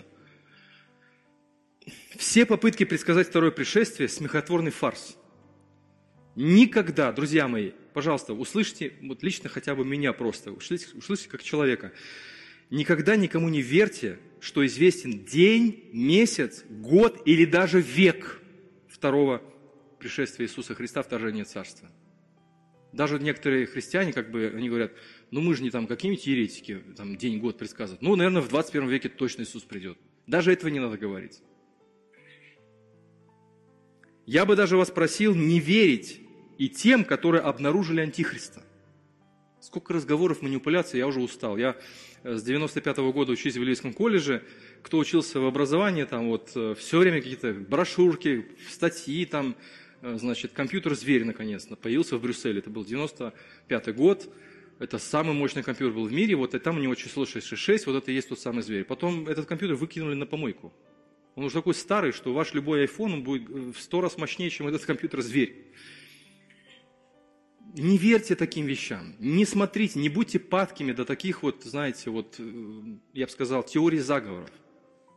Все 2.16 2.46
попытки 2.46 2.86
предсказать 2.86 3.28
второе 3.28 3.52
пришествие– 3.52 4.08
смехотворный 4.08 4.72
фарс. 4.72 5.18
Никогда, 6.38 7.12
друзья 7.12 7.50
мои, 7.50 7.72
пожалуйста, 7.94 8.34
услышьте, 8.34 8.94
вот 9.02 9.22
лично 9.22 9.50
хотя 9.50 9.76
бы 9.76 9.84
меня 9.84 10.14
просто, 10.14 10.54
услышьте, 10.54 10.96
услышьте 10.96 11.28
как 11.28 11.44
человека. 11.44 11.92
Никогда 12.70 13.18
никому 13.18 13.50
не 13.50 13.62
верьте, 13.62 14.20
что 14.40 14.66
известен 14.66 15.26
день, 15.26 15.90
месяц, 15.92 16.64
год 16.70 17.22
или 17.26 17.44
даже 17.44 17.82
век 17.82 18.40
второго 18.88 19.51
пришествия 20.02 20.48
Иисуса 20.48 20.76
Христа, 20.76 21.02
вторжение 21.04 21.46
Царства. 21.46 21.90
Даже 22.92 23.20
некоторые 23.20 23.68
христиане, 23.68 24.12
как 24.12 24.32
бы, 24.32 24.52
они 24.54 24.68
говорят, 24.68 24.92
ну 25.30 25.40
мы 25.40 25.56
же 25.56 25.64
не 25.64 25.70
там 25.70 25.88
какие-нибудь 25.88 26.28
еретики, 26.28 26.82
там 26.98 27.16
день, 27.16 27.40
год 27.40 27.58
предсказывают. 27.58 28.02
Ну, 28.02 28.16
наверное, 28.16 28.42
в 28.42 28.50
21 28.50 28.90
веке 28.90 29.08
точно 29.08 29.44
Иисус 29.44 29.64
придет. 29.64 29.98
Даже 30.28 30.52
этого 30.52 30.70
не 30.70 30.80
надо 30.80 30.98
говорить. 30.98 31.42
Я 34.26 34.46
бы 34.46 34.56
даже 34.56 34.76
вас 34.76 34.92
просил 34.92 35.36
не 35.36 35.60
верить 35.60 36.22
и 36.58 36.70
тем, 36.70 37.06
которые 37.06 37.42
обнаружили 37.42 38.02
Антихриста. 38.02 38.64
Сколько 39.62 39.94
разговоров, 39.94 40.42
манипуляций, 40.42 41.00
я 41.00 41.08
уже 41.08 41.22
устал. 41.22 41.58
Я 41.58 41.78
э, 42.24 42.36
с 42.36 42.44
95 42.44 42.98
-го 42.98 43.14
года 43.14 43.32
учусь 43.32 43.54
в 43.54 43.58
Еврейском 43.58 43.94
колледже. 43.94 44.44
Кто 44.82 44.98
учился 44.98 45.40
в 45.40 45.46
образовании, 45.46 46.04
там 46.04 46.30
вот 46.30 46.52
э, 46.56 46.76
все 46.78 46.98
время 47.00 47.22
какие-то 47.22 47.54
брошюрки, 47.54 48.48
статьи, 48.70 49.26
там 49.26 49.56
значит, 50.02 50.52
компьютер-зверь 50.52 51.26
наконец-то 51.26 51.76
появился 51.76 52.18
в 52.18 52.22
Брюсселе. 52.22 52.60
Это 52.60 52.70
был 52.70 52.86
95 52.86 53.96
год. 53.96 54.34
Это 54.80 54.98
самый 54.98 55.34
мощный 55.34 55.64
компьютер 55.64 55.96
был 55.96 56.06
в 56.06 56.12
мире. 56.12 56.36
Вот 56.36 56.56
и 56.56 56.60
там 56.60 56.78
у 56.78 56.80
него 56.80 56.96
число 56.96 57.26
666, 57.26 57.86
вот 57.86 57.96
это 57.96 58.12
и 58.12 58.16
есть 58.16 58.30
тот 58.30 58.40
самый 58.40 58.64
зверь. 58.64 58.84
Потом 58.84 59.28
этот 59.28 59.46
компьютер 59.46 59.76
выкинули 59.76 60.16
на 60.16 60.26
помойку. 60.26 60.74
Он 61.36 61.46
уже 61.46 61.56
такой 61.56 61.76
старый, 61.76 62.12
что 62.12 62.34
ваш 62.34 62.54
любой 62.54 62.86
iPhone 62.86 63.22
будет 63.22 63.48
в 63.50 63.80
сто 63.80 64.02
раз 64.02 64.18
мощнее, 64.18 64.50
чем 64.50 64.68
этот 64.68 64.84
компьютер-зверь. 64.84 65.68
Не 67.78 67.98
верьте 67.98 68.36
таким 68.36 68.66
вещам, 68.66 69.16
не 69.20 69.46
смотрите, 69.46 69.98
не 69.98 70.10
будьте 70.10 70.40
падкими 70.40 70.92
до 70.92 71.06
таких 71.06 71.42
вот, 71.42 71.64
знаете, 71.64 72.10
вот, 72.10 72.36
э, 72.38 72.44
я 73.14 73.28
бы 73.28 73.32
сказал, 73.32 73.64
теорий 73.64 74.00
заговоров. 74.00 74.50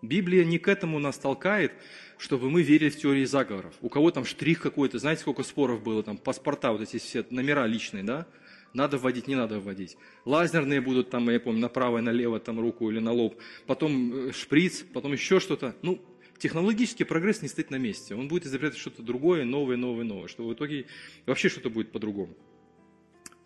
Библия 0.08 0.44
не 0.44 0.58
к 0.58 0.68
этому 0.68 0.98
нас 0.98 1.18
толкает, 1.18 1.72
чтобы 2.18 2.50
мы 2.50 2.62
верили 2.62 2.90
в 2.90 2.96
теории 2.96 3.24
заговоров. 3.24 3.74
У 3.80 3.88
кого 3.88 4.10
там 4.10 4.24
штрих 4.24 4.60
какой-то, 4.60 4.98
знаете, 4.98 5.22
сколько 5.22 5.42
споров 5.42 5.82
было, 5.82 6.02
там 6.02 6.18
паспорта, 6.18 6.72
вот 6.72 6.80
эти 6.80 6.98
все 6.98 7.24
номера 7.30 7.66
личные, 7.66 8.04
да? 8.04 8.26
Надо 8.72 8.98
вводить, 8.98 9.28
не 9.28 9.36
надо 9.36 9.60
вводить. 9.60 9.96
Лазерные 10.24 10.80
будут 10.80 11.10
там, 11.10 11.30
я 11.30 11.38
помню, 11.38 11.60
направо 11.60 11.98
и 11.98 12.00
налево, 12.00 12.40
там 12.40 12.58
руку 12.58 12.90
или 12.90 12.98
на 12.98 13.12
лоб. 13.12 13.40
Потом 13.66 14.28
э, 14.28 14.32
шприц, 14.32 14.84
потом 14.92 15.12
еще 15.12 15.38
что-то. 15.38 15.76
Ну, 15.82 16.00
технологический 16.38 17.04
прогресс 17.04 17.40
не 17.40 17.48
стоит 17.48 17.70
на 17.70 17.76
месте. 17.76 18.16
Он 18.16 18.26
будет 18.26 18.46
изобретать 18.46 18.78
что-то 18.78 19.02
другое, 19.02 19.44
новое, 19.44 19.76
новое, 19.76 20.04
новое. 20.04 20.26
Что 20.26 20.44
в 20.44 20.52
итоге 20.52 20.86
вообще 21.24 21.48
что-то 21.48 21.70
будет 21.70 21.92
по-другому. 21.92 22.34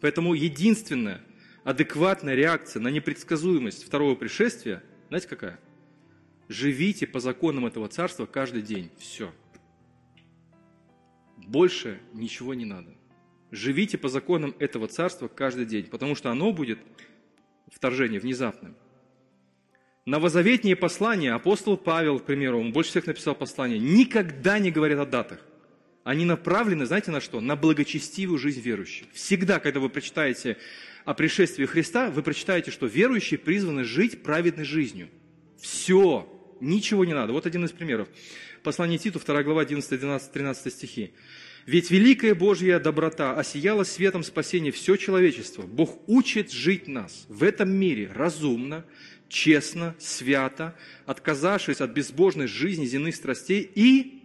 Поэтому 0.00 0.32
единственная 0.32 1.20
адекватная 1.64 2.34
реакция 2.34 2.80
на 2.80 2.88
непредсказуемость 2.88 3.84
второго 3.84 4.14
пришествия, 4.14 4.82
знаете 5.09 5.28
какая? 5.28 5.61
Живите 6.49 7.07
по 7.07 7.20
законам 7.20 7.66
этого 7.66 7.88
царства 7.88 8.26
каждый 8.26 8.62
день. 8.62 8.90
Все. 8.99 9.32
Больше 11.36 12.01
ничего 12.14 12.55
не 12.55 12.64
надо. 12.64 12.94
Живите 13.51 13.96
по 13.99 14.09
законам 14.09 14.55
этого 14.59 14.88
царства 14.88 15.28
каждый 15.28 15.66
день, 15.66 15.84
потому 15.84 16.14
что 16.14 16.30
оно 16.30 16.53
будет, 16.53 16.78
вторжение, 17.72 18.20
внезапным. 18.20 18.76
Новозаветнее 20.05 20.74
послания, 20.74 21.32
апостол 21.32 21.76
Павел, 21.76 22.18
к 22.18 22.24
примеру, 22.24 22.61
он 22.61 22.72
больше 22.72 22.90
всех 22.90 23.07
написал 23.07 23.34
послания, 23.34 23.78
никогда 23.78 24.59
не 24.59 24.70
говорят 24.70 25.01
о 25.01 25.07
датах. 25.07 25.46
Они 26.03 26.24
направлены, 26.24 26.86
знаете, 26.86 27.11
на 27.11 27.20
что? 27.20 27.40
На 27.40 27.57
благочестивую 27.57 28.38
жизнь 28.38 28.61
верующих. 28.61 29.09
Всегда, 29.12 29.61
когда 29.61 29.80
вы 29.80 29.90
прочитаете 29.90 30.57
о 31.05 31.12
пришествии 31.12 31.66
Христа, 31.66 32.11
вы 32.11 32.22
прочитаете, 32.22 32.70
что 32.70 32.86
верующие 32.86 33.38
призваны 33.38 33.84
жить 33.84 34.22
праведной 34.22 34.64
жизнью. 34.64 35.11
Все. 35.59 36.38
Ничего 36.61 37.04
не 37.04 37.14
надо. 37.14 37.32
Вот 37.32 37.46
один 37.46 37.64
из 37.64 37.72
примеров. 37.72 38.09
Послание 38.62 38.98
Титу, 38.98 39.20
2 39.20 39.42
глава, 39.42 39.62
11, 39.62 39.98
12, 39.98 40.32
13 40.32 40.72
стихи. 40.72 41.12
«Ведь 41.66 41.90
великая 41.90 42.34
Божья 42.34 42.78
доброта 42.78 43.34
осияла 43.34 43.84
светом 43.84 44.22
спасения 44.22 44.70
все 44.70 44.96
человечество. 44.96 45.62
Бог 45.62 45.98
учит 46.06 46.50
жить 46.50 46.88
нас 46.88 47.26
в 47.28 47.42
этом 47.42 47.70
мире 47.70 48.11
разумно, 48.14 48.84
честно, 49.28 49.94
свято, 49.98 50.74
отказавшись 51.04 51.80
от 51.80 51.90
безбожной 51.90 52.46
жизни 52.46 52.86
земных 52.86 53.14
страстей 53.14 53.70
и 53.74 54.22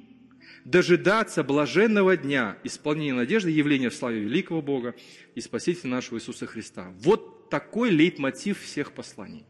дожидаться 0.65 1.43
блаженного 1.43 2.15
дня 2.15 2.57
исполнения 2.63 3.13
надежды 3.13 3.51
явления 3.51 3.89
в 3.89 3.95
славе 3.95 4.21
великого 4.21 4.61
Бога 4.61 4.95
и 5.35 5.41
Спасителя 5.41 5.91
нашего 5.91 6.17
Иисуса 6.17 6.45
Христа. 6.45 6.93
Вот 6.99 7.49
такой 7.49 7.89
лейтмотив 7.89 8.61
всех 8.61 8.93
посланий. 8.93 9.45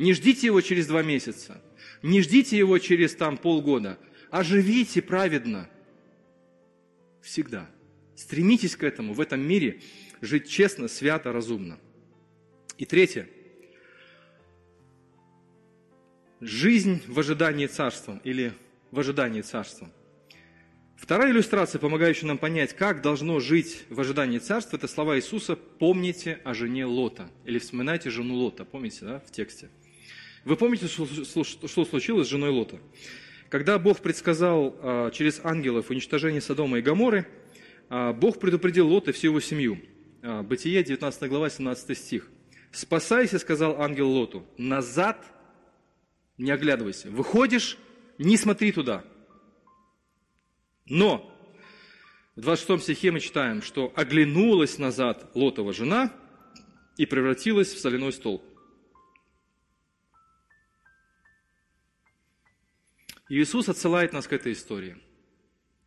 Не 0.00 0.14
ждите 0.14 0.46
его 0.46 0.62
через 0.62 0.86
два 0.86 1.02
месяца, 1.02 1.62
не 2.02 2.22
ждите 2.22 2.56
его 2.56 2.78
через 2.78 3.14
там 3.14 3.36
полгода, 3.36 3.98
а 4.30 4.42
живите 4.42 5.02
праведно. 5.02 5.68
Всегда. 7.20 7.70
Стремитесь 8.16 8.76
к 8.76 8.82
этому 8.82 9.12
в 9.12 9.20
этом 9.20 9.40
мире, 9.40 9.82
жить 10.22 10.48
честно, 10.48 10.88
свято, 10.88 11.32
разумно. 11.32 11.78
И 12.78 12.86
третье– 12.86 13.28
Жизнь 16.40 17.02
в 17.06 17.20
ожидании 17.20 17.66
царства 17.66 18.18
или 18.24 18.54
в 18.90 18.98
ожидании 18.98 19.42
царства. 19.42 19.92
Вторая 20.96 21.32
иллюстрация, 21.32 21.78
помогающая 21.78 22.26
нам 22.28 22.38
понять, 22.38 22.74
как 22.74 23.02
должно 23.02 23.40
жить 23.40 23.84
в 23.90 24.00
ожидании 24.00 24.38
царства, 24.38 24.78
это 24.78 24.88
слова 24.88 25.18
Иисуса 25.18 25.54
«помните 25.54 26.40
о 26.44 26.54
жене 26.54 26.86
Лота» 26.86 27.30
или 27.44 27.58
«вспоминайте 27.58 28.08
жену 28.08 28.36
Лота», 28.36 28.64
помните, 28.64 29.04
да, 29.04 29.20
в 29.20 29.30
тексте. 29.30 29.68
Вы 30.44 30.56
помните, 30.56 30.88
что, 30.88 31.44
что 31.44 31.84
случилось 31.84 32.26
с 32.26 32.30
женой 32.30 32.50
Лота? 32.50 32.78
Когда 33.50 33.78
Бог 33.78 34.00
предсказал 34.00 34.76
а, 34.80 35.10
через 35.10 35.40
ангелов 35.44 35.90
уничтожение 35.90 36.40
Содома 36.40 36.78
и 36.78 36.82
Гаморы, 36.82 37.26
а, 37.88 38.12
Бог 38.12 38.38
предупредил 38.38 38.88
Лота 38.88 39.10
и 39.10 39.12
всю 39.12 39.28
его 39.28 39.40
семью. 39.40 39.80
А, 40.22 40.42
Бытие, 40.42 40.82
19 40.82 41.28
глава, 41.28 41.50
17 41.50 41.98
стих. 41.98 42.30
«Спасайся,— 42.72 43.38
сказал 43.40 43.82
ангел 43.82 44.08
Лоту,— 44.08 44.46
назад 44.56 45.26
не 46.38 46.52
оглядывайся. 46.52 47.10
Выходишь, 47.10 47.76
не 48.16 48.36
смотри 48.36 48.72
туда. 48.72 49.04
Но 50.86 51.36
в 52.36 52.40
26 52.40 52.82
стихе 52.82 53.10
мы 53.10 53.20
читаем, 53.20 53.60
что 53.60 53.92
оглянулась 53.96 54.78
назад 54.78 55.30
Лотова 55.34 55.72
жена 55.72 56.12
и 56.96 57.04
превратилась 57.04 57.74
в 57.74 57.80
соляной 57.80 58.12
столб. 58.12 58.42
И 63.30 63.40
Иисус 63.40 63.68
отсылает 63.68 64.12
нас 64.12 64.26
к 64.26 64.32
этой 64.32 64.52
истории. 64.52 64.96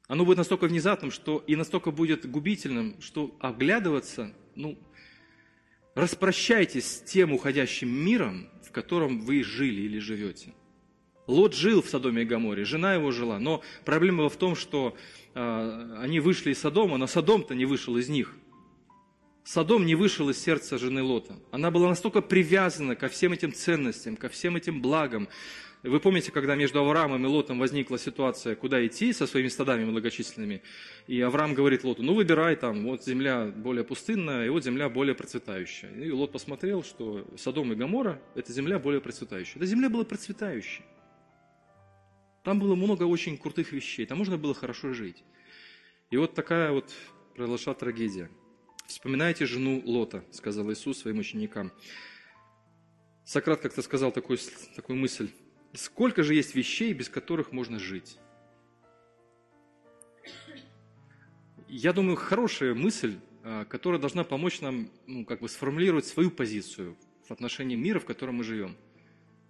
Оно 0.07 0.23
будет 0.23 0.37
настолько 0.37 0.65
внезапным, 0.65 1.11
что 1.11 1.43
и 1.45 1.57
настолько 1.57 1.91
будет 1.91 2.25
губительным, 2.25 2.95
что 3.01 3.35
оглядываться, 3.41 4.33
ну, 4.55 4.79
распрощайтесь 5.93 6.85
с 6.85 7.01
тем 7.01 7.33
уходящим 7.33 7.89
миром, 7.89 8.47
в 8.65 8.71
котором 8.71 9.19
вы 9.19 9.43
жили 9.43 9.81
или 9.81 9.99
живете. 9.99 10.53
Лот 11.27 11.53
жил 11.53 11.81
в 11.81 11.89
Содоме 11.89 12.21
и 12.21 12.25
Гаморе, 12.25 12.63
жена 12.63 12.93
его 12.93 13.11
жила, 13.11 13.39
но 13.39 13.61
проблема 13.83 14.19
была 14.19 14.29
в 14.29 14.37
том, 14.37 14.55
что 14.55 14.95
э, 15.33 15.97
они 15.99 16.21
вышли 16.21 16.51
из 16.51 16.59
Содома, 16.59 16.95
но 16.95 17.07
Содом-то 17.07 17.55
не 17.55 17.65
вышел 17.65 17.97
из 17.97 18.07
них. 18.07 18.37
Содом 19.43 19.85
не 19.85 19.95
вышел 19.95 20.29
из 20.29 20.37
сердца 20.41 20.77
жены 20.77 21.03
Лота. 21.03 21.35
Она 21.51 21.69
была 21.69 21.89
настолько 21.89 22.21
привязана 22.21 22.95
ко 22.95 23.09
всем 23.09 23.33
этим 23.33 23.53
ценностям, 23.53 24.15
ко 24.15 24.29
всем 24.29 24.55
этим 24.55 24.81
благам, 24.81 25.27
вы 25.83 25.99
помните, 25.99 26.31
когда 26.31 26.55
между 26.55 26.79
Авраамом 26.79 27.25
и 27.25 27.27
Лотом 27.27 27.59
возникла 27.59 27.99
ситуация, 27.99 28.55
куда 28.55 28.85
идти 28.87 29.11
со 29.11 29.27
своими 29.27 29.49
стадами 29.49 29.83
многочисленными, 29.83 30.61
и 31.07 31.19
Авраам 31.19 31.53
говорит 31.53 31.83
Лоту, 31.83 32.03
ну 32.03 32.13
выбирай 32.13 32.55
там, 32.55 32.85
вот 32.85 33.03
земля 33.03 33.47
более 33.47 33.83
пустынная, 33.83 34.45
и 34.45 34.49
вот 34.49 34.63
земля 34.63 34.87
более 34.87 35.13
процветающая. 35.13 35.91
И 35.91 36.09
Лот 36.09 36.31
посмотрел, 36.31 36.83
что 36.83 37.27
Содом 37.37 37.73
и 37.73 37.75
Гамора– 37.75 38.21
это 38.35 38.53
земля 38.53 38.79
более 38.79 39.01
процветающая. 39.01 39.57
Эта 39.57 39.65
земля 39.65 39.89
была 39.89 40.05
процветающей. 40.05 40.85
Там 42.45 42.61
было 42.61 42.75
много 42.75 43.03
очень 43.03 43.37
крутых 43.37 43.73
вещей, 43.73 44.05
там 44.05 44.19
можно 44.19 44.37
было 44.37 44.53
хорошо 44.53 44.93
жить. 44.93 45.21
И 46.11 46.15
вот 46.15 46.33
такая 46.33 46.71
вот 46.71 46.93
произошла 47.35 47.73
трагедия. 47.73 48.29
«Вспоминайте 48.87 49.45
жену 49.45 49.81
Лота»,– 49.85 50.23
сказал 50.31 50.71
Иисус 50.71 50.99
своим 50.99 51.19
ученикам. 51.19 51.71
Сократ 53.25 53.61
как-то 53.61 53.81
сказал 53.81 54.11
такую, 54.11 54.37
такую 54.75 54.97
мысль. 54.97 55.29
Сколько 55.73 56.23
же 56.23 56.35
есть 56.35 56.55
вещей, 56.55 56.93
без 56.93 57.09
которых 57.09 57.51
можно 57.51 57.79
жить? 57.79 58.17
Я 61.67 61.93
думаю, 61.93 62.17
хорошая 62.17 62.75
мысль, 62.75 63.17
а, 63.43 63.65
которая 63.65 63.99
должна 63.99 64.23
помочь 64.23 64.61
нам 64.61 64.89
ну, 65.07 65.25
как 65.25 65.39
бы 65.39 65.49
сформулировать 65.49 66.05
свою 66.05 66.29
позицию 66.29 66.95
в 67.27 67.31
отношении 67.31 67.75
мира, 67.75 67.99
в 67.99 68.05
котором 68.05 68.35
мы 68.35 68.43
живем. 68.43 68.75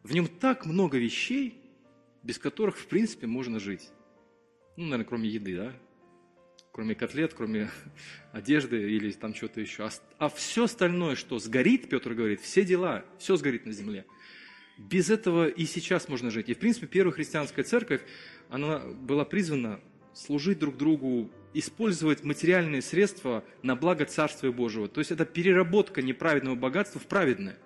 В 0.03 0.13
нем 0.13 0.27
так 0.27 0.65
много 0.65 0.97
вещей, 0.97 1.61
без 2.21 2.37
которых, 2.37 2.77
в 2.77 2.87
принципе, 2.87 3.27
можно 3.27 3.59
жить. 3.59 3.89
Ну, 4.77 4.85
наверное, 4.85 5.05
кроме 5.05 5.29
еды, 5.29 5.57
да? 5.57 5.73
Кроме 6.73 6.95
котлет, 6.95 7.33
кроме 7.33 7.71
одежды 8.33 8.91
или 8.91 9.11
там 9.11 9.33
что-то 9.33 9.61
еще. 9.61 9.85
А, 9.85 9.91
а 10.17 10.29
все 10.29 10.65
остальное, 10.65 11.15
что 11.15 11.39
сгорит, 11.39 11.87
Петр 11.87 12.13
говорит, 12.13 12.41
все 12.41 12.65
дела, 12.65 13.05
все 13.17 13.37
сгорит 13.37 13.65
на 13.65 13.71
земле– 13.71 14.05
без 14.77 15.09
этого 15.09 15.47
и 15.47 15.65
сейчас 15.65 16.09
можно 16.09 16.31
жить. 16.31 16.49
И, 16.49 16.53
в 16.53 16.59
принципе, 16.59 16.87
первая 16.87 17.13
христианская 17.13 17.63
церковь, 17.63 18.01
она 18.49 18.79
была 18.79 19.25
призвана 19.25 19.79
служить 20.13 20.59
друг 20.59 20.77
другу, 20.77 21.29
использовать 21.53 22.23
материальные 22.23 22.81
средства 22.81 23.43
на 23.61 23.75
благо 23.75 24.05
Царствия 24.05 24.51
Божьего. 24.51 24.87
То 24.87 24.99
есть 24.99 25.11
это 25.11 25.25
переработка 25.25 26.01
неправедного 26.01 26.55
богатства 26.55 26.99
в 26.99 27.05
праведное. 27.05 27.57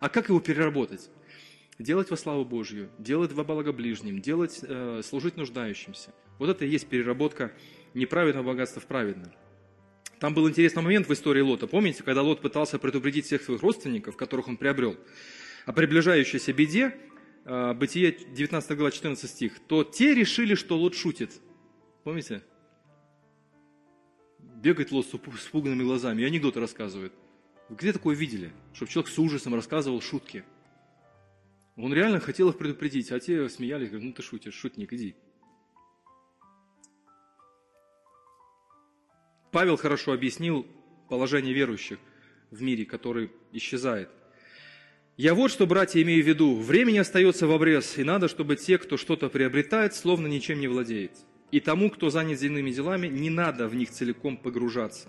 А 0.00 0.08
как 0.08 0.28
его 0.28 0.40
переработать? 0.40 1.10
Делать 1.78 2.10
во 2.10 2.16
славу 2.16 2.44
Божью, 2.44 2.90
делать 2.98 3.32
во 3.32 3.44
благо 3.44 3.72
ближним, 3.72 4.20
делать, 4.20 4.58
э, 4.62 5.00
служить 5.04 5.36
нуждающимся. 5.36 6.12
Вот 6.38 6.48
это 6.48 6.64
и 6.64 6.68
есть 6.68 6.88
переработка 6.88 7.52
неправедного 7.94 8.46
богатства 8.46 8.80
в 8.80 8.86
праведное. 8.86 9.32
Там 10.20 10.34
был 10.34 10.48
интересный 10.48 10.82
момент 10.82 11.08
в 11.08 11.12
истории 11.12 11.40
Лота. 11.40 11.66
Помните, 11.66 12.02
когда 12.02 12.22
Лот 12.22 12.40
пытался 12.40 12.78
предупредить 12.78 13.26
всех 13.26 13.42
своих 13.42 13.62
родственников, 13.62 14.16
которых 14.16 14.48
он 14.48 14.56
приобрел? 14.56 14.96
о 15.68 15.72
приближающейся 15.74 16.54
беде, 16.54 16.96
а, 17.44 17.74
Бытие 17.74 18.12
19 18.12 18.74
глава 18.74 18.90
14 18.90 19.30
стих, 19.30 19.60
то 19.66 19.84
те 19.84 20.14
решили, 20.14 20.54
что 20.54 20.78
Лот 20.78 20.94
шутит. 20.94 21.42
Помните? 22.04 22.42
Бегает 24.38 24.90
Лот 24.92 25.06
с 25.06 25.14
испуганными 25.14 25.82
глазами 25.82 26.22
и 26.22 26.24
анекдоты 26.24 26.58
рассказывает. 26.58 27.12
Вы 27.68 27.76
где 27.76 27.92
такое 27.92 28.16
видели? 28.16 28.50
Чтобы 28.72 28.90
человек 28.90 29.10
с 29.12 29.18
ужасом 29.18 29.54
рассказывал 29.54 30.00
шутки. 30.00 30.42
Он 31.76 31.92
реально 31.92 32.18
хотел 32.18 32.48
их 32.48 32.56
предупредить, 32.56 33.12
а 33.12 33.20
те 33.20 33.46
смеялись, 33.50 33.90
говорят, 33.90 34.06
ну 34.06 34.12
ты 34.14 34.22
шутишь, 34.22 34.54
шутник, 34.54 34.90
иди. 34.94 35.16
Павел 39.50 39.76
хорошо 39.76 40.12
объяснил 40.12 40.66
положение 41.08 41.54
верующих 41.54 41.98
в 42.50 42.62
мире, 42.62 42.84
который 42.84 43.30
исчезает. 43.52 44.10
Я 45.16 45.34
вот 45.34 45.50
что, 45.50 45.66
братья, 45.66 46.00
имею 46.02 46.22
в 46.22 46.26
виду. 46.28 46.54
Времени 46.56 46.98
остается 46.98 47.46
в 47.46 47.52
обрез, 47.52 47.98
и 47.98 48.04
надо, 48.04 48.28
чтобы 48.28 48.56
те, 48.56 48.78
кто 48.78 48.96
что-то 48.96 49.28
приобретает, 49.28 49.94
словно 49.94 50.26
ничем 50.26 50.60
не 50.60 50.68
владеет. 50.68 51.12
И 51.50 51.60
тому, 51.60 51.90
кто 51.90 52.10
занят 52.10 52.38
земными 52.38 52.70
делами, 52.70 53.08
не 53.08 53.30
надо 53.30 53.68
в 53.68 53.74
них 53.74 53.90
целиком 53.90 54.36
погружаться, 54.36 55.08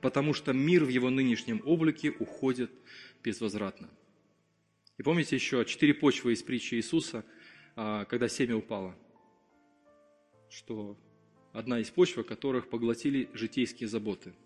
потому 0.00 0.34
что 0.34 0.52
мир 0.52 0.84
в 0.84 0.88
его 0.88 1.10
нынешнем 1.10 1.62
облике 1.64 2.10
уходит 2.10 2.70
безвозвратно. 3.24 3.88
И 4.98 5.02
помните 5.02 5.34
еще 5.34 5.64
четыре 5.64 5.94
почвы 5.94 6.34
из 6.34 6.42
притчи 6.42 6.74
Иисуса, 6.74 7.24
а, 7.74 8.04
когда 8.04 8.28
семя 8.28 8.56
упало, 8.56 8.96
что 10.50 10.96
одна 11.52 11.80
из 11.80 11.90
почв, 11.90 12.24
которых 12.24 12.68
поглотили 12.68 13.28
житейские 13.34 13.88
заботы– 13.88 14.34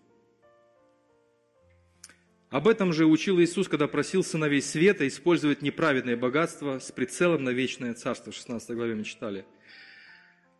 об 2.53 2.67
этом 2.67 2.93
же 2.93 3.07
учил 3.07 3.41
Иисус, 3.41 3.67
когда 3.67 3.87
просил 3.87 4.23
сыновей 4.23 4.61
света 4.61 5.07
использовать 5.07 5.63
неправедное 5.63 6.15
богатство 6.15 6.77
с 6.77 6.91
прицелом 6.91 7.43
на 7.43 7.49
вечное 7.49 7.95
царство. 7.95 8.31
В 8.31 8.35
16 8.35 8.75
главе 8.75 8.93
мы 8.93 9.03
читали. 9.05 9.43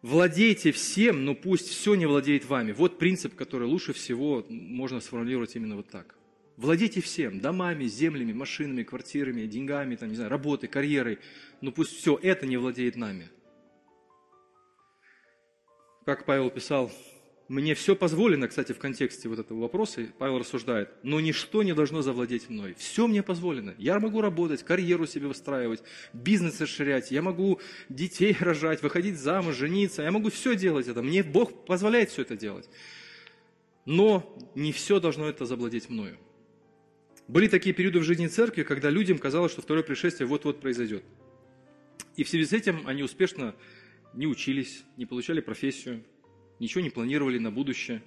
Владейте 0.01 0.71
всем, 0.71 1.23
но 1.23 1.35
пусть 1.35 1.67
все 1.69 1.93
не 1.93 2.07
владеет 2.07 2.45
вами. 2.45 2.71
Вот 2.71 2.97
принцип, 2.97 3.35
который 3.35 3.67
лучше 3.67 3.93
всего 3.93 4.43
можно 4.49 5.01
сформулировать 5.01 5.55
именно 5.55 5.75
вот 5.75 5.87
так. 5.87 6.15
Владейте 6.57 6.99
всем, 6.99 7.39
домами, 7.39 7.85
землями, 7.85 8.33
машинами, 8.33 8.81
квартирами, 8.81 9.45
деньгами, 9.45 9.95
там, 9.95 10.09
не 10.09 10.15
знаю, 10.15 10.31
работой, 10.31 10.69
карьерой, 10.69 11.19
но 11.61 11.71
пусть 11.71 11.95
все 11.95 12.19
это 12.19 12.47
не 12.47 12.57
владеет 12.57 12.95
нами. 12.95 13.29
Как 16.05 16.25
Павел 16.25 16.49
писал 16.49 16.91
мне 17.49 17.75
все 17.75 17.95
позволено, 17.95 18.47
кстати, 18.47 18.71
в 18.71 18.79
контексте 18.79 19.27
вот 19.27 19.37
этого 19.37 19.59
вопроса, 19.59 20.07
Павел 20.17 20.39
рассуждает, 20.39 20.89
но 21.03 21.19
ничто 21.19 21.61
не 21.61 21.73
должно 21.73 22.01
завладеть 22.01 22.49
мной. 22.49 22.73
Все 22.77 23.05
мне 23.05 23.21
позволено. 23.21 23.75
Я 23.77 23.99
могу 23.99 24.21
работать, 24.21 24.63
карьеру 24.63 25.05
себе 25.05 25.27
выстраивать, 25.27 25.83
бизнес 26.13 26.61
расширять, 26.61 27.11
я 27.11 27.21
могу 27.21 27.59
детей 27.89 28.35
рожать, 28.39 28.81
выходить 28.81 29.19
замуж, 29.19 29.55
жениться, 29.55 30.03
я 30.03 30.11
могу 30.11 30.29
все 30.29 30.55
делать 30.55 30.87
это. 30.87 31.03
Мне 31.03 31.21
Бог 31.21 31.65
позволяет 31.65 32.09
все 32.09 32.21
это 32.21 32.37
делать. 32.37 32.69
Но 33.85 34.35
не 34.55 34.71
все 34.71 35.01
должно 35.01 35.27
это 35.27 35.45
завладеть 35.45 35.89
мною. 35.89 36.17
Были 37.27 37.49
такие 37.49 37.75
периоды 37.75 37.99
в 37.99 38.03
жизни 38.03 38.27
церкви, 38.27 38.63
когда 38.63 38.89
людям 38.89 39.17
казалось, 39.17 39.51
что 39.51 39.61
второе 39.61 39.83
пришествие 39.83 40.27
вот-вот 40.27 40.61
произойдет. 40.61 41.03
И 42.15 42.23
в 42.23 42.29
связи 42.29 42.45
с 42.45 42.53
этим 42.53 42.87
они 42.87 43.03
успешно 43.03 43.53
не 44.13 44.27
учились, 44.27 44.83
не 44.97 45.05
получали 45.05 45.41
профессию, 45.41 46.03
ничего 46.59 46.81
не 46.81 46.89
планировали 46.89 47.37
на 47.37 47.51
будущее. 47.51 48.03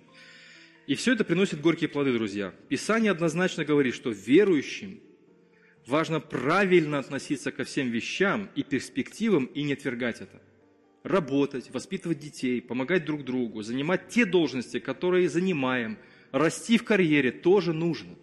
И 0.87 0.95
все 0.95 1.13
это 1.13 1.25
приносит 1.25 1.61
горькие 1.61 1.89
плоды, 1.89 2.13
друзья. 2.13 2.55
Писание 2.69 3.11
однозначно 3.11 3.65
говорит, 3.65 3.95
что 3.95 4.11
верующим 4.11 5.01
важно 5.87 6.21
правильно 6.21 6.99
относиться 6.99 7.51
ко 7.51 7.65
всем 7.65 7.91
вещам 7.91 8.51
и 8.55 8.63
перспективам 8.63 9.47
и 9.47 9.63
не 9.63 9.73
отвергать 9.73 10.21
это. 10.21 10.41
Работать, 11.03 11.71
воспитывать 11.73 12.19
детей, 12.19 12.61
помогать 12.61 13.05
друг 13.05 13.25
другу, 13.25 13.63
занимать 13.63 14.09
те 14.09 14.25
должности, 14.25 14.81
которые 14.81 15.29
занимаем, 15.29 15.99
расти 16.33 16.79
в 16.79 16.85
карьере 16.85 17.31
тоже 17.31 17.73
нужно. 17.73 18.17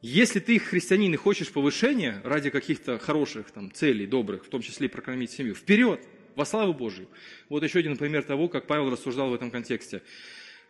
Если 0.00 0.38
ты 0.38 0.58
христианин 0.58 1.14
и 1.14 1.16
хочешь 1.16 1.50
повышения 1.50 2.20
ради 2.24 2.50
каких-то 2.50 2.98
хороших 2.98 3.50
там, 3.50 3.72
целей, 3.72 4.06
добрых, 4.06 4.44
в 4.44 4.48
том 4.48 4.60
числе 4.62 4.86
и 4.86 4.90
прокормить 4.90 5.30
семью, 5.30 5.54
вперед! 5.54 6.06
Во 6.36 6.44
славу 6.44 6.74
Божию. 6.74 7.08
Вот 7.48 7.62
еще 7.62 7.78
один 7.78 7.96
пример 7.96 8.22
того, 8.24 8.48
как 8.48 8.66
Павел 8.66 8.90
рассуждал 8.90 9.30
в 9.30 9.34
этом 9.34 9.50
контексте. 9.50 10.02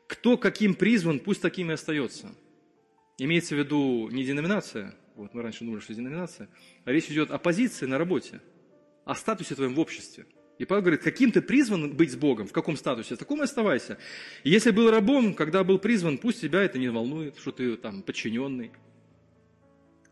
Кто 0.07 0.37
каким 0.37 0.75
призван, 0.75 1.19
пусть 1.19 1.41
таким 1.41 1.71
и 1.71 1.75
остается. 1.75 2.35
Имеется 3.19 3.55
в 3.55 3.59
виду 3.59 4.09
не 4.11 4.25
деноминация, 4.25 4.95
вот 5.15 5.35
мы 5.35 5.43
раньше 5.43 5.65
думали, 5.65 5.81
что 5.81 5.95
деноминация, 5.95 6.49
а 6.85 6.93
речь 6.93 7.07
идет 7.07 7.31
о 7.31 7.39
позиции 7.39 7.87
на 7.87 7.99
работе, 7.99 8.41
о 9.05 9.15
статусе 9.15 9.55
твоем 9.55 9.75
в 9.75 9.81
обществе. 9.81 10.27
И 10.59 10.65
Павел 10.65 10.83
говорит, 10.83 11.03
каким 11.03 11.33
ты 11.33 11.41
призван 11.41 11.95
быть 11.97 12.13
с 12.13 12.17
Богом, 12.17 12.47
в 12.47 12.53
каком 12.53 12.77
статусе, 12.77 13.17
в 13.17 13.19
таком 13.19 13.41
и 13.41 13.45
оставайся. 13.45 13.99
Если 14.45 14.71
был 14.71 14.91
рабом, 14.91 15.35
когда 15.35 15.65
был 15.65 15.79
призван, 15.79 16.19
пусть 16.19 16.41
тебя 16.41 16.63
это 16.63 16.79
не 16.79 16.89
волнует, 16.89 17.39
что 17.39 17.51
ты 17.51 17.77
там 17.77 18.03
подчиненный. 18.03 18.71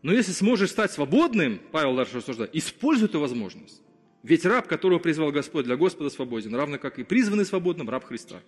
Но 0.01 0.11
если 0.11 0.33
сможешь 0.33 0.71
стать 0.71 0.91
свободным, 0.91 1.61
Павел 1.71 1.95
дальше 1.95 2.17
рассуждает, 2.17 2.53
используй 2.53 3.07
эту 3.07 3.21
возможность. 3.21 3.81
Ведь 4.23 4.45
раб, 4.45 4.67
которого 4.67 4.99
призвал 4.99 5.31
Господь 5.31 5.65
для 5.65 5.75
Господа 5.75 6.09
свободен, 6.09 6.55
равно 6.55 6.79
как 6.79 6.97
и 6.97 7.03
призванный 7.03 7.45
свободным 7.45 7.89
раб 7.89 8.05
Христа. 8.05 8.41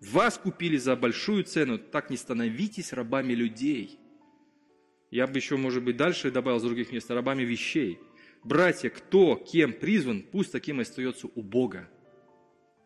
Вас 0.00 0.38
купили 0.38 0.76
за 0.76 0.94
большую 0.94 1.44
цену, 1.44 1.78
так 1.78 2.10
не 2.10 2.18
становитесь 2.18 2.92
рабами 2.92 3.32
людей. 3.32 3.98
Я 5.10 5.26
бы 5.26 5.36
еще, 5.38 5.56
может 5.56 5.82
быть, 5.82 5.96
дальше 5.96 6.30
добавил 6.30 6.60
с 6.60 6.62
других 6.62 6.92
мест, 6.92 7.10
рабами 7.10 7.42
вещей. 7.42 7.98
Братья, 8.44 8.90
кто 8.90 9.36
кем 9.36 9.72
призван, 9.72 10.22
пусть 10.22 10.52
таким 10.52 10.80
и 10.80 10.82
остается 10.82 11.28
у 11.34 11.42
Бога. 11.42 11.88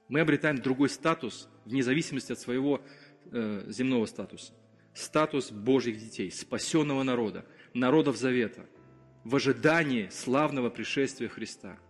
Мы 0.08 0.20
обретаем 0.20 0.58
другой 0.58 0.90
статус 0.90 1.48
вне 1.64 1.82
зависимости 1.82 2.32
от 2.32 2.38
своего 2.38 2.80
э, 3.26 3.64
земного 3.68 4.06
статуса. 4.06 4.52
Статус 4.92 5.50
Божьих 5.50 5.98
детей, 5.98 6.30
спасенного 6.30 7.02
народа, 7.02 7.44
народов 7.72 8.16
завета, 8.16 8.66
в 9.24 9.34
ожидании 9.34 10.08
славного 10.10 10.70
пришествия 10.70 11.28
Христа– 11.28 11.76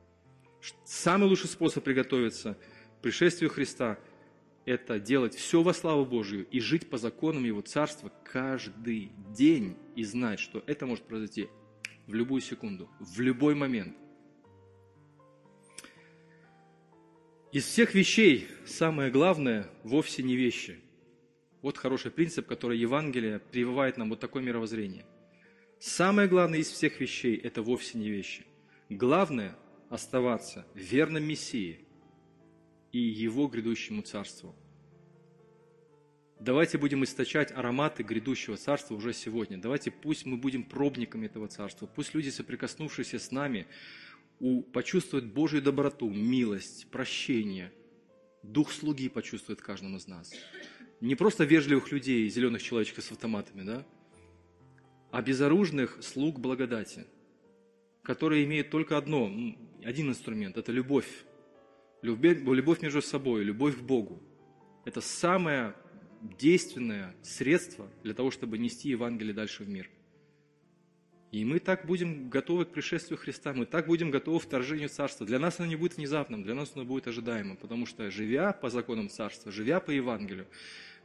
Самый 0.85 1.29
лучший 1.29 1.49
способ 1.49 1.85
приготовиться 1.85 2.57
к 2.99 3.03
пришествию 3.03 3.51
Христа– 3.51 3.99
это 4.65 4.99
делать 4.99 5.35
все 5.35 5.63
во 5.63 5.75
славу 5.75 6.07
Божию 6.07 6.47
и 6.51 6.61
жить 6.61 6.89
по 6.89 6.97
законам 6.97 7.45
Его 7.45 7.61
Царства 7.61 8.11
каждый 8.25 9.13
день 9.37 9.77
и 9.95 10.05
знать, 10.05 10.41
что 10.41 10.65
это 10.67 10.87
может 10.87 11.05
произойти 11.05 11.49
в 12.07 12.15
любую 12.15 12.41
секунду, 12.41 12.89
в 12.99 13.21
любой 13.21 13.55
момент. 13.55 13.97
Из 17.53 17.65
всех 17.65 17.95
вещей 17.95 18.49
самое 18.67 19.11
главное 19.11 19.71
вовсе 19.85 20.23
не 20.23 20.35
вещи. 20.35 20.81
Вот 21.63 21.79
хороший 21.79 22.11
принцип, 22.11 22.47
который 22.47 22.79
Евангелие 22.79 23.39
прививает 23.39 23.97
нам 23.97 24.11
вот 24.11 24.21
такое 24.21 24.43
мировоззрение. 24.43 25.07
Самое 25.79 26.27
главное 26.27 26.61
из 26.61 26.69
всех 26.69 27.01
вещей– 27.01 27.37
это 27.45 27.63
вовсе 27.63 27.99
не 27.99 28.11
вещи. 28.11 28.45
Главное 28.89 29.57
оставаться 29.91 30.67
верным 30.75 31.25
Мессии 31.25 31.85
и 32.93 32.99
Его 32.99 33.49
грядущему 33.49 34.03
Царству. 34.03 34.55
Давайте 36.41 36.79
будем 36.79 37.05
источать 37.05 37.53
ароматы 37.53 38.03
грядущего 38.03 38.57
Царства 38.57 38.95
уже 38.95 39.13
сегодня. 39.13 39.59
Давайте 39.59 39.91
пусть 39.91 40.27
мы 40.27 40.37
будем 40.37 40.65
пробниками 40.65 41.27
этого 41.27 41.49
Царства. 41.49 41.87
Пусть 41.87 42.15
люди, 42.15 42.29
соприкоснувшиеся 42.29 43.19
с 43.19 43.31
нами, 43.31 43.67
почувствуют 44.73 45.27
Божью 45.27 45.63
доброту, 45.63 46.11
милость, 46.11 46.91
прощение. 46.91 47.73
Дух 48.43 48.73
слуги 48.73 49.09
почувствует 49.09 49.63
каждому 49.63 49.97
из 49.97 50.07
нас. 50.07 50.33
Не 51.01 51.15
просто 51.15 51.45
вежливых 51.45 51.91
людей, 51.93 52.29
зеленых 52.29 52.63
человечков 52.63 53.05
с 53.05 53.13
автоматами, 53.13 53.63
да? 53.63 53.87
а 55.11 55.23
безоружных 55.23 56.03
слуг 56.03 56.41
благодати– 56.41 57.07
которые 58.05 58.45
имеют 58.45 58.71
только 58.71 58.97
одно, 58.97 59.33
один 59.83 60.11
инструмент– 60.11 60.57
это 60.59 60.71
любовь. 60.71 61.25
Любовь 62.03 62.83
между 62.83 63.03
собой, 63.03 63.43
любовь 63.43 63.79
к 63.79 63.81
Богу. 63.81 64.23
Это 64.85 65.01
самое 65.01 65.75
действенное 66.21 67.15
средство 67.23 67.89
для 68.03 68.15
того, 68.15 68.31
чтобы 68.31 68.59
нести 68.59 68.91
Евангелие 68.91 69.35
дальше 69.35 69.65
в 69.65 69.69
мир. 69.69 69.91
И 71.33 71.45
мы 71.45 71.59
так 71.59 71.87
будем 71.87 72.29
готовы 72.29 72.67
к 72.67 72.71
пришествию 72.71 73.19
Христа, 73.19 73.53
мы 73.53 73.67
так 73.67 73.87
будем 73.87 74.11
готовы 74.11 74.39
к 74.39 74.45
вторжению 74.45 74.89
Царства. 74.89 75.27
Для 75.27 75.39
нас 75.39 75.59
оно 75.59 75.69
не 75.69 75.75
будет 75.75 75.97
внезапным, 75.97 76.45
для 76.45 76.55
нас 76.55 76.73
оно 76.75 76.85
будет 76.85 77.09
ожидаемым, 77.09 77.57
потому 77.57 77.87
что, 77.87 78.11
живя 78.11 78.53
по 78.53 78.71
законам 78.71 79.09
Царства, 79.09 79.51
живя 79.51 79.81
по 79.81 79.91
Евангелию, 79.91 80.47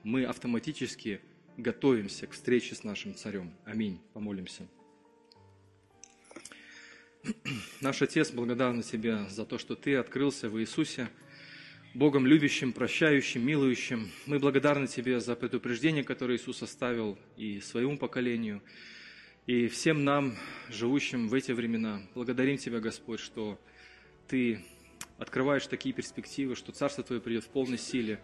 мы 0.04 0.26
автоматически 0.26 1.22
готовимся 1.58 2.28
к 2.28 2.34
встрече 2.34 2.76
с 2.76 2.84
нашим 2.84 3.16
Царем. 3.16 3.54
Аминь. 3.66 4.00
Помолимся. 4.14 4.68
Наш 7.82 8.02
Отец, 8.02 8.32
благодарны 8.32 8.84
Тебе 8.84 9.28
за 9.30 9.46
то, 9.46 9.58
что 9.58 9.76
Ты 9.76 9.96
открылся 9.96 10.50
в 10.50 10.60
Иисусе, 10.60 11.10
Богом 11.94 12.26
любящим, 12.26 12.72
прощающим, 12.72 13.46
милующим. 13.46 14.10
Мы 14.26 14.40
благодарны 14.40 14.88
Тебе 14.88 15.20
за 15.20 15.36
предупреждение, 15.36 16.04
которое 16.04 16.38
Иисус 16.38 16.62
оставил 16.62 17.18
и 17.36 17.60
своему 17.60 17.98
поколению, 17.98 18.62
и 19.48 19.68
всем 19.68 20.06
нам, 20.06 20.38
живущим 20.70 21.28
в 21.28 21.34
эти 21.34 21.52
времена. 21.52 22.02
Благодарим 22.16 22.58
Тебя, 22.58 22.80
Господь, 22.80 23.20
что 23.20 23.60
Ты 24.28 24.64
открываешь 25.18 25.68
такие 25.68 25.94
перспективы, 25.94 26.56
что 26.56 26.72
Царство 26.72 27.04
Твое 27.04 27.22
придет 27.22 27.44
в 27.44 27.50
полной 27.50 27.78
силе. 27.78 28.22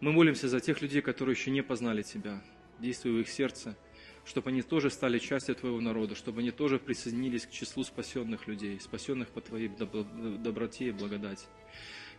Мы 0.00 0.12
молимся 0.12 0.48
за 0.48 0.60
тех 0.60 0.82
людей, 0.82 1.00
которые 1.00 1.34
еще 1.34 1.50
не 1.50 1.62
познали 1.62 2.02
Тебя. 2.02 2.42
Действуй 2.80 3.12
в 3.12 3.20
их 3.20 3.28
сердце– 3.28 3.76
чтобы 4.26 4.50
они 4.50 4.62
тоже 4.62 4.90
стали 4.90 5.18
частью 5.18 5.54
Твоего 5.54 5.80
народа, 5.80 6.14
чтобы 6.14 6.40
они 6.40 6.50
тоже 6.50 6.78
присоединились 6.78 7.46
к 7.46 7.50
числу 7.50 7.84
спасенных 7.84 8.48
людей, 8.48 8.78
спасенных 8.80 9.28
по 9.28 9.40
Твоей 9.40 9.68
доброте 9.68 10.88
и 10.88 10.90
благодати. 10.90 11.46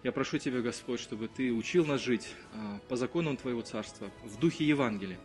Я 0.04 0.12
прошу 0.12 0.38
Тебя, 0.38 0.62
Господь, 0.62 1.02
чтобы 1.02 1.28
Ты 1.28 1.52
учил 1.52 1.86
нас 1.86 2.02
жить 2.02 2.30
а, 2.54 2.80
по 2.88 2.96
законам 2.96 3.36
Твоего 3.36 3.62
Царства, 3.62 4.10
в 4.24 4.40
духе 4.40 4.66
Евангелия. 4.66 5.20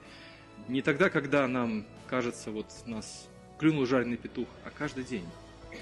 Не 0.68 0.82
тогда, 0.82 1.08
когда 1.08 1.46
нам 1.46 1.86
кажется, 2.08 2.50
вот 2.50 2.66
нас 2.86 3.28
клюнул 3.58 3.86
жареный 3.86 4.16
петух, 4.16 4.48
а 4.64 4.70
каждый 4.70 5.04
день. 5.04 5.26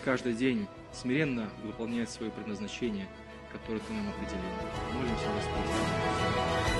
Каждый 0.04 0.34
день 0.34 0.66
смиренно 0.92 1.50
выполнять 1.64 2.10
свое 2.10 2.30
предназначение, 2.30 3.08
которое 3.50 3.80
Ты 3.80 3.92
нам 3.92 4.08
определил. 4.08 4.42
Молимся, 4.92 5.26
Господь. 5.34 6.79